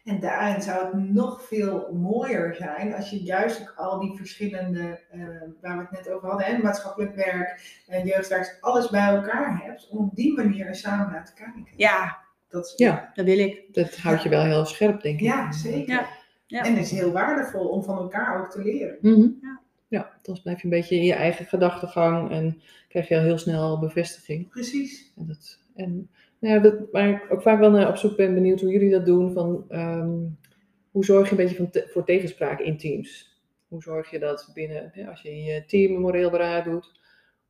En 0.04 0.20
daarin 0.20 0.62
zou 0.62 0.84
het 0.84 1.10
nog 1.10 1.42
veel 1.42 1.92
mooier 1.92 2.54
zijn 2.54 2.94
als 2.94 3.10
je 3.10 3.22
juist 3.22 3.60
ook 3.60 3.74
al 3.76 4.00
die 4.00 4.16
verschillende, 4.16 5.00
eh, 5.10 5.20
waar 5.60 5.76
we 5.76 5.82
het 5.82 5.90
net 5.90 6.10
over 6.10 6.28
hadden, 6.28 6.46
hè, 6.46 6.58
maatschappelijk 6.62 7.14
werk, 7.14 7.80
eh, 7.86 8.04
jeugdwerk, 8.04 8.58
alles 8.60 8.88
bij 8.90 9.06
elkaar 9.06 9.60
hebt, 9.64 9.88
om 9.90 9.98
op 9.98 10.16
die 10.16 10.36
manier 10.36 10.66
er 10.66 10.74
samen 10.74 11.12
naar 11.12 11.24
te 11.24 11.34
kijken. 11.34 11.66
Ja, 11.76 12.18
Dat 12.52 12.72
Ja. 12.76 13.10
dat 13.14 13.24
wil 13.24 13.38
ik. 13.38 13.64
Dat 13.72 13.96
houdt 13.96 14.22
je 14.22 14.28
wel 14.28 14.42
heel 14.44 14.64
scherp, 14.64 15.02
denk 15.02 15.18
ik. 15.18 15.24
ja, 15.26 15.52
zeker. 15.52 15.94
Ja, 15.94 16.08
ja. 16.46 16.64
En 16.64 16.74
het 16.74 16.84
is 16.84 16.90
heel 16.90 17.12
waardevol 17.12 17.68
om 17.68 17.82
van 17.82 17.96
elkaar 17.98 18.40
ook 18.40 18.50
te 18.50 18.62
leren. 18.62 18.98
Mhm. 19.00 19.20
Ja. 19.40 19.60
Ja, 19.88 20.10
dan 20.22 20.38
blijf 20.42 20.58
je 20.58 20.64
een 20.64 20.70
beetje 20.70 20.96
in 20.96 21.04
je 21.04 21.12
eigen 21.12 21.44
gedachtegang 21.46 22.30
en 22.30 22.62
krijg 22.88 23.08
je 23.08 23.16
al 23.16 23.22
heel 23.22 23.38
snel 23.38 23.78
bevestiging. 23.78 24.48
Precies. 24.48 25.12
En 25.16 25.26
dat, 25.26 25.58
en, 25.74 26.10
nou 26.38 26.54
ja, 26.54 26.60
dat, 26.60 26.74
waar 26.92 27.08
ik 27.08 27.26
ook 27.32 27.42
vaak 27.42 27.58
wel 27.58 27.70
naar 27.70 27.88
op 27.88 27.96
zoek 27.96 28.16
ben, 28.16 28.34
benieuwd 28.34 28.60
hoe 28.60 28.70
jullie 28.70 28.90
dat 28.90 29.06
doen. 29.06 29.32
Van, 29.32 29.64
ehm, 29.68 30.18
hoe 30.90 31.04
zorg 31.04 31.24
je 31.24 31.30
een 31.30 31.36
beetje 31.36 31.56
van 31.56 31.70
te- 31.70 31.88
voor 31.92 32.04
tegenspraak 32.04 32.60
in 32.60 32.76
teams? 32.78 33.40
Hoe 33.68 33.82
zorg 33.82 34.10
je 34.10 34.18
dat 34.18 34.50
binnen, 34.54 34.90
hè, 34.92 35.06
als 35.08 35.22
je 35.22 35.30
in 35.30 35.42
je 35.44 35.64
team 35.64 35.94
een 35.94 36.00
moreel 36.00 36.30
beraad 36.30 36.64
doet, 36.64 37.00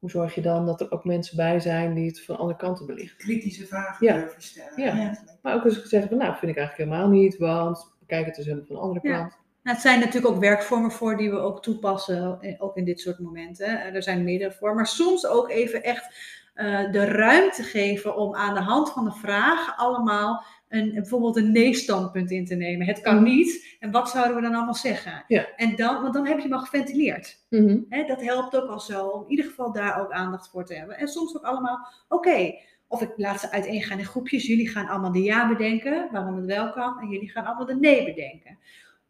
hoe 0.03 0.11
zorg 0.11 0.35
je 0.35 0.41
dan 0.41 0.67
dat 0.67 0.81
er 0.81 0.91
ook 0.91 1.05
mensen 1.05 1.37
bij 1.37 1.61
zijn 1.61 1.95
die 1.95 2.07
het 2.07 2.25
van 2.25 2.37
alle 2.39 2.57
kanten 2.57 2.87
belichten? 2.87 3.19
Kritische 3.19 3.67
vragen 3.67 4.07
Ja. 4.07 4.15
durven 4.15 4.43
stellen. 4.43 4.97
Ja. 4.97 5.19
Maar 5.43 5.55
ook 5.55 5.65
eens 5.65 5.83
zeggen 5.83 6.09
van, 6.09 6.19
nou, 6.19 6.37
vind 6.37 6.53
ik 6.53 6.59
eigenlijk 6.59 6.91
helemaal 6.91 7.09
niet, 7.19 7.37
want 7.37 7.93
bekijk 8.01 8.27
het 8.27 8.35
dus 8.35 8.45
helemaal 8.45 8.67
van 8.67 8.77
de 8.77 8.83
andere 8.83 9.09
Ja. 9.09 9.19
kant. 9.19 9.31
Nou, 9.63 9.77
het 9.77 9.81
zijn 9.87 9.99
natuurlijk 10.01 10.35
ook 10.35 10.41
werkvormen 10.41 10.91
voor 10.91 11.17
die 11.17 11.31
we 11.31 11.39
ook 11.39 11.63
toepassen, 11.63 12.39
eh, 12.41 12.55
ook 12.59 12.77
in 12.77 12.85
dit 12.85 13.01
soort 13.01 13.19
momenten. 13.19 13.67
Eh, 13.67 13.95
Er 13.95 14.03
zijn 14.03 14.25
meerdere 14.25 14.53
voor, 14.53 14.75
maar 14.75 14.87
soms 14.87 15.27
ook 15.27 15.51
even 15.51 15.83
echt 15.83 16.31
eh, 16.55 16.91
de 16.93 17.05
ruimte 17.05 17.63
geven 17.63 18.17
om 18.17 18.35
aan 18.35 18.55
de 18.55 18.61
hand 18.61 18.91
van 18.91 19.05
de 19.05 19.13
vraag 19.13 19.75
allemaal 19.77 20.45
een, 20.73 20.93
bijvoorbeeld 20.95 21.37
een 21.37 21.53
nee-standpunt 21.53 22.31
in 22.31 22.45
te 22.45 22.55
nemen. 22.55 22.87
Het 22.87 23.01
kan 23.01 23.15
Mhm. 23.15 23.25
niet. 23.25 23.77
En 23.81 23.91
wat 23.91 24.11
zouden 24.11 24.37
we 24.37 24.43
dan 24.43 24.55
allemaal 24.55 24.75
zeggen? 24.75 25.25
Ja. 25.29 25.47
En 25.57 25.77
dan, 25.77 26.03
want 26.03 26.15
dan 26.15 26.27
heb 26.27 26.37
je 26.37 26.43
hem 26.43 26.53
al 26.53 26.61
geventileerd. 26.61 27.45
Mhm. 27.49 27.79
Hè, 27.89 28.05
dat 28.05 28.23
helpt 28.23 28.57
ook 28.57 28.69
al 28.71 28.81
zo, 28.81 29.07
om 29.07 29.23
in 29.25 29.31
ieder 29.31 29.45
geval 29.45 29.73
daar 29.73 30.01
ook 30.01 30.11
aandacht 30.13 30.49
voor 30.51 30.65
te 30.65 30.75
hebben. 30.75 30.97
En 30.99 31.09
soms 31.09 31.37
ook 31.37 31.43
allemaal, 31.45 31.87
oké, 32.09 32.55
of 32.89 33.03
ik 33.03 33.13
laat 33.17 33.41
ze 33.41 33.51
uiteengaan 33.51 33.99
in 33.99 34.05
groepjes. 34.05 34.47
Jullie 34.47 34.69
gaan 34.69 34.89
allemaal 34.89 35.13
de 35.13 35.23
ja 35.23 35.49
bedenken, 35.49 36.09
waarom 36.13 36.37
het 36.37 36.47
wel 36.47 36.71
kan. 36.73 37.01
En 37.01 37.09
jullie 37.09 37.31
gaan 37.31 37.45
allemaal 37.45 37.67
de 37.67 37.77
nee 37.77 38.05
bedenken. 38.05 38.59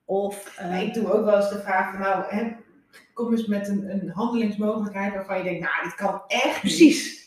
Of, 0.04 0.56
eh, 0.58 0.82
ik 0.82 0.94
doe 0.94 1.12
ook 1.12 1.24
wel 1.24 1.36
eens 1.36 1.48
de 1.50 1.58
vraag 1.60 1.90
van 1.90 2.00
nou, 2.00 2.24
hè, 2.28 2.52
kom 3.14 3.30
eens 3.30 3.46
met 3.46 3.68
een, 3.68 3.90
een 3.90 4.08
handelingsmogelijkheid 4.10 5.14
waarvan 5.14 5.38
je 5.38 5.44
denkt, 5.44 5.60
nou, 5.60 5.82
dit 5.84 5.94
kan 5.94 6.22
echt 6.26 6.62
niet. 6.62 7.21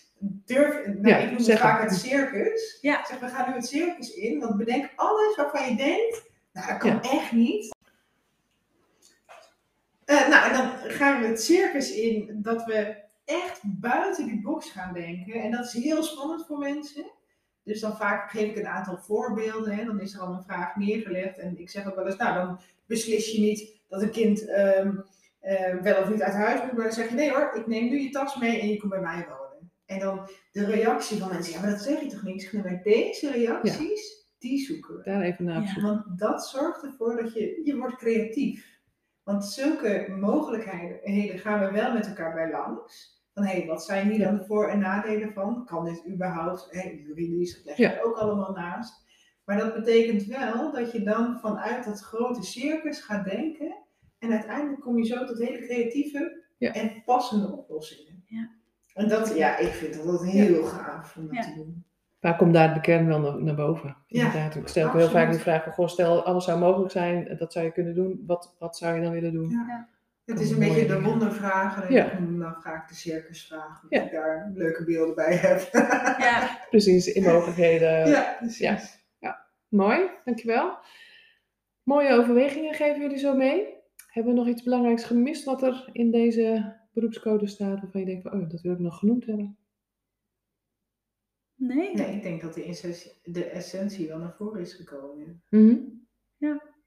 Durf, 0.46 0.86
nou, 0.86 1.08
Ja, 1.08 1.18
ik 1.18 1.32
noem 1.32 1.48
het 1.48 1.60
vaak 1.60 1.82
het. 1.82 1.94
circus. 2.00 2.78
Ja. 2.82 3.00
Ik 3.00 3.06
zeg, 3.06 3.20
we 3.20 3.28
gaan 3.28 3.50
nu 3.50 3.56
het 3.56 3.68
circus 3.68 4.14
in, 4.14 4.40
want 4.40 4.58
bedenk 4.58 4.90
alles 4.96 5.36
waarvan 5.36 5.70
je 5.70 5.76
denkt, 5.76 6.24
nou, 6.54 6.68
dat 6.68 6.78
kan 6.78 6.90
Ja. 6.90 7.02
echt 7.02 7.32
niet. 7.32 7.74
Eh, 10.06 10.28
nou, 10.30 10.50
en 10.50 10.54
dan 10.58 10.72
gaan 10.92 11.22
we 11.22 11.28
het 11.28 11.42
circus 11.44 11.92
in 11.96 12.30
dat 12.42 12.66
we 12.66 12.96
echt 13.26 13.60
buiten 13.64 14.26
die 14.26 14.42
box 14.42 14.70
gaan 14.72 14.94
denken. 14.94 15.34
En 15.34 15.52
dat 15.52 15.66
is 15.66 15.74
heel 15.84 16.04
spannend 16.04 16.46
voor 16.46 16.58
mensen. 16.58 17.06
Dus 17.64 17.80
dan 17.80 17.98
vaak 17.98 18.32
geef 18.32 18.50
ik 18.50 18.58
een 18.58 18.68
aantal 18.68 18.98
voorbeelden. 18.98 19.76
Hè. 19.76 19.86
Dan 19.86 20.00
is 20.00 20.14
er 20.14 20.20
al 20.22 20.34
een 20.34 20.44
vraag 20.44 20.76
neergelegd. 20.76 21.38
En 21.38 21.60
ik 21.60 21.70
zeg 21.70 21.88
ook 21.88 21.96
wel 21.96 22.06
eens, 22.06 22.16
nou 22.16 22.36
dan 22.36 22.60
beslis 22.86 23.32
je 23.32 23.40
niet 23.40 23.72
dat 23.90 24.02
een 24.02 24.12
kind 24.12 24.48
ehm, 24.48 24.92
eh, 25.40 25.74
wel 25.82 26.02
of 26.02 26.10
niet 26.10 26.22
uit 26.22 26.34
huis 26.34 26.62
moet. 26.62 26.72
Maar 26.72 26.84
dan 26.84 26.94
zeg 26.94 27.10
je, 27.10 27.16
nee 27.16 27.30
hoor, 27.30 27.52
ik 27.56 27.68
neem 27.68 27.90
nu 27.90 28.00
je 28.00 28.10
tas 28.10 28.36
mee 28.36 28.60
en 28.62 28.68
je 28.68 28.78
komt 28.78 28.92
bij 28.92 29.02
mij 29.02 29.26
wonen. 29.30 29.45
En 29.86 30.00
dan 30.00 30.30
de 30.52 30.66
reactie 30.66 31.18
van 31.20 31.30
mensen, 31.30 31.54
ja 31.54 31.62
maar 31.62 31.70
dat 31.70 31.82
zeg 31.82 32.02
je 32.02 32.08
toch 32.10 32.24
niet? 32.24 32.42
Ik 32.44 32.50
zeg, 32.50 32.64
maar 32.64 32.82
deze 32.84 33.32
reacties, 33.32 34.26
die 34.40 34.60
zoeken 34.66 34.96
we. 34.96 35.04
Daar 35.04 35.22
even 35.22 35.46
naar 35.46 35.58
op 35.58 35.64
Ja. 35.66 35.74
zoek. 35.74 35.82
Want 35.84 36.20
dat 36.20 36.48
zorgt 36.48 36.84
ervoor 36.84 37.16
dat 37.22 37.34
je, 37.34 37.62
je 37.64 37.78
wordt 37.78 37.96
creatief. 37.96 38.74
Want 39.24 39.46
zulke 39.46 40.16
mogelijkheden 40.20 41.40
gaan 41.40 41.60
we 41.60 41.72
wel 41.72 41.94
met 41.94 42.08
elkaar 42.08 42.34
bij 42.34 42.52
langs. 42.52 43.14
Van 43.34 43.44
hé, 43.44 43.58
hey, 43.58 43.66
wat 43.68 43.84
zijn 43.86 44.10
hier 44.10 44.20
dan 44.26 44.38
de 44.38 44.46
voor- 44.46 44.68
en 44.70 44.80
nadelen 44.80 45.34
van? 45.34 45.66
Kan 45.66 45.86
dit 45.86 46.04
überhaupt? 46.08 46.68
Hé, 46.72 46.90
juridisch, 46.90 47.56
dat 47.56 47.66
leg 47.66 47.78
je 47.78 47.84
Ja. 47.84 47.94
er 47.94 48.04
ook 48.04 48.16
allemaal 48.18 48.52
naast. 48.52 49.04
Maar 49.46 49.58
dat 49.58 49.74
betekent 49.74 50.24
wel 50.26 50.72
dat 50.72 50.92
je 50.92 51.04
dan 51.04 51.40
vanuit 51.40 51.86
dat 51.86 52.00
grote 52.02 52.44
circus 52.44 53.00
gaat 53.02 53.26
denken. 53.26 53.76
En 54.20 54.32
uiteindelijk 54.32 54.82
kom 54.82 54.98
je 54.98 55.06
zo 55.06 55.26
tot 55.26 55.38
hele 55.40 55.60
creatieve 55.66 56.44
Ja. 56.58 56.74
en 56.74 57.04
passende 57.06 57.52
oplossingen. 57.52 58.24
Ja. 58.26 58.50
En 58.96 59.08
dat, 59.10 59.36
ja, 59.36 59.58
ik 59.58 59.72
vind 59.72 59.94
dat 59.94 60.06
altijd 60.08 60.32
heel 60.32 60.64
gaaf 60.64 61.16
om 61.18 61.26
dat 61.28 61.36
Ja. 61.36 61.42
te 61.42 61.54
doen. 61.56 61.86
Vaak 62.20 62.38
komt 62.38 62.54
daar 62.54 62.74
de 62.74 62.82
kern 62.82 63.08
wel 63.08 63.20
naar, 63.20 63.44
naar 63.44 63.56
boven. 63.56 63.98
Ja, 64.08 64.26
Inderdaad. 64.26 64.56
Ik 64.56 64.68
stel 64.68 64.88
ook 64.88 64.94
heel 64.94 65.10
vaak 65.10 65.32
die 65.32 65.40
vraag: 65.40 65.64
goh, 65.74 65.88
stel 65.88 66.24
alles 66.26 66.46
zou 66.46 66.60
mogelijk 66.60 66.92
zijn, 66.92 67.36
dat 67.38 67.54
zou 67.54 67.66
je 67.66 67.72
kunnen 67.72 67.96
doen. 67.96 68.24
Wat, 68.28 68.56
wat 68.60 68.78
zou 68.78 68.96
je 68.96 69.02
dan 69.02 69.12
willen 69.12 69.34
doen? 69.34 69.50
Ja. 69.50 69.88
Het 70.26 70.40
is 70.40 70.52
een 70.52 70.60
beetje 70.60 70.82
de 70.82 70.88
dingen. 70.88 71.04
wondervraag. 71.04 71.84
En 71.88 71.94
Ja. 71.94 72.06
ik 72.12 72.40
dan 72.40 72.56
vaak 72.62 72.88
de 72.90 72.96
circusvraag. 72.96 73.84
Omdat 73.84 74.00
Ja. 74.00 74.04
ik 74.06 74.12
daar 74.12 74.52
leuke 74.54 74.84
beelden 74.84 75.16
bij 75.16 75.36
heb. 75.36 75.70
Ja, 76.26 76.60
Precies, 76.70 77.08
in 77.14 77.24
mogelijkheden. 77.24 78.08
ja, 78.16 78.36
precies. 78.40 79.00
ja. 79.20 79.46
Mooi, 79.68 80.00
dankjewel. 80.26 80.78
Mooie 81.84 82.14
overwegingen 82.14 82.74
geven 82.74 83.02
jullie 83.02 83.18
zo 83.18 83.36
mee. 83.36 83.74
Hebben 84.08 84.34
we 84.34 84.40
nog 84.40 84.48
iets 84.48 84.64
belangrijks 84.64 85.04
gemist 85.04 85.44
wat 85.44 85.64
er 85.64 85.90
in 85.92 86.12
deze 86.12 86.76
beroepscode 86.96 87.48
staat? 87.48 87.82
Waarvan 87.82 88.02
je 88.02 88.06
denkt: 88.06 88.22
van, 88.22 88.42
oh, 88.42 88.50
dat 88.50 88.62
wil 88.62 88.72
ik 88.72 88.80
nog 88.80 89.00
genoemd 89.00 89.26
hebben. 89.26 89.58
nee. 91.56 91.96
Nee, 91.96 92.16
ik 92.16 92.22
denk 92.22 92.42
dat 92.42 92.54
de 92.54 92.64
essentie, 92.64 93.12
de 93.24 93.46
essentie 93.46 94.08
wel 94.08 94.18
naar 94.18 94.36
voren 94.38 94.62
is 94.62 94.74
gekomen. 94.74 95.44
Mhm. 95.50 95.76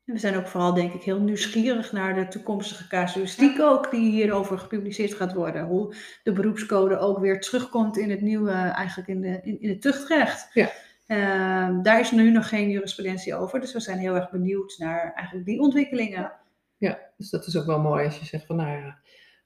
En 0.08 0.14
we 0.14 0.20
zijn 0.20 0.36
ook 0.36 0.46
vooral, 0.46 0.74
denk 0.74 0.92
ik, 0.92 1.02
heel 1.02 1.20
nieuwsgierig 1.20 1.92
naar 1.92 2.14
de 2.14 2.28
toekomstige 2.28 2.88
casuïstiek 2.88 3.60
ook, 3.60 3.90
die 3.90 4.10
hierover 4.10 4.58
gepubliceerd 4.58 5.14
gaat 5.14 5.32
worden. 5.32 5.66
Hoe 5.66 5.94
de 6.22 6.32
beroepscode 6.32 6.98
ook 6.98 7.18
weer 7.18 7.40
terugkomt 7.40 7.96
in 7.96 8.10
het 8.10 8.20
nieuwe, 8.20 8.50
eigenlijk 8.50 9.08
in, 9.08 9.20
de, 9.20 9.40
in, 9.42 9.60
in 9.60 9.68
het 9.68 9.80
tuchtrecht. 9.80 10.54
Ja. 10.54 10.70
Ehm, 11.06 11.82
daar 11.82 12.00
is 12.00 12.10
nu 12.10 12.30
nog 12.30 12.48
geen 12.48 12.70
jurisprudentie 12.70 13.34
over, 13.34 13.60
dus 13.60 13.72
we 13.72 13.80
zijn 13.80 13.98
heel 13.98 14.14
erg 14.14 14.30
benieuwd 14.30 14.74
naar 14.78 15.12
eigenlijk 15.14 15.46
die 15.46 15.60
ontwikkelingen. 15.60 16.32
Ja, 16.76 16.98
dus 17.16 17.30
dat 17.30 17.46
is 17.46 17.56
ook 17.56 17.66
wel 17.66 17.80
mooi 17.80 18.04
als 18.04 18.18
je 18.18 18.24
zegt 18.24 18.46
van 18.46 18.56
nou 18.56 18.70
ja, 18.70 18.98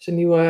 er 0.06 0.12
nieuwe 0.12 0.40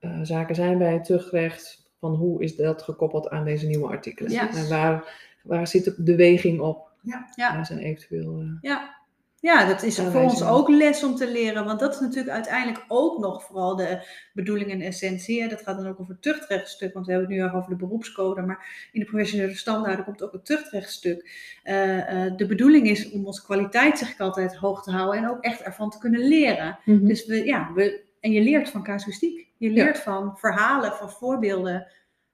eh, 0.00 0.18
zaken 0.22 0.54
zijn 0.54 0.78
bij 0.78 0.92
het 0.92 1.04
terugrecht, 1.04 1.90
van 2.00 2.14
hoe 2.14 2.42
is 2.42 2.56
dat 2.56 2.82
gekoppeld 2.82 3.28
aan 3.28 3.44
deze 3.44 3.66
nieuwe 3.66 3.88
artikelen? 3.88 4.32
En 4.32 4.68
waar, 4.68 5.12
waar 5.42 5.66
zit 5.66 5.84
de 5.84 5.94
beweging 5.98 6.60
op? 6.60 6.90
Ja. 7.02 7.28
Ja. 7.34 7.64
Zijn 7.64 7.78
eventueel... 7.78 8.38
eh, 8.40 8.46
Ja. 8.60 8.94
Ja, 9.40 9.66
dat 9.66 9.82
is 9.82 9.98
voor 10.00 10.20
ons 10.20 10.44
ook 10.44 10.68
les 10.68 11.04
om 11.04 11.14
te 11.14 11.30
leren, 11.30 11.64
want 11.64 11.80
dat 11.80 11.94
is 11.94 12.00
natuurlijk 12.00 12.34
uiteindelijk 12.34 12.84
ook 12.88 13.18
nog 13.18 13.42
vooral 13.44 13.76
de 13.76 14.06
bedoeling 14.32 14.70
en 14.70 14.80
essentie. 14.80 15.48
Dat 15.48 15.62
gaat 15.62 15.76
dan 15.76 15.86
ook 15.86 16.00
over 16.00 16.12
het 16.12 16.22
tuchtrechtstuk, 16.22 16.94
want 16.94 17.06
we 17.06 17.12
hebben 17.12 17.30
het 17.30 17.38
nu 17.40 17.44
erg 17.44 17.54
over 17.54 17.70
de 17.70 17.76
beroepscode, 17.76 18.42
maar 18.42 18.88
in 18.92 19.00
de 19.00 19.06
professionele 19.06 19.54
standaarden 19.54 20.04
komt 20.04 20.22
ook 20.22 20.32
het 20.32 20.44
tuchtrechtstuk. 20.46 21.30
Eh, 21.62 22.24
eh, 22.26 22.36
de 22.36 22.46
bedoeling 22.46 22.88
is 22.88 23.10
om 23.10 23.26
onze 23.26 23.42
kwaliteit, 23.44 23.98
zeg 23.98 24.10
ik 24.12 24.20
altijd, 24.20 24.56
hoog 24.56 24.82
te 24.82 24.90
houden 24.90 25.22
en 25.22 25.30
ook 25.30 25.42
echt 25.44 25.60
ervan 25.62 25.90
te 25.90 25.98
kunnen 25.98 26.28
leren. 26.28 26.78
mhm. 26.84 27.06
Dus 27.06 27.26
we, 27.26 27.44
ja, 27.44 27.70
we, 27.74 28.04
en 28.26 28.32
je 28.32 28.40
leert 28.42 28.70
van 28.70 28.82
casuïstiek. 28.82 29.48
Je 29.56 29.70
leert 29.70 29.98
van 29.98 30.38
verhalen, 30.38 30.92
van 30.92 31.10
voorbeelden 31.10 31.86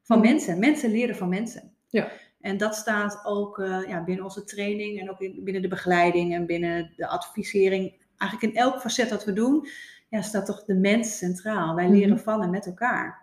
van 0.02 0.18
Mhm. 0.18 0.28
mensen. 0.28 0.58
Mensen 0.58 0.90
leren 0.90 1.16
van 1.16 1.28
mensen. 1.28 1.72
Ja. 1.88 2.08
En 2.40 2.56
dat 2.56 2.74
staat 2.74 3.20
ook 3.24 3.58
eh, 3.58 3.78
ja, 3.88 4.04
binnen 4.04 4.24
onze 4.24 4.44
training 4.44 5.00
en 5.00 5.10
ook 5.10 5.20
in, 5.20 5.44
binnen 5.44 5.62
de 5.62 5.68
begeleiding 5.68 6.34
en 6.34 6.46
binnen 6.46 6.92
de 6.96 7.06
advisering. 7.08 8.06
Eigenlijk 8.16 8.52
in 8.54 8.60
elk 8.60 8.80
facet 8.80 9.08
dat 9.08 9.24
we 9.24 9.32
doen, 9.32 9.66
ja, 10.08 10.22
staat 10.22 10.46
toch 10.46 10.64
de 10.64 10.74
mens 10.74 11.18
centraal. 11.18 11.74
Wij 11.74 11.84
Mhm. 11.84 11.94
leren 11.94 12.18
van 12.18 12.42
en 12.42 12.50
met 12.50 12.66
elkaar. 12.66 13.22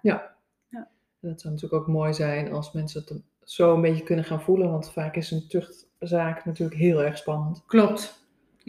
Dat 1.22 1.42
zou 1.42 1.54
natuurlijk 1.54 1.82
ook 1.82 1.88
mooi 1.88 2.14
zijn 2.14 2.52
als 2.52 2.72
mensen 2.72 3.02
het 3.06 3.22
zo 3.44 3.74
een 3.76 3.82
beetje 3.82 4.04
kunnen 4.04 4.26
gaan 4.26 4.42
voelen, 4.42 4.72
want 4.72 4.92
vaak 4.92 5.16
is 5.16 5.32
een 5.32 5.48
tuchtzaak 5.48 6.46
natuurlijk 6.46 6.80
heel 6.80 7.04
erg 7.04 7.18
spannend. 7.18 7.64
Klopt. 7.66 8.19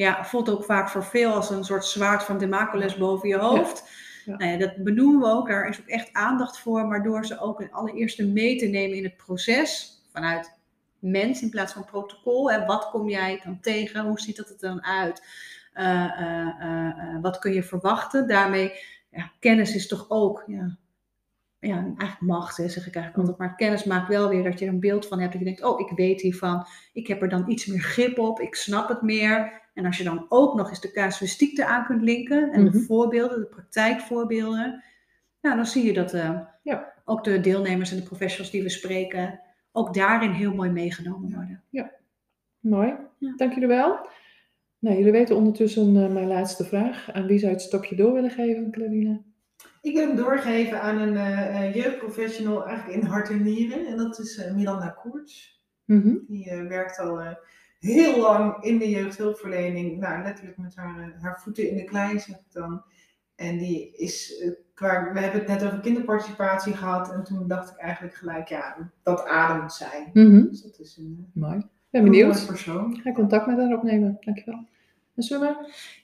Ja, 0.01 0.25
voelt 0.25 0.51
ook 0.51 0.65
vaak 0.65 0.89
voor 0.89 1.05
veel 1.05 1.33
als 1.33 1.51
een 1.51 1.65
soort 1.65 1.85
zwaard 1.85 2.23
van 2.23 2.39
Damocles 2.39 2.97
boven 2.97 3.29
je 3.29 3.37
hoofd. 3.37 3.91
Ja. 4.25 4.37
Nou 4.37 4.51
ja, 4.51 4.59
dat 4.59 4.77
benoemen 4.77 5.21
we 5.21 5.35
ook. 5.35 5.49
Daar 5.49 5.69
is 5.69 5.81
ook 5.81 5.87
echt 5.87 6.13
aandacht 6.13 6.59
voor. 6.59 6.87
Maar 6.87 7.03
door 7.03 7.27
ze 7.27 7.41
ook 7.41 7.61
een 7.61 7.73
allereerste 7.73 8.27
mee 8.27 8.57
te 8.57 8.67
nemen 8.67 8.97
in 8.97 9.05
het 9.05 9.17
proces. 9.17 9.99
Vanuit 10.13 10.59
mens 10.99 11.43
in 11.43 11.51
plaats 11.51 11.73
van 11.73 11.85
protocol. 11.85 12.51
En 12.51 12.67
wat 12.67 12.91
kom 12.91 13.09
jij 13.09 13.41
dan 13.45 13.61
tegen? 13.61 14.05
Hoe 14.05 14.21
ziet 14.21 14.37
dat 14.37 14.51
er 14.51 14.57
dan 14.59 14.85
uit? 14.85 15.27
Eh, 15.73 16.21
eh, 16.21 16.49
eh, 16.61 17.23
wat 17.23 17.39
kun 17.39 17.53
je 17.53 17.63
verwachten? 17.63 18.29
Daarmee, 18.29 18.73
ja, 19.11 19.33
kennis 19.41 19.75
is 19.75 19.89
toch 19.89 20.07
ook, 20.09 20.45
ja, 20.47 20.77
ja 21.59 21.77
eigenlijk 21.77 22.21
macht, 22.21 22.57
hè, 22.57 22.69
zeg 22.69 22.87
ik 22.87 22.95
eigenlijk 22.95 23.17
altijd. 23.17 23.49
Maar 23.49 23.57
kennis 23.57 23.85
maakt 23.85 24.09
wel 24.09 24.29
weer 24.29 24.45
dat 24.45 24.59
je 24.59 24.67
er 24.67 24.73
een 24.73 24.81
beeld 24.81 25.07
van 25.07 25.19
hebt. 25.19 25.33
Dat 25.33 25.41
je 25.41 25.47
denkt, 25.47 25.65
oh, 25.65 25.81
ik 25.81 25.97
weet 25.97 26.21
hiervan. 26.21 26.67
Ik 26.93 27.07
heb 27.07 27.23
er 27.23 27.29
dan 27.29 27.51
iets 27.51 27.67
meer 27.67 27.81
grip 27.81 28.19
op. 28.19 28.41
Ik 28.41 28.55
snap 28.55 28.89
het 28.89 29.03
meer. 29.03 29.60
En 29.75 29.85
als 29.87 29.97
je 29.99 30.05
dan 30.05 30.27
ook 30.29 30.55
nog 30.55 30.69
eens 30.69 30.81
de 30.81 30.91
casuïstiek 30.93 31.59
eraan 31.59 31.85
kunt 31.87 32.03
linken. 32.03 32.53
En 32.53 32.63
Mhm. 32.63 32.73
de 32.73 32.79
voorbeelden, 32.81 33.41
de 33.41 33.47
praktijkvoorbeelden. 33.47 34.83
Nou, 35.41 35.57
dan 35.57 35.67
zie 35.67 35.85
je 35.85 35.93
dat 35.93 36.13
eh, 36.15 36.41
Ja. 36.63 36.93
ook 37.05 37.25
de 37.25 37.41
deelnemers 37.41 37.91
en 37.91 37.97
de 37.97 38.03
professionals 38.03 38.51
die 38.51 38.63
we 38.63 38.69
spreken. 38.69 39.41
Ook 39.73 39.95
daarin 39.95 40.31
heel 40.31 40.55
mooi 40.55 40.71
meegenomen 40.71 41.35
worden. 41.35 41.63
Mooi, 42.61 42.95
Ja. 43.19 43.33
dank 43.37 43.53
jullie 43.53 43.69
wel. 43.69 44.09
Nou, 44.79 44.97
jullie 44.97 45.13
weten 45.13 45.37
ondertussen 45.37 45.97
eh, 46.05 46.13
mijn 46.13 46.27
laatste 46.27 46.65
vraag. 46.65 47.13
Aan 47.13 47.27
wie 47.27 47.39
zou 47.39 47.51
je 47.51 47.57
het 47.57 47.67
stokje 47.67 47.97
door 47.97 48.13
willen 48.13 48.31
geven, 48.31 48.71
Clarine? 48.71 49.23
Ik 49.83 49.95
wil 49.95 50.07
hem 50.07 50.17
doorgeven 50.17 50.81
aan 50.83 50.99
een 50.99 51.17
eh, 51.17 51.65
eh, 51.67 51.75
jeugdprofessional 51.75 52.67
eigenlijk 52.67 53.03
in 53.03 53.07
hart 53.09 53.29
en 53.31 53.43
nieren. 53.43 53.87
En 53.87 53.97
dat 53.97 54.19
is 54.19 54.37
eh, 54.39 54.55
Miranda 54.55 54.89
Koerts. 54.89 55.65
Mhm. 55.85 56.17
Die 56.27 56.51
eh, 56.51 56.67
werkt 56.67 56.99
al 56.99 57.21
eh, 57.21 57.35
heel 57.81 58.21
lang 58.21 58.63
in 58.65 58.79
de 58.79 58.91
jeugdhulpverlening. 58.91 59.99
Nou, 59.99 60.23
letterlijk 60.23 60.57
met 60.59 60.77
haar, 60.77 60.99
eh, 60.99 61.23
haar 61.23 61.41
voeten 61.41 61.69
in 61.71 61.77
de 61.77 61.85
klei, 61.85 62.19
zeg 62.19 62.37
ik 62.37 62.53
dan. 62.53 62.83
En 63.35 63.59
die 63.59 63.97
is, 63.97 64.39
eh, 64.39 64.51
qua, 64.75 65.13
we 65.13 65.21
hebben 65.21 65.41
het 65.41 65.49
net 65.49 65.65
over 65.65 65.81
kinderparticipatie 65.81 66.75
gehad. 66.75 67.13
En 67.13 67.25
toen 67.25 67.49
dacht 67.49 67.71
ik 67.71 67.77
eigenlijk 67.77 68.15
gelijk, 68.15 68.49
ja, 68.49 68.91
dat 69.03 69.27
ademt 69.27 69.73
zij. 69.73 70.11
Mhm. 70.13 70.43
Dus 70.49 70.63
dat 70.63 70.79
is 70.79 70.97
een, 70.97 71.31
Mooi. 71.35 71.57
Eh, 71.57 71.61
ben 71.91 72.01
een 72.01 72.11
benieuwd. 72.11 72.35
mooi 72.35 72.47
persoon. 72.47 72.95
Ik 72.95 73.01
ga 73.03 73.13
contact 73.13 73.47
met 73.47 73.57
haar 73.59 73.77
opnemen. 73.77 74.17
Dankjewel. 74.21 74.67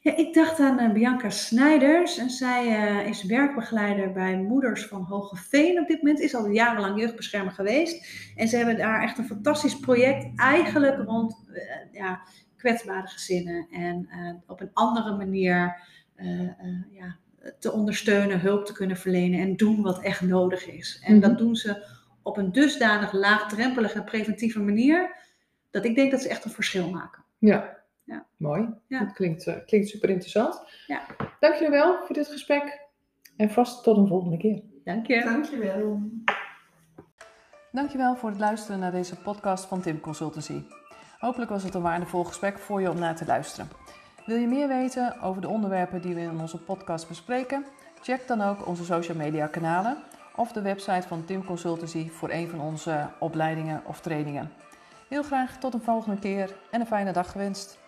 Ja, 0.01 0.17
ik 0.17 0.35
dacht 0.35 0.61
aan 0.61 0.79
eh, 0.79 0.93
Bianca 0.93 1.31
Snijders. 1.31 2.19
En 2.19 2.31
zij 2.31 2.67
eh, 2.67 3.09
is 3.09 3.25
werkbegeleider 3.25 4.13
bij 4.13 4.37
Moeders 4.37 4.87
van 4.87 5.03
Hogeveen 5.03 5.81
op 5.81 5.87
dit 5.89 6.03
moment. 6.03 6.21
Is 6.21 6.35
al 6.35 6.49
jarenlang 6.49 7.01
jeugdbeschermer 7.01 7.53
geweest. 7.53 8.07
En 8.37 8.49
ze 8.49 8.57
hebben 8.57 8.77
daar 8.77 9.03
echt 9.03 9.19
een 9.19 9.25
fantastisch 9.27 9.79
project. 9.79 10.27
Eigenlijk 10.41 10.97
rond 11.05 11.45
eh, 11.53 11.63
ja, 11.93 12.21
kwetsbare 12.57 13.07
gezinnen. 13.07 13.67
En 13.71 14.09
op 14.47 14.61
een 14.61 14.71
andere 14.73 15.17
manier 15.17 15.81
ja, 16.93 17.17
te 17.59 17.73
ondersteunen, 17.73 18.41
hulp 18.41 18.67
te 18.67 18.73
kunnen 18.73 18.97
verlenen. 18.97 19.41
En 19.41 19.57
doen 19.57 19.83
wat 19.83 20.03
echt 20.03 20.21
nodig 20.21 20.67
is. 20.67 21.01
En 21.05 21.13
Mhm. 21.17 21.29
dat 21.29 21.39
doen 21.39 21.57
ze 21.57 21.87
op 22.23 22.37
een 22.37 22.53
dusdanig 22.53 23.13
laagdrempelige 23.13 23.99
en 23.99 24.05
preventieve 24.05 24.61
manier. 24.61 25.25
dat 25.71 25.85
ik 25.85 25.95
denk 25.95 26.11
dat 26.11 26.23
ze 26.23 26.29
echt 26.29 26.45
een 26.45 26.51
verschil 26.51 26.91
maken. 26.91 27.25
Ja, 27.39 27.77
Ja. 28.07 28.27
mooi. 28.37 28.69
Ja. 28.87 28.99
Dat 28.99 29.13
klinkt, 29.13 29.47
eh, 29.47 29.55
klinkt 29.67 29.89
super 29.89 30.09
interessant. 30.09 30.63
Ja. 30.87 31.01
Dank 31.41 31.55
jullie 31.55 31.71
wel 31.71 31.99
voor 32.05 32.15
dit 32.15 32.29
gesprek 32.29 32.81
en 33.37 33.51
vast 33.51 33.83
tot 33.83 33.97
een 33.97 34.07
volgende 34.07 34.37
keer. 34.37 34.63
Dank 34.85 35.07
je. 35.07 35.23
Dankjewel. 35.25 36.01
Dankjewel 37.73 38.17
voor 38.17 38.31
het 38.31 38.39
luisteren 38.39 38.81
naar 38.81 38.91
deze 38.91 39.17
podcast 39.17 39.65
van 39.65 39.81
Tim 39.81 40.01
Consultancy. 40.01 40.63
Hopelijk 41.19 41.51
was 41.51 41.63
het 41.63 41.75
een 41.75 41.83
waardevol 41.83 42.25
gesprek 42.25 42.59
voor 42.59 42.81
je 42.81 42.91
om 42.91 42.99
naar 42.99 43.17
te 43.17 43.27
luisteren. 43.27 43.69
Wil 44.27 44.37
je 44.37 44.47
meer 44.47 44.69
weten 44.69 45.21
over 45.21 45.41
de 45.41 45.49
onderwerpen 45.49 46.03
die 46.03 46.15
we 46.15 46.21
in 46.21 46.41
onze 46.41 46.63
podcast 46.63 47.09
bespreken? 47.09 47.65
Check 48.03 48.27
dan 48.27 48.41
ook 48.41 48.67
onze 48.67 48.85
social 48.85 49.17
media 49.17 49.47
kanalen 49.47 49.97
of 50.37 50.53
de 50.53 50.63
website 50.63 51.09
van 51.09 51.25
Tim 51.25 51.45
Consultancy 51.45 52.11
voor 52.11 52.31
een 52.31 52.49
van 52.49 52.61
onze 52.61 53.09
opleidingen 53.19 53.83
of 53.87 54.01
trainingen. 54.01 54.53
Heel 55.09 55.23
graag 55.23 55.59
tot 55.59 55.75
een 55.75 55.83
volgende 55.83 56.19
keer 56.19 56.57
en 56.71 56.81
een 56.81 56.87
fijne 56.87 57.13
dag 57.13 57.31
gewenst. 57.31 57.79